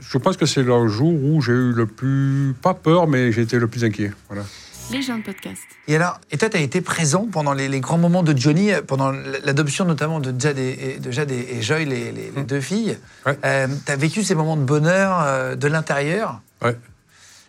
je 0.00 0.18
pense 0.18 0.36
que 0.36 0.44
c'est 0.46 0.62
le 0.62 0.86
jour 0.88 1.12
où 1.12 1.40
j'ai 1.40 1.52
eu 1.52 1.72
le 1.72 1.86
plus. 1.86 2.54
Pas 2.60 2.74
peur, 2.74 3.06
mais 3.08 3.32
j'étais 3.32 3.58
le 3.58 3.66
plus 3.66 3.82
inquiet. 3.84 4.12
Voilà. 4.28 4.44
Les 4.92 5.00
gens 5.00 5.16
de 5.16 5.22
podcast. 5.22 5.62
Et 5.88 5.96
alors, 5.96 6.20
et 6.30 6.36
toi, 6.36 6.50
tu 6.50 6.58
as 6.58 6.60
été 6.60 6.82
présent 6.82 7.26
pendant 7.32 7.54
les, 7.54 7.68
les 7.68 7.80
grands 7.80 7.96
moments 7.96 8.22
de 8.22 8.36
Johnny, 8.36 8.70
euh, 8.70 8.82
pendant 8.82 9.10
l'adoption 9.42 9.86
notamment 9.86 10.20
de 10.20 10.38
Jade 10.38 10.58
et, 10.58 10.98
de 11.02 11.10
Jade 11.10 11.30
et, 11.30 11.62
Joy, 11.62 11.86
les, 11.86 12.12
les- 12.12 12.30
les 12.36 12.42
deux 12.42 12.60
filles. 12.60 12.98
Mmh. 13.24 13.30
Ouais. 13.30 13.38
tu 13.86 13.92
as 13.92 13.96
vécu 13.96 14.22
ces 14.22 14.34
moments 14.34 14.58
de 14.58 14.62
bonheur 14.64 15.22
euh, 15.24 15.56
de 15.56 15.66
l'intérieur. 15.68 16.42
Ouais. 16.62 16.76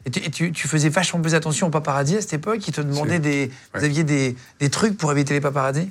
Et, 0.06 0.12
tu, 0.12 0.20
et 0.20 0.30
tu- 0.30 0.52
tu 0.52 0.68
faisais 0.68 0.90
vachement 0.90 1.20
plus 1.22 1.34
attention 1.36 1.68
aux 1.68 1.72
paparazzi 1.72 2.18
à 2.18 2.22
cette 2.22 2.34
époque 2.34 2.68
Ils 2.68 2.74
te 2.74 2.82
demandaient 2.82 3.20
des. 3.20 3.52
Vous 3.74 3.84
aviez 3.84 4.04
des, 4.04 4.36
des 4.60 4.70
trucs 4.70 4.98
pour 4.98 5.12
éviter 5.12 5.34
les 5.34 5.42
paparazzi? 5.42 5.90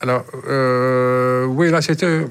Alors, 0.00 0.24
euh, 0.48 1.44
oui, 1.46 1.70
là, 1.70 1.80
c'était. 1.82 2.26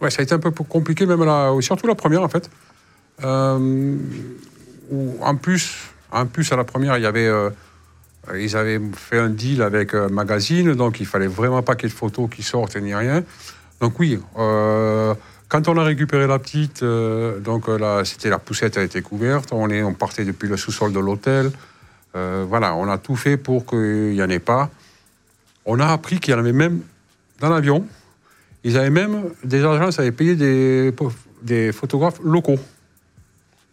Ouais, 0.00 0.10
ça 0.10 0.20
a 0.20 0.22
été 0.24 0.34
un 0.34 0.38
peu 0.38 0.50
compliqué, 0.50 1.06
même 1.06 1.24
là, 1.24 1.50
surtout 1.60 1.86
la 1.86 1.94
première, 1.94 2.22
en 2.22 2.28
fait. 2.28 2.50
Euh, 3.24 3.96
où, 4.90 5.16
en 5.22 5.36
plus, 5.36 5.74
en 6.12 6.26
plus 6.26 6.52
à 6.52 6.56
la 6.56 6.64
première, 6.64 6.98
il 6.98 7.02
y 7.02 7.06
avait, 7.06 7.26
euh, 7.26 7.48
ils 8.38 8.56
avaient 8.56 8.80
fait 8.94 9.18
un 9.18 9.30
deal 9.30 9.62
avec 9.62 9.94
un 9.94 10.08
magazine, 10.08 10.74
donc 10.74 11.00
il 11.00 11.06
fallait 11.06 11.26
vraiment 11.26 11.62
pas 11.62 11.74
qu'il 11.76 11.88
y 11.88 11.90
ait 11.90 11.94
de 11.94 11.98
photos 11.98 12.28
qui 12.30 12.42
sortent 12.42 12.76
ni 12.76 12.94
rien. 12.94 13.24
Donc 13.80 13.98
oui, 13.98 14.20
euh, 14.38 15.14
quand 15.54 15.68
on 15.68 15.76
a 15.76 15.84
récupéré 15.84 16.26
la 16.26 16.40
petite, 16.40 16.82
euh, 16.82 17.38
donc 17.38 17.68
euh, 17.68 17.78
là, 17.78 18.04
c'était 18.04 18.28
la 18.28 18.40
poussette 18.40 18.76
a 18.76 18.82
été 18.82 19.02
couverte, 19.02 19.52
on, 19.52 19.70
est, 19.70 19.84
on 19.84 19.94
partait 19.94 20.24
depuis 20.24 20.48
le 20.48 20.56
sous-sol 20.56 20.92
de 20.92 20.98
l'hôtel. 20.98 21.52
Euh, 22.16 22.44
voilà, 22.48 22.74
on 22.74 22.88
a 22.88 22.98
tout 22.98 23.14
fait 23.14 23.36
pour 23.36 23.64
qu'il 23.64 24.14
n'y 24.14 24.22
en 24.22 24.28
ait 24.30 24.40
pas. 24.40 24.68
On 25.64 25.78
a 25.78 25.86
appris 25.86 26.18
qu'il 26.18 26.32
y 26.32 26.34
en 26.34 26.40
avait 26.40 26.52
même 26.52 26.80
dans 27.38 27.50
l'avion. 27.50 27.86
Ils 28.64 28.76
avaient 28.76 28.90
même, 28.90 29.26
des 29.44 29.64
agences 29.64 30.00
avaient 30.00 30.10
payé 30.10 30.34
des, 30.34 30.92
des 31.42 31.70
photographes 31.70 32.18
locaux. 32.24 32.58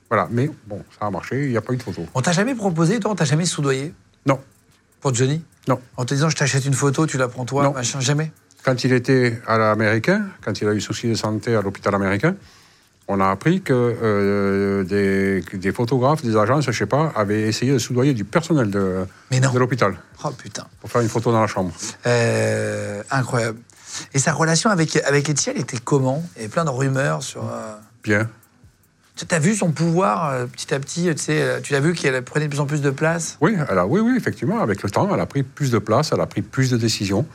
Voilà, 0.08 0.28
mais 0.30 0.52
bon, 0.68 0.84
ça 1.00 1.08
a 1.08 1.10
marché, 1.10 1.46
il 1.46 1.50
n'y 1.50 1.58
a 1.58 1.62
pas 1.62 1.74
eu 1.74 1.78
de 1.78 1.84
photo. 1.84 2.06
On 2.14 2.22
t'a 2.22 2.32
jamais 2.32 2.54
proposé, 2.54 3.00
toi, 3.00 3.10
on 3.10 3.16
t'a 3.16 3.26
jamais 3.26 3.46
soudoyé? 3.46 3.92
Non, 4.28 4.40
pour 5.00 5.16
Johnny? 5.16 5.42
Non. 5.68 5.82
En 5.98 6.06
te 6.06 6.14
disant, 6.14 6.30
je 6.30 6.36
t'achète 6.36 6.66
une 6.66 6.76
photo, 6.76 7.08
tu 7.08 7.18
la 7.18 7.28
prends 7.28 7.46
toi, 7.46 7.64
Non. 7.64 7.74
machin, 7.74 8.00
jamais? 8.02 8.32
Quand 8.64 8.84
il 8.84 8.94
était 8.94 9.42
à 9.48 9.58
l'américain, 9.58 10.26
quand 10.44 10.62
il 10.62 10.68
a 10.68 10.74
eu 10.74 10.82
souci 10.82 11.08
de 11.08 11.16
santé 11.16 11.56
à 11.56 11.62
l'hôpital 11.62 11.96
américain, 11.96 12.36
on 13.08 13.20
a 13.20 13.28
appris 13.30 13.62
que 13.62 13.74
euh, 13.74 14.84
des, 14.84 15.42
des 15.58 15.72
photographes, 15.72 16.24
des 16.24 16.38
agences, 16.38 16.66
je 16.66 16.72
sais 16.72 16.86
pas, 16.86 17.12
avaient 17.16 17.42
essayé 17.42 17.74
de 17.74 17.80
soudoyer 17.80 18.14
du 18.14 18.24
personnel 18.24 18.70
de, 18.70 19.06
l'hôpital 19.56 19.96
Oh 20.24 20.30
putain. 20.30 20.66
pour 20.80 20.90
faire 20.92 21.02
une 21.02 21.10
photo 21.10 21.32
dans 21.32 21.42
la 21.42 21.48
chambre. 21.48 21.72
Euh, 22.06 23.02
incroyable. 23.10 23.58
Et 24.14 24.20
sa 24.20 24.32
relation 24.32 24.70
avec, 24.70 24.96
avec 24.96 25.28
elle 25.48 25.58
était 25.58 25.80
comment? 25.84 26.24
Il 26.36 26.42
y 26.42 26.46
avait 26.46 26.50
plein 26.54 26.64
de 26.64 26.70
rumeurs 26.70 27.24
sur. 27.24 27.44
euh, 27.44 27.76
Bien. 28.04 28.30
Tu 29.18 29.36
as 29.36 29.40
vu 29.40 29.56
son 29.56 29.72
pouvoir 29.72 30.48
petit 30.48 30.74
à 30.74 30.80
petit, 30.80 31.14
tu 31.14 31.22
sais, 31.22 31.62
tu 31.62 31.74
l'as 31.74 31.80
vu 31.80 31.94
qu'elle 31.94 32.24
prenait 32.24 32.46
de 32.46 32.50
plus 32.52 32.60
en 32.62 32.66
plus 32.66 32.82
de 32.82 32.90
place? 32.92 33.38
Oui, 33.42 33.56
elle 33.70 33.78
a, 33.78 33.86
oui, 33.86 34.00
oui, 34.00 34.14
effectivement, 34.16 34.62
avec 34.62 34.82
le 34.84 34.90
temps, 34.90 35.14
elle 35.14 35.20
a 35.20 35.26
pris 35.26 35.44
plus 35.44 35.70
de 35.70 35.78
place, 35.80 36.12
elle 36.14 36.22
a 36.22 36.26
pris 36.28 36.42
plus 36.42 36.72
de 36.72 36.78
décisions. 36.78 37.26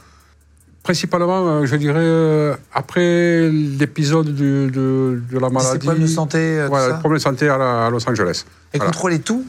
Principalement, 0.87 1.49
euh, 1.49 1.67
je 1.67 1.75
dirais, 1.75 1.99
euh, 1.99 2.55
après 2.73 3.51
l'épisode 3.51 4.33
de, 4.33 4.71
de, 4.73 5.21
de 5.33 5.39
la 5.41 5.51
maladie. 5.51 5.79
problèmes 5.81 6.03
de 6.05 6.07
santé, 6.07 6.39
euh, 6.39 6.67
tout 6.67 6.71
Voilà, 6.71 6.89
ça. 6.91 6.95
problèmes 7.01 7.19
de 7.19 7.23
santé 7.25 7.49
à, 7.49 7.59
la- 7.59 7.87
à 7.87 7.91
Los 7.91 8.09
Angeles. 8.09 8.45
Elle 8.73 8.79
Voilà. 8.79 8.93
contrôlait 8.93 9.19
tout 9.19 9.45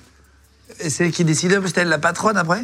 Et 0.79 0.89
c'est 0.89 1.05
elle 1.05 1.11
qui 1.11 1.23
décidait, 1.23 1.59
c'était 1.67 1.81
elle 1.81 1.89
la 1.89 1.99
patronne 1.99 2.37
après 2.37 2.63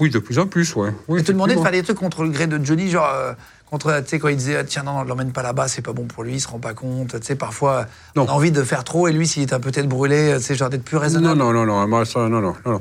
Oui, 0.00 0.10
de 0.10 0.18
plus 0.18 0.40
en 0.40 0.48
plus, 0.48 0.74
ouais. 0.74 0.90
oui. 1.06 1.20
Elle 1.20 1.24
te 1.24 1.30
demandait 1.30 1.54
de 1.54 1.60
faire 1.60 1.70
des 1.70 1.84
trucs 1.84 1.98
contre 1.98 2.24
le 2.24 2.30
gré 2.30 2.48
de 2.48 2.58
Johnny, 2.64 2.90
genre, 2.90 3.08
euh, 3.14 3.32
contre, 3.70 3.96
tu 4.02 4.08
sais, 4.08 4.18
quand 4.18 4.26
il 4.26 4.36
disait, 4.36 4.64
tiens, 4.64 4.82
non, 4.82 4.94
non, 4.94 5.04
ne 5.04 5.08
l'emmène 5.08 5.30
pas 5.30 5.42
là-bas, 5.44 5.68
c'est 5.68 5.82
pas 5.82 5.92
bon 5.92 6.06
pour 6.06 6.24
lui, 6.24 6.32
il 6.34 6.40
se 6.40 6.48
rend 6.48 6.58
pas 6.58 6.74
compte. 6.74 7.20
Tu 7.20 7.24
sais, 7.24 7.36
parfois, 7.36 7.86
Non. 8.16 8.24
on 8.24 8.26
a 8.26 8.32
envie 8.32 8.50
de 8.50 8.64
faire 8.64 8.82
trop, 8.82 9.06
et 9.06 9.12
lui, 9.12 9.28
s'il 9.28 9.44
est 9.44 9.52
un 9.52 9.60
peu 9.60 9.70
tête 9.70 9.88
brûlée, 9.88 10.40
c'est 10.40 10.56
genre 10.56 10.68
d'être 10.68 10.82
plus 10.84 10.96
raisonnable. 10.96 11.38
non, 11.38 11.52
non, 11.52 11.64
non, 11.64 11.86
moi, 11.86 12.04
ça, 12.04 12.18
non, 12.28 12.40
non, 12.40 12.54
non, 12.66 12.72
non. 12.72 12.80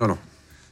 Non, 0.00 0.08
non. 0.08 0.18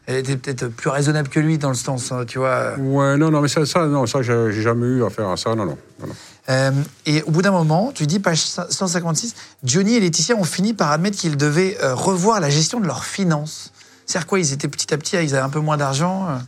Elle 0.06 0.16
était 0.16 0.36
peut-être 0.36 0.68
plus 0.68 0.90
raisonnable 0.90 1.28
que 1.28 1.38
lui, 1.38 1.58
dans 1.58 1.68
le 1.68 1.76
sens, 1.76 2.10
hein, 2.10 2.24
tu 2.26 2.38
vois. 2.38 2.76
Ouais, 2.76 3.16
non, 3.16 3.30
non, 3.30 3.40
mais 3.40 3.48
ça, 3.48 3.64
ça 3.64 3.86
non, 3.86 4.06
ça, 4.06 4.20
j'ai 4.22 4.62
jamais 4.62 4.86
eu 4.86 5.04
affaire 5.04 5.28
à 5.28 5.36
ça, 5.36 5.54
non, 5.54 5.64
non. 5.64 5.78
non, 6.00 6.08
non. 6.08 6.14
Euh, 6.48 6.72
et 7.06 7.22
au 7.22 7.30
bout 7.30 7.42
d'un 7.42 7.52
moment, 7.52 7.92
tu 7.94 8.06
dis, 8.06 8.18
page 8.18 8.40
156, 8.40 9.34
Johnny 9.62 9.94
et 9.94 10.00
Laetitia 10.00 10.34
ont 10.34 10.44
fini 10.44 10.74
par 10.74 10.90
admettre 10.90 11.16
qu'ils 11.16 11.36
devaient 11.36 11.78
euh, 11.82 11.94
revoir 11.94 12.40
la 12.40 12.50
gestion 12.50 12.80
de 12.80 12.86
leurs 12.86 13.04
finances. 13.04 13.72
C'est-à-dire 14.06 14.26
quoi 14.26 14.40
Ils 14.40 14.52
étaient 14.52 14.68
petit 14.68 14.92
à 14.92 14.98
petit, 14.98 15.16
ils 15.16 15.34
avaient 15.34 15.44
un 15.44 15.50
peu 15.50 15.60
moins 15.60 15.76
d'argent 15.76 16.28
euh. 16.28 16.38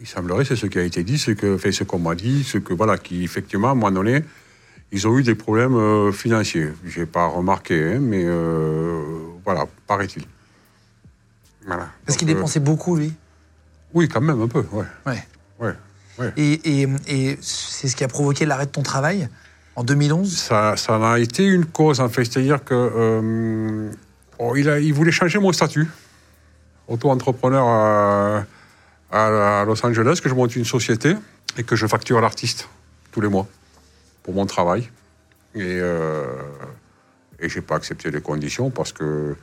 Il 0.00 0.06
semblerait, 0.06 0.44
c'est 0.44 0.56
ce 0.56 0.66
qui 0.66 0.78
a 0.78 0.82
été 0.82 1.04
dit, 1.04 1.18
c'est 1.18 1.36
que, 1.36 1.56
fait, 1.56 1.72
ce 1.72 1.84
qu'on 1.84 1.98
m'a 1.98 2.14
dit, 2.14 2.44
c'est 2.44 2.62
que, 2.62 2.74
voilà, 2.74 2.98
qu'effectivement, 2.98 3.68
à 3.68 3.70
un 3.70 3.74
moment 3.74 3.92
donné, 3.92 4.24
ils 4.92 5.06
ont 5.06 5.16
eu 5.16 5.22
des 5.22 5.34
problèmes 5.34 6.12
financiers. 6.12 6.68
Je 6.84 7.00
n'ai 7.00 7.06
pas 7.06 7.26
remarqué, 7.26 7.94
hein, 7.94 7.98
mais 8.00 8.24
voilà, 9.42 9.64
paraît-il. 9.86 10.24
Voilà. 11.66 11.88
Parce 12.06 12.16
qu'il 12.16 12.28
euh, 12.30 12.34
dépensait 12.34 12.60
beaucoup, 12.60 12.96
lui. 12.96 13.12
Oui, 13.94 14.08
quand 14.08 14.20
même, 14.20 14.40
un 14.40 14.48
peu, 14.48 14.64
ouais. 14.72 14.84
Ouais. 15.06 15.24
ouais, 15.60 15.74
ouais. 16.18 16.32
Et, 16.36 16.82
et- 16.82 16.88
et 17.08 17.38
c'est 17.40 17.88
ce 17.88 17.96
qui 17.96 18.04
a 18.04 18.08
provoqué 18.08 18.46
l'arrêt 18.46 18.66
de 18.66 18.70
ton 18.70 18.82
travail 18.82 19.28
en 19.74 19.84
2011 19.84 20.36
Ça, 20.36 20.76
ça 20.76 20.98
en 20.98 21.02
a 21.04 21.18
été 21.18 21.44
une 21.44 21.66
cause, 21.66 22.00
en 22.00 22.08
fait. 22.08 22.24
C'est-à-dire 22.24 22.64
que 22.64 22.74
euh, 22.74 23.90
oh, 24.38 24.54
il, 24.56 24.68
a, 24.68 24.78
il 24.78 24.92
voulait 24.94 25.12
changer 25.12 25.38
mon 25.38 25.52
statut. 25.52 25.88
Auto-entrepreneur 26.88 27.66
à, 27.66 28.44
à- 29.10 29.60
à 29.60 29.64
Los 29.64 29.84
Angeles, 29.84 30.20
que 30.22 30.28
je 30.28 30.34
monte 30.34 30.54
une 30.56 30.64
société 30.64 31.14
et 31.56 31.64
que 31.64 31.74
je 31.74 31.86
facture 31.86 32.20
l'artiste 32.20 32.68
tous 33.12 33.20
les 33.20 33.28
mois 33.28 33.46
pour 34.22 34.34
mon 34.34 34.46
travail. 34.46 34.88
Et, 35.54 35.62
euh, 35.62 36.24
et 37.40 37.48
je 37.48 37.56
n'ai 37.56 37.62
pas 37.62 37.76
accepté 37.76 38.10
les 38.10 38.20
conditions 38.20 38.70
parce 38.70 38.92
que 38.92 39.36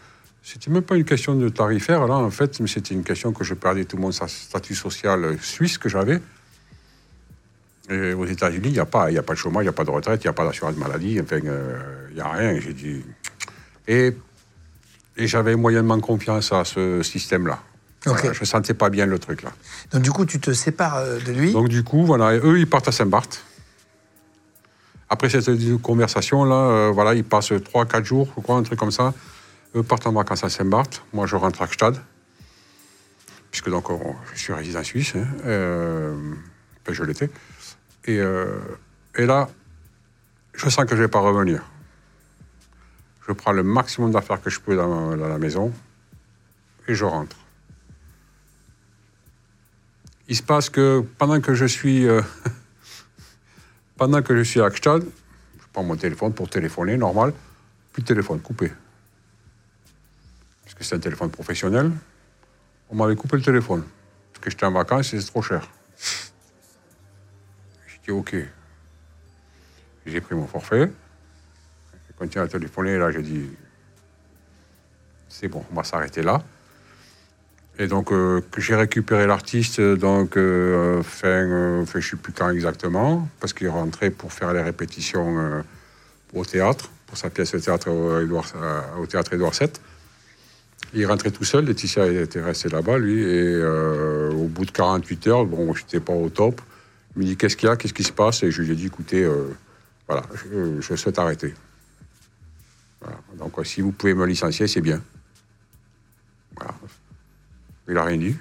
c'était 0.44 0.70
même 0.70 0.84
pas 0.84 0.96
une 0.96 1.06
question 1.06 1.36
de 1.36 1.48
tarifaire, 1.50 2.06
là, 2.06 2.16
en 2.16 2.30
fait, 2.30 2.60
mais 2.60 2.68
c'était 2.68 2.94
une 2.94 3.04
question 3.04 3.32
que 3.32 3.44
je 3.46 3.54
perdais 3.54 3.86
tout 3.86 3.98
mon 3.98 4.12
statut 4.12 4.76
social 4.76 5.38
suisse 5.42 5.78
que 5.78 5.88
j'avais. 5.88 6.22
Et 7.90 8.14
aux 8.14 8.26
États-Unis, 8.26 8.68
il 8.70 8.74
n'y 8.74 8.80
a, 8.80 8.86
pas- 8.86 9.10
y 9.12 9.18
a 9.18 9.24
pas 9.24 9.34
de 9.34 9.38
chômage, 9.40 9.64
il 9.64 9.66
n'y 9.66 9.70
a 9.70 9.74
pas 9.74 9.84
de 9.84 9.90
retraite, 9.90 10.22
il 10.24 10.28
n'y 10.28 10.30
a 10.30 10.34
pas 10.34 10.46
d'assurance 10.46 10.76
maladie, 10.78 11.20
enfin, 11.22 11.40
euh, 11.46 12.08
il 12.10 12.16
n'y 12.16 12.22
a 12.22 12.30
rien. 12.30 12.60
J'ai 12.60 12.74
dit. 12.74 13.04
Et, 13.88 14.14
et 15.18 15.28
j'avais 15.28 15.56
moyennement 15.56 16.00
confiance 16.00 16.52
à 16.54 16.64
ce 16.66 17.02
système-là. 17.04 17.60
Voilà, 18.06 18.34
je 18.34 18.40
ne 18.42 18.46
sentais 18.46 18.74
pas 18.74 18.90
bien 18.90 19.06
le 19.06 19.18
truc, 19.20 19.44
là. 19.44 19.52
Donc 19.94 20.02
du 20.02 20.12
coup, 20.12 20.26
tu 20.26 20.40
te 20.42 20.52
sépares 20.52 20.98
euh, 20.98 21.20
de 21.20 21.32
lui. 21.32 21.54
Donc, 21.54 21.70
du 21.70 21.84
coup, 21.84 22.06
voilà, 22.06 22.36
eux, 22.38 22.60
ils 22.60 22.68
partent 22.68 22.90
à 22.90 22.92
Saint-Barth. 22.92 23.44
Après 25.10 25.30
cette 25.30 25.82
conversation-là, 25.82 26.56
euh, 26.56 26.92
voilà, 26.94 27.14
ils 27.14 27.24
passent 27.24 27.52
3-4 27.52 28.04
jours, 28.04 28.28
je 28.36 28.42
crois, 28.42 28.58
un 28.58 28.64
truc 28.64 28.78
comme 28.80 28.92
ça. 28.92 29.14
Eux 29.76 29.84
partent 29.84 30.06
en 30.08 30.14
vacances 30.14 30.44
à 30.44 30.50
Saint-Barth. 30.50 31.04
Moi, 31.14 31.26
je 31.26 31.36
rentre 31.36 31.62
à 31.62 31.68
Gstad. 31.68 31.98
Puisque 33.50 33.70
donc, 33.70 33.90
on- 33.90 34.16
je 34.34 34.40
suis 34.40 34.54
résident 34.54 34.84
suisse. 34.84 35.16
hein, 35.16 35.28
euh, 35.46 36.16
enfin, 36.82 36.94
je 36.94 37.04
l'étais. 37.04 37.30
Et, 38.06 38.20
euh, 38.20 38.60
et 39.16 39.26
là, 39.26 39.50
je 40.54 40.70
sens 40.70 40.86
que 40.86 40.92
je 40.92 40.96
ne 40.96 41.02
vais 41.02 41.08
pas 41.08 41.20
revenir. 41.20 41.64
Je 43.28 43.32
prends 43.32 43.52
le 43.52 43.64
maximum 43.64 44.12
d'affaires 44.12 44.42
que 44.42 44.50
je 44.50 44.60
peux 44.60 44.76
dans, 44.76 45.16
la 45.16 45.38
maison 45.38 45.72
et 46.88 46.94
je 46.94 47.06
rentre. 47.06 47.38
Il 50.28 50.36
se 50.36 50.44
passe 50.44 50.70
que 50.70 51.04
pendant 51.18 51.40
que 51.40 51.54
je 51.54 51.66
suis, 51.66 52.08
euh, 52.08 52.22
pendant 53.98 54.22
que 54.22 54.36
je 54.38 54.44
suis 54.44 54.62
à 54.62 54.70
Gstad, 54.70 55.04
je 55.04 55.66
prends 55.72 55.84
mon 55.84 55.96
téléphone 55.96 56.34
pour 56.34 56.50
téléphoner, 56.50 56.98
normal, 56.98 57.34
de 57.98 58.02
téléphone, 58.02 58.40
coupé. 58.42 58.72
Parce 60.74 60.80
que 60.80 60.84
c'est 60.84 60.96
un 60.96 61.00
téléphone 61.00 61.30
professionnel? 61.30 61.92
On 62.90 62.96
m'avait 62.96 63.16
coupé 63.16 63.38
le 63.38 63.44
téléphone. 63.44 63.84
Parce 64.34 64.44
que 64.44 64.50
j'étais 64.50 64.66
en 64.66 64.72
vacances 64.72 65.14
et 65.14 65.22
c'est 65.22 65.28
trop 65.28 65.42
cher. 65.42 65.68
J'ai 67.88 68.00
dit 68.06 68.12
OK. 68.12 68.36
J'ai 70.06 70.22
pris 70.22 70.36
mon 70.36 70.48
forfait. 70.48 70.92
J'ai 72.08 72.14
continué 72.18 72.44
à 72.44 72.48
téléphoner. 72.48 72.98
Là, 72.98 73.12
j'ai 73.12 73.22
dit 73.22 73.50
c'est 75.30 75.48
bon, 75.48 75.64
on 75.72 75.76
va 75.76 75.84
s'arrêter 75.84 76.22
là. 76.22 76.42
Et 77.80 77.88
donc, 77.88 78.12
euh, 78.12 78.42
j'ai 78.58 78.76
récupéré 78.76 79.26
l'artiste, 79.26 79.82
donc, 79.82 80.38
euh, 80.38 81.02
fin, 81.02 81.28
euh, 81.28 81.86
fin, 81.88 82.00
je 82.00 82.06
ne 82.06 82.10
sais 82.12 82.18
plus 82.18 82.32
quand 82.32 82.52
exactement, 82.52 83.28
parce 83.40 83.52
qu'il 83.52 83.68
rentrait 83.70 84.12
pour 84.12 84.32
faire 84.32 84.54
les 84.54 84.62
répétitions 84.62 85.64
au 86.36 86.46
théâtre, 86.46 86.92
pour 87.08 87.18
sa 87.18 87.32
pièce 87.32 87.50
théâtre 87.52 87.90
au, 87.90 88.20
Édouard- 88.22 88.54
euh, 88.56 88.82
au 89.00 89.08
théâtre 89.08 89.34
Édouard 89.34 89.54
VII. 89.54 89.72
Il 90.96 91.08
rentrait 91.08 91.32
tout 91.32 91.44
seul, 91.44 91.66
Laetitia 91.66 92.06
était 92.06 92.42
restée 92.42 92.70
là-bas, 92.70 93.00
lui, 93.00 93.24
et 93.24 93.26
euh, 93.56 94.32
au 94.32 94.48
bout 94.48 94.66
de 94.66 94.72
48 94.72 95.28
heures, 95.28 95.46
bon, 95.46 95.74
j'étais 95.74 96.00
pas 96.00 96.14
au 96.14 96.30
top. 96.30 96.62
Il 97.16 97.24
me 97.24 97.26
dit 97.26 97.36
Qu'est-ce 97.36 97.58
qu'il 97.58 97.68
y 97.68 97.72
a? 97.72 97.76
Qu'est-ce 97.76 97.94
qui 97.96 98.04
se 98.04 98.12
passe? 98.12 98.44
Et 98.44 98.52
je 98.52 98.62
lui 98.62 98.72
ai 98.72 98.76
dit 98.76 98.86
Écoutez, 98.86 99.24
euh, 99.24 99.48
voilà, 100.08 100.24
je, 100.80 100.96
souhaite 100.96 101.18
arrêter. 101.18 101.56
Voilà. 103.02 103.18
Donc, 103.40 103.54
si 103.66 103.82
vous 103.82 103.92
pouvez 103.92 104.14
me 104.14 104.26
licencier, 104.28 104.68
c'est 104.68 104.82
bien. 104.82 105.02
Voilà. 106.56 106.76
Il 107.88 107.96
n'a 107.96 108.04
rien 108.04 108.18
dit. 108.18 108.38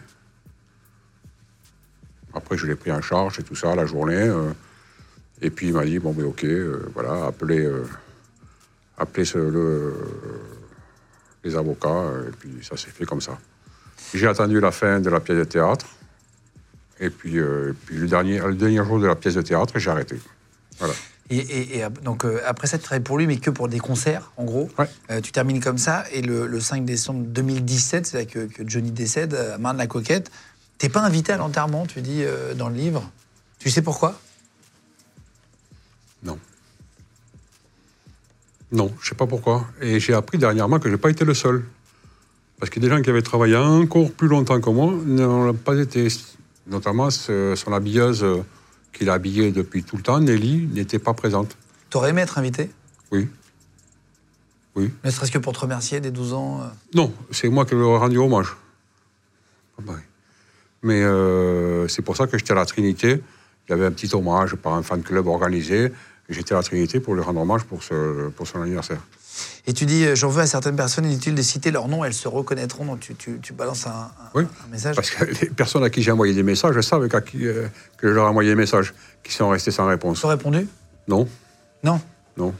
Après, 2.35 2.59
je 2.59 2.67
l'ai 2.67 2.77
pris 2.77 2.93
en 2.93 3.01
charge 3.01 3.41
et 3.41 3.43
tout 3.43 3.57
ça, 3.57 3.75
la 3.75 3.87
journée. 3.87 4.15
euh, 4.15 4.51
et 5.41 5.49
puis, 5.51 5.69
il 5.69 5.73
m'a 5.73 5.85
dit, 5.87 5.99
bon, 5.99 6.13
ben, 6.13 6.25
OK, 6.27 6.45
voilà, 6.95 7.27
appelez, 7.27 7.67
appelez 8.99 9.25
le- 9.35 9.95
les 11.45 11.57
avocats. 11.57 11.89
euh, 11.89 12.29
et 12.29 12.33
puis, 12.39 12.51
ça 12.63 12.77
s'est 12.77 12.91
fait 12.91 13.05
comme 13.05 13.21
ça. 13.21 13.39
J'ai 14.15 14.27
attendu 14.27 14.61
la 14.61 14.71
fin 14.73 15.01
de 15.01 15.09
la 15.11 15.21
pièce 15.21 15.39
de 15.39 15.45
théâtre. 15.45 15.87
Et 17.01 17.11
puis, 17.11 17.39
euh, 17.39 17.71
et 17.71 17.73
puis 17.87 17.97
le, 17.97 18.07
dernier, 18.07 18.39
le 18.39 18.55
dernier 18.55 18.85
jour 18.85 19.01
de 19.01 19.07
la 19.07 19.17
pièce 19.17 19.35
de 19.35 19.43
théâtre, 19.43 19.79
j'ai 19.79 19.91
arrêté. 19.91 20.21
Voilà. 20.79 20.95
Et, 21.31 21.39
et- 21.39 21.79
et, 21.79 21.85
donc 22.05 22.25
euh, 22.25 22.41
après 22.47 22.67
ça, 22.67 22.77
tu 22.79 22.85
travailles 22.85 23.03
pour 23.03 23.17
lui, 23.19 23.27
mais 23.27 23.39
que 23.39 23.51
pour 23.51 23.69
des 23.69 23.79
concerts, 23.79 24.31
en 24.37 24.45
gros. 24.45 24.69
Ouais. 24.79 24.87
Euh, 25.11 25.21
tu 25.21 25.33
termines 25.33 25.61
comme 25.61 25.79
ça, 25.79 26.05
et 26.13 26.21
le, 26.21 26.47
le 26.47 26.61
5 26.61 26.85
décembre 26.85 27.25
2017, 27.27 28.07
c'est 28.07 28.17
là 28.19 28.25
que, 28.25 28.41
que 28.41 28.69
Johnny 28.69 28.91
décède, 28.91 29.35
à 29.35 29.57
Marne-la-Coquette. 29.59 30.31
T'es 30.79 30.89
pas 30.89 31.01
invité 31.01 31.33
à 31.33 31.37
l'enterrement, 31.39 31.87
tu 31.87 32.03
dis 32.03 32.23
euh, 32.23 32.55
dans 32.55 32.69
le 32.69 32.75
livre? 32.75 33.11
Tu 33.59 33.71
sais 33.71 33.83
pourquoi? 33.83 34.21
Non. 38.73 38.93
Je 39.01 39.09
sais 39.11 39.15
pas 39.15 39.27
pourquoi. 39.27 39.67
Et 39.81 40.01
j'ai 40.01 40.15
appris 40.15 40.39
dernièrement 40.39 40.79
que 40.79 40.89
j'ai 40.91 40.97
pas 40.97 41.11
été 41.11 41.25
le 41.25 41.35
seul. 41.35 41.63
Parce 42.59 42.71
que 42.71 42.81
des 42.81 42.89
gens 42.89 43.01
qui 43.03 43.11
avaient 43.11 43.23
travaillé 43.23 43.57
encore 43.57 44.11
plus 44.13 44.29
longtemps 44.29 44.61
que 44.61 44.71
moi 44.71 44.93
n'ont 45.05 45.53
pas 45.55 45.77
été. 45.77 46.09
Notamment 46.67 47.11
ce- 47.11 47.55
son 47.57 47.73
habilleuse 47.73 48.23
euh, 48.23 48.37
qu'il 48.93 49.11
a 49.11 49.15
habillée 49.15 49.51
depuis 49.51 49.83
tout 49.83 49.97
le 49.97 50.03
temps, 50.03 50.21
Nelly, 50.21 50.69
n'était 50.73 51.01
pas 51.01 51.13
présente. 51.13 51.57
T'aurais 51.91 52.11
aimé 52.11 52.23
être 52.23 52.39
invité 52.39 52.71
Oui. 53.11 53.29
Oui. 54.77 54.91
Ne 55.05 55.11
serait-ce 55.11 55.33
que 55.33 55.39
pour 55.39 55.53
te 55.53 55.59
remercier 55.59 56.01
des 56.01 56.11
12 56.13 56.33
ans. 56.35 56.61
euh. 56.63 56.67
Non, 56.95 57.13
c'est 57.33 57.49
moi 57.49 57.67
qui 57.67 57.75
lui 57.75 57.83
ai 57.83 57.97
rendu 57.97 58.17
hommage. 58.19 58.57
Mais 60.85 61.03
euh, 61.03 61.87
c'est 61.89 62.03
pour 62.03 62.17
ça 62.17 62.27
que 62.27 62.37
j'étais 62.39 62.53
à 62.53 62.57
la 62.57 62.65
Trinité. 62.67 63.21
Il 63.69 63.71
y 63.71 63.73
avait 63.75 63.87
un 63.87 63.93
petit 63.93 64.13
hommage 64.15 64.55
par 64.57 64.75
un 64.75 64.83
fan 64.83 65.03
club 65.03 65.27
organisé. 65.29 65.93
J'étais 66.33 66.55
à 66.55 66.59
la 66.59 66.63
Trinité 66.63 66.99
pour 67.01 67.15
lui 67.15 67.23
rendre 67.23 67.41
hommage 67.41 67.65
pour, 67.65 67.83
ce, 67.83 68.29
pour 68.31 68.47
son 68.47 68.61
anniversaire. 68.63 69.01
Et 69.67 69.73
tu 69.73 69.87
dis, 69.87 70.05
euh, 70.05 70.15
j'en 70.15 70.29
veux 70.29 70.43
à 70.43 70.47
certaines 70.47 70.77
personnes, 70.77 71.05
inutile 71.07 71.35
de 71.35 71.43
citer 71.43 71.71
leur 71.71 71.89
nom, 71.89 72.05
elles 72.05 72.13
se 72.15 72.29
reconnaîtront. 72.29 72.85
Donc 72.85 73.01
tu, 73.01 73.15
tu- 73.15 73.39
tu 73.41 73.53
balances 73.53 73.87
un, 73.87 74.11
Oui. 74.35 74.45
un 74.67 74.71
message. 74.71 74.97
Parce 74.97 75.11
que 75.11 75.25
les 75.25 75.51
personnes 75.51 75.85
à 75.85 75.91
qui 75.91 76.03
j'ai 76.03 76.11
envoyé 76.11 76.35
des 76.35 76.43
messages 76.43 76.79
savent 76.81 77.09
qu'à 77.09 77.21
qui, 77.21 77.47
euh, 77.47 77.67
que 77.97 78.09
je 78.09 78.13
leur 78.13 78.27
ai 78.27 78.29
envoyé 78.29 78.51
des 78.51 78.57
messages 78.57 78.93
qui 79.23 79.33
sont 79.33 79.49
restés 79.49 79.71
sans 79.71 79.87
réponse. 79.87 80.21
Tu 80.21 80.27
as 80.27 80.31
répondu? 80.31 80.67
Non, 81.09 81.29
Non? 81.83 82.01
non. 82.37 82.55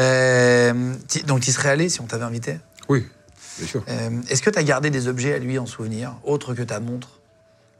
Euh, 0.00 0.94
donc 1.26 1.40
tu 1.40 1.52
serais 1.52 1.68
allé 1.70 1.88
si 1.88 2.00
on 2.00 2.04
t'avait 2.06 2.24
invité? 2.24 2.58
Oui, 2.88 3.06
bien 3.58 3.66
sûr. 3.66 3.82
Euh, 3.88 4.10
Est-ce 4.28 4.42
que 4.42 4.50
tu 4.50 4.58
as 4.58 4.62
gardé 4.62 4.90
des 4.90 5.08
objets 5.08 5.34
à 5.34 5.38
lui 5.38 5.58
en 5.58 5.66
souvenir, 5.66 6.14
autres 6.24 6.54
que 6.54 6.62
ta 6.62 6.80
montre? 6.80 7.20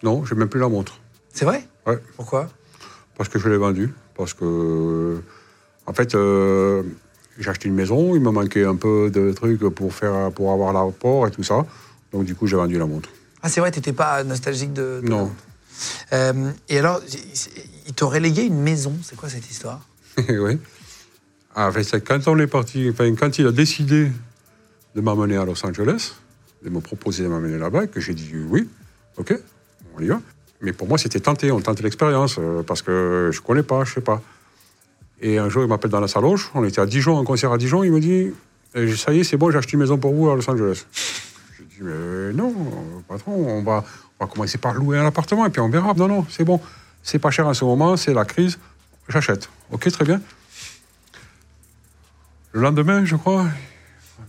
Non, 0.03 0.25
j'ai 0.25 0.35
même 0.35 0.49
plus 0.49 0.61
la 0.61 0.69
montre. 0.69 1.01
C'est 1.33 1.45
vrai? 1.45 1.65
Ouais. 1.87 1.99
Pourquoi? 2.17 2.49
Parce 3.17 3.29
que 3.29 3.39
je 3.39 3.49
l'ai 3.49 3.57
vendu. 3.57 3.93
Parce 4.21 4.35
que, 4.35 5.19
en 5.87 5.95
fait, 5.95 6.15
euh, 6.15 6.83
j'ai 7.39 7.49
acheté 7.49 7.69
une 7.69 7.75
maison, 7.75 8.15
il 8.15 8.21
me 8.21 8.31
manquait 8.31 8.67
un 8.67 8.77
peu 8.77 9.11
de 9.11 9.33
trucs 9.33 9.61
pour, 9.71 9.95
faire, 9.95 10.31
pour 10.33 10.53
avoir 10.53 10.75
l'apport 10.75 11.27
et 11.27 11.31
tout 11.31 11.43
ça. 11.43 11.65
Donc, 12.13 12.27
du 12.27 12.35
coup, 12.35 12.47
j'ai 12.47 12.57
vendu 12.57 12.79
la 12.79 12.85
montre. 12.85 13.09
Ah, 13.43 13.49
c'est 13.49 13.61
vrai, 13.61 13.71
t'étais 13.71 13.95
pas 13.95 14.23
nostalgique 14.23 14.75
de. 14.75 15.01
de- 15.03 15.09
Non. 15.09 15.31
Euh, 16.13 16.51
et 16.69 16.79
alors, 16.81 17.01
il- 17.87 17.95
t'aurait 17.95 18.21
légué 18.21 18.43
une 18.43 18.61
maison. 18.61 18.93
C'est 19.03 19.17
quoi 19.17 19.31
cette 19.31 19.51
histoire? 19.51 19.81
Oui. 20.29 20.59
Ah, 21.55 21.73
fait, 21.73 21.83
c'est 21.83 22.03
quand 22.07 22.29
on 22.29 22.39
est 22.39 22.47
parti, 22.47 22.91
enfin, 22.93 23.15
quand 23.15 23.39
il 23.39 23.47
a 23.47 23.53
décidé 23.53 24.13
de 24.95 25.01
m'amener 25.01 25.39
à 25.39 25.47
Los 25.47 25.65
Angeles, 25.65 26.13
de 26.63 26.69
me 26.69 26.81
proposer 26.81 27.23
de 27.23 27.29
m'amener 27.29 27.57
là-bas, 27.57 27.87
que 27.87 28.01
j'ai 28.01 28.13
dit 28.13 28.33
oui, 28.51 28.69
ok, 29.17 29.35
on 29.97 30.03
y 30.03 30.09
va. 30.09 30.21
Mais 30.63 30.73
pour 30.73 30.89
moi, 30.89 30.99
c'était 30.99 31.21
tenté, 31.21 31.51
on 31.51 31.61
tentait 31.61 31.83
l'expérience, 31.83 32.37
euh, 32.39 32.63
parce 32.63 32.83
que 32.83 33.31
je 33.33 33.41
connais 33.41 33.63
pas, 33.63 33.85
je 33.85 33.95
sais 33.95 34.01
pas. 34.01 34.21
Et 35.23 35.39
un 35.39 35.49
jour, 35.49 35.63
il 35.63 35.69
m'appelle 35.69 35.91
dans 35.91 36.01
la 36.01 36.09
saloche, 36.09 36.51
on 36.55 36.65
était 36.65 36.81
à 36.81 36.87
Dijon, 36.87 37.19
un 37.19 37.25
concert 37.25 37.53
à 37.53 37.59
Dijon, 37.59 37.83
il 37.83 37.93
me 37.93 38.01
dit, 38.01 38.33
Eh, 38.75 38.95
ça 38.95 39.13
y 39.13 39.21
est, 39.21 39.25
c'est 39.25 39.37
bon, 39.37 39.51
j'ai 39.51 39.59
acheté 39.59 39.75
une 39.75 39.81
maison 39.81 39.99
pour 39.99 40.15
vous 40.15 40.31
à 40.31 40.35
Los 40.35 40.49
Angeles. 40.51 40.85
J'ai 41.57 41.65
dit, 41.65 41.81
mais 41.81 42.33
non, 42.33 42.51
euh, 42.51 43.01
patron, 43.09 43.33
on 43.33 43.63
va, 43.63 43.85
on 44.19 44.25
va 44.25 44.31
commencer 44.31 44.59
par 44.59 44.75
louer 44.75 44.99
un 44.99 45.07
appartement, 45.07 45.47
et 45.47 45.51
puis 45.51 45.61
on 45.61 45.69
verra. 45.69 45.95
Non, 45.95 46.09
non, 46.09 46.27
c'est 46.29 46.45
bon, 46.45 46.61
c'est 47.03 47.19
pas 47.19 47.31
cher 47.31 47.47
en 47.47 47.55
ce 47.55 47.65
moment, 47.65 47.97
c'est 47.97 48.15
la 48.15 48.25
crise, 48.25 48.59
j'achète. 49.09 49.49
Ok, 49.73 49.91
très 49.91 50.05
bien. 50.05 50.21
Le 52.53 52.61
lendemain, 52.63 53.05
je 53.05 53.17
crois, 53.17 53.47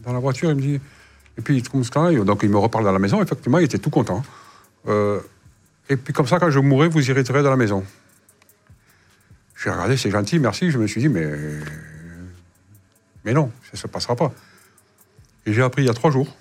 dans 0.06 0.14
la 0.14 0.20
voiture, 0.20 0.50
il 0.50 0.56
me 0.56 0.62
dit. 0.62 0.80
Et 1.38 1.42
puis, 1.42 1.62
donc 1.62 2.40
il 2.44 2.50
me 2.50 2.58
reparle 2.58 2.84
dans 2.84 2.92
la 2.92 3.00
maison. 3.00 3.22
Effectivement, 3.22 3.58
il 3.58 3.66
était 3.66 3.80
tout 3.80 3.90
content. 3.90 4.22
Euh, 4.88 5.20
et 5.92 5.98
puis, 5.98 6.14
comme 6.14 6.26
ça, 6.26 6.40
quand 6.40 6.50
je 6.50 6.60
mourrai, 6.60 6.88
vous 6.88 7.10
irez 7.10 7.22
dans 7.22 7.50
la 7.50 7.58
maison. 7.58 7.84
J'ai 9.62 9.70
regardé, 9.70 9.98
c'est 9.98 10.10
gentil, 10.10 10.40
merci. 10.40 10.72
Je 10.72 10.78
me 10.78 10.88
suis 10.88 11.02
dit, 11.02 11.10
mais. 11.10 11.30
Mais 13.26 13.34
non, 13.34 13.52
ça 13.64 13.72
ne 13.74 13.78
se 13.78 13.88
passera 13.88 14.16
pas. 14.16 14.32
Et 15.46 15.52
j'ai 15.52 15.62
appris 15.62 15.84
il 15.84 15.88
y 15.88 15.90
a 15.90 15.94
trois 15.94 16.10
jours, 16.10 16.34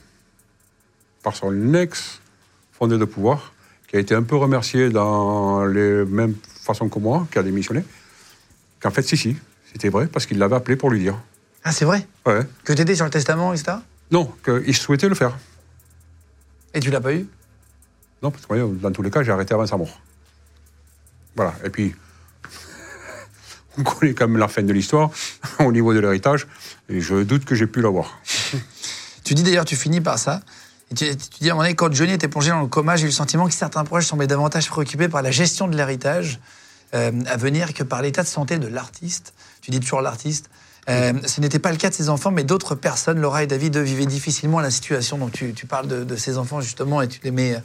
par 1.25 1.35
son 1.35 1.75
ex-fondé 1.75 2.97
de 2.97 3.05
pouvoir, 3.05 3.53
qui 3.89 3.97
a 3.97 3.99
été 3.99 4.15
un 4.15 4.23
peu 4.23 4.37
remercié 4.37 4.89
dans 4.89 5.65
les 5.65 6.05
mêmes 6.05 6.37
façons 6.45 6.89
que 6.89 7.01
moi, 7.01 7.27
qui 7.33 7.41
a 7.41 7.43
démissionné, 7.43 7.83
qu'en 8.79 8.93
fait, 8.93 9.03
si, 9.03 9.17
si, 9.17 9.37
c'était 9.73 9.89
vrai, 9.89 10.07
parce 10.07 10.27
qu'il 10.27 10.39
l'avait 10.39 10.55
appelé 10.55 10.77
pour 10.77 10.91
lui 10.91 11.01
dire. 11.01 11.19
Ah, 11.65 11.73
c'est 11.73 11.85
vrai? 11.85 12.07
Ouais. 12.25 12.47
Que 12.63 12.73
t'étais 12.73 12.95
sur 12.95 13.05
le 13.05 13.11
testament, 13.11 13.53
etc. 13.53 13.79
Non, 14.13 14.33
qu'il 14.45 14.77
souhaitait 14.77 15.09
le 15.09 15.17
faire. 15.17 15.37
Et 16.73 16.79
tu 16.79 16.91
l'as 16.91 17.01
pas 17.01 17.15
eu? 17.15 17.27
Non, 18.23 18.31
parce 18.31 18.47
que 18.47 18.75
dans 18.77 18.93
tous 18.93 19.03
les 19.03 19.11
cas, 19.11 19.23
j'ai 19.23 19.33
arrêté 19.33 19.55
avant 19.55 19.67
sa 19.67 19.77
mort. 19.77 20.01
Voilà. 21.37 21.55
Et 21.65 21.71
puis, 21.71 21.95
on 23.79 23.83
connaît 23.83 24.15
quand 24.15 24.29
même 24.29 24.37
la 24.37 24.49
fin 24.49 24.63
de 24.63 24.73
l'histoire 24.73 25.11
au 25.61 25.73
niveau 25.73 25.95
de 25.95 26.01
l'héritage, 26.01 26.47
et 26.89 27.01
je 27.01 27.23
doute 27.23 27.45
que 27.45 27.55
j'ai 27.55 27.67
pu 27.67 27.81
l'avoir. 27.81 28.19
Tu 29.23 29.35
dis 29.35 29.45
d'ailleurs, 29.45 29.67
tu 29.67 29.77
finis 29.77 30.01
par 30.01 30.19
ça. 30.19 30.41
Tu, 30.97 31.05
dis 31.41 31.51
à 31.51 31.53
un 31.53 31.55
moment 31.55 31.63
donné, 31.63 31.77
quand 31.77 31.93
Johnny 31.93 32.15
était 32.15 32.27
plongé 32.27 32.51
dans 32.51 32.63
le 32.63 32.67
coma, 32.67 32.97
j'ai 32.97 33.05
eu 33.05 33.07
le 33.07 33.13
sentiment 33.13 33.47
que 33.47 33.55
certains 33.55 33.85
proches 33.85 34.07
semblaient 34.07 34.27
davantage 34.27 34.69
préoccupés 34.69 35.09
par 35.09 35.23
la 35.23 35.31
gestion 35.31 35.69
de 35.69 35.77
l'héritage 35.77 36.41
euh, 36.95 37.13
à 37.27 37.37
venir 37.37 37.73
que 37.73 37.85
par 37.85 38.03
l'état 38.03 38.25
de 38.25 38.27
santé 38.27 38.59
de 38.59 38.67
l'artiste. 38.67 39.35
Tu 39.61 39.71
dis 39.71 39.79
toujours 39.79 40.01
l'artiste. 40.01 40.51
Euh, 40.89 41.13
ce 41.27 41.41
n'était 41.41 41.61
pas 41.61 41.71
le 41.71 41.77
cas 41.77 41.91
de 41.91 41.95
ses 41.95 42.09
enfants, 42.09 42.33
mais 42.33 42.43
d'autres 42.43 42.75
personnes, 42.75 43.21
Laura 43.21 43.45
et 43.45 43.47
David, 43.47 43.77
vivaient 43.77 44.07
difficilement 44.07 44.59
la 44.59 44.73
situation. 44.73 45.17
Donc 45.17 45.31
tu, 45.31 45.53
tu 45.53 45.67
parles 45.67 45.87
de, 45.87 46.03
de 46.03 46.17
ces 46.17 46.37
enfants 46.37 46.61
justement 46.61 47.01
et 47.01 47.07
tu 47.07 47.21
les 47.23 47.31
mets 47.31 47.55
euh, 47.55 47.61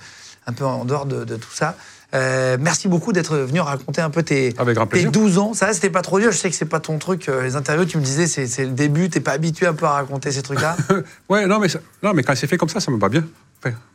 un 0.47 0.53
peu 0.53 0.65
en 0.65 0.85
dehors 0.85 1.05
de, 1.05 1.23
de 1.23 1.35
tout 1.35 1.53
ça. 1.53 1.75
Euh, 2.13 2.55
merci 2.59 2.87
beaucoup 2.87 3.11
d'être 3.11 3.35
venu 3.35 3.59
raconter 3.59 3.99
un 4.01 4.09
peu 4.09 4.23
tes, 4.23 4.53
Avec 4.57 4.77
tes 4.77 4.85
plaisir. 4.85 5.11
12 5.11 5.37
ans. 5.37 5.53
Ça, 5.53 5.73
c'était 5.73 5.89
pas 5.89 6.01
trop 6.01 6.19
dur. 6.19 6.31
Je 6.31 6.37
sais 6.37 6.49
que 6.49 6.55
c'est 6.55 6.63
pas 6.65 6.79
ton 6.79 6.97
truc. 6.97 7.27
euh, 7.27 7.43
Les 7.43 7.55
interviews, 7.57 7.85
tu 7.85 7.97
me 7.97 8.03
disais, 8.03 8.25
c'est 8.27 8.63
le 8.63 8.71
début. 8.71 9.09
T'es 9.09 9.19
pas 9.19 9.33
habitué 9.33 9.67
un 9.67 9.73
peu 9.73 9.85
à 9.85 9.91
raconter 9.91 10.31
ces 10.31 10.41
trucs-là? 10.41 10.77
ouais, 11.29 11.45
non 11.47 11.59
mais, 11.59 11.67
non, 12.03 12.13
mais 12.13 12.23
quand 12.23 12.35
c'est 12.35 12.47
fait 12.47 12.57
comme 12.57 12.69
ça, 12.69 12.79
ça 12.79 12.91
me 12.91 12.99
va 12.99 13.09
bien. 13.09 13.23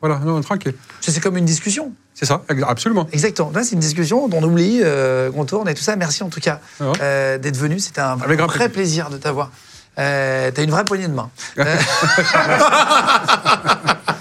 Voilà, 0.01 0.19
non, 0.19 0.41
tranquille. 0.41 0.75
C'est 1.01 1.13
c'est 1.13 1.21
comme 1.21 1.37
une 1.37 1.45
discussion. 1.45 1.93
C'est 2.13 2.27
ça, 2.27 2.43
absolument. 2.67 3.07
Exactement. 3.13 3.53
Là, 3.55 3.63
c'est 3.63 3.75
une 3.75 3.79
discussion 3.81 4.27
dont 4.27 4.39
on 4.39 4.43
oublie, 4.43 4.81
euh, 4.83 5.31
qu'on 5.31 5.45
tourne 5.45 5.69
et 5.69 5.75
tout 5.75 5.83
ça. 5.85 5.95
Merci 5.95 6.25
en 6.25 6.29
tout 6.29 6.41
cas 6.41 6.59
Ah 6.81 6.91
ouais. 6.91 6.97
euh, 7.01 7.39
d'être 7.39 7.57
venu. 7.57 7.79
C'était 7.79 8.01
un 8.01 8.19
Avec 8.21 8.41
vrai 8.41 8.69
plaisir 8.69 9.11
de 9.11 9.17
t'avoir. 9.17 9.53
T'as 9.95 10.51
une 10.63 10.71
vraie 10.73 10.85
poignée 10.85 11.07
de 11.07 11.15
main. 11.15 11.31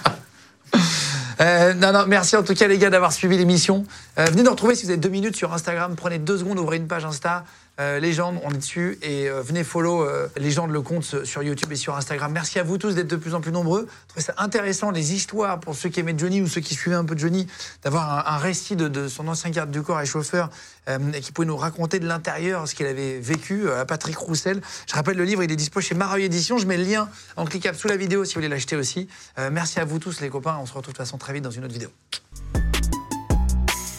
Euh, 1.41 1.73
non, 1.73 1.93
non, 1.93 2.05
merci 2.07 2.35
en 2.35 2.43
tout 2.43 2.53
cas 2.53 2.67
les 2.67 2.77
gars 2.77 2.89
d'avoir 2.89 3.13
suivi 3.13 3.37
l'émission. 3.37 3.85
Euh, 4.17 4.25
venez 4.25 4.43
nous 4.43 4.51
retrouver 4.51 4.75
si 4.75 4.83
vous 4.85 4.91
avez 4.91 4.99
deux 4.99 5.09
minutes 5.09 5.35
sur 5.35 5.53
Instagram. 5.53 5.95
Prenez 5.95 6.19
deux 6.19 6.37
secondes, 6.37 6.59
ouvrez 6.59 6.77
une 6.77 6.87
page 6.87 7.05
Insta. 7.05 7.45
Euh, 7.79 7.99
Légende, 7.99 8.39
on 8.43 8.51
est 8.51 8.57
dessus. 8.57 8.97
Et 9.01 9.29
euh, 9.29 9.41
venez 9.41 9.63
follow 9.63 10.03
euh, 10.03 10.27
Légende 10.37 10.71
le 10.71 10.81
compte 10.81 11.03
sur- 11.03 11.43
YouTube 11.43 11.71
et 11.71 11.75
sur 11.75 11.95
Instagram. 11.95 12.31
Merci 12.31 12.59
à 12.59 12.63
vous 12.63 12.77
tous 12.77 12.95
d'être 12.95 13.07
de 13.07 13.15
plus 13.15 13.33
en 13.33 13.41
plus 13.41 13.51
nombreux. 13.51 13.87
Je 13.89 14.07
trouvais 14.09 14.25
ça 14.25 14.33
intéressant, 14.37 14.91
les 14.91 15.13
histoires 15.13 15.59
pour 15.59 15.75
ceux 15.75 15.89
qui 15.89 16.01
aimaient 16.01 16.15
Johnny 16.17 16.41
ou 16.41 16.47
ceux 16.47 16.61
qui 16.61 16.75
suivaient 16.75 16.97
un 16.97 17.05
peu 17.05 17.17
Johnny, 17.17 17.47
d'avoir 17.83 18.27
un, 18.27 18.37
récit 18.37 18.75
de, 18.75 19.07
son 19.07 19.27
ancien 19.27 19.49
garde 19.49 19.71
du 19.71 19.81
corps 19.81 20.01
et 20.01 20.05
chauffeur 20.05 20.49
euh, 20.89 20.97
et 21.13 21.21
qui 21.21 21.31
pouvait 21.31 21.47
nous 21.47 21.55
raconter 21.55 21.99
de 21.99 22.07
l'intérieur 22.07 22.67
ce 22.67 22.75
qu'il 22.75 22.85
avait 22.85 23.19
vécu 23.19 23.71
à 23.71 23.85
Patrick 23.85 24.17
Roussel. 24.17 24.61
Je 24.87 24.95
rappelle, 24.95 25.17
le 25.17 25.23
livre, 25.23 25.43
il 25.43 25.51
est 25.51 25.55
dispo 25.55 25.79
chez 25.79 25.95
Mareuil 25.95 26.25
Édition. 26.25 26.57
Je 26.57 26.65
mets 26.65 26.77
le 26.77 26.83
lien 26.83 27.09
en 27.37 27.45
cliquable 27.45 27.77
sous 27.77 27.87
la 27.87 27.97
vidéo 27.97 28.25
si 28.25 28.33
vous 28.33 28.39
voulez 28.39 28.49
l'acheter 28.49 28.75
aussi. 28.75 29.07
Merci 29.51 29.79
à 29.79 29.85
vous 29.85 29.99
tous, 29.99 30.19
les 30.19 30.29
copains. 30.29 30.57
On 30.61 30.65
se 30.65 30.73
retrouve 30.73 30.93
de 30.93 30.97
toute 30.97 30.97
façon 30.97 31.17
très 31.17 31.33
vite 31.33 31.43
dans 31.43 31.51
une 31.51 31.63
autre 31.63 31.73
vidéo. 31.73 31.89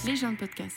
Légende 0.04 0.36
podcast. 0.38 0.76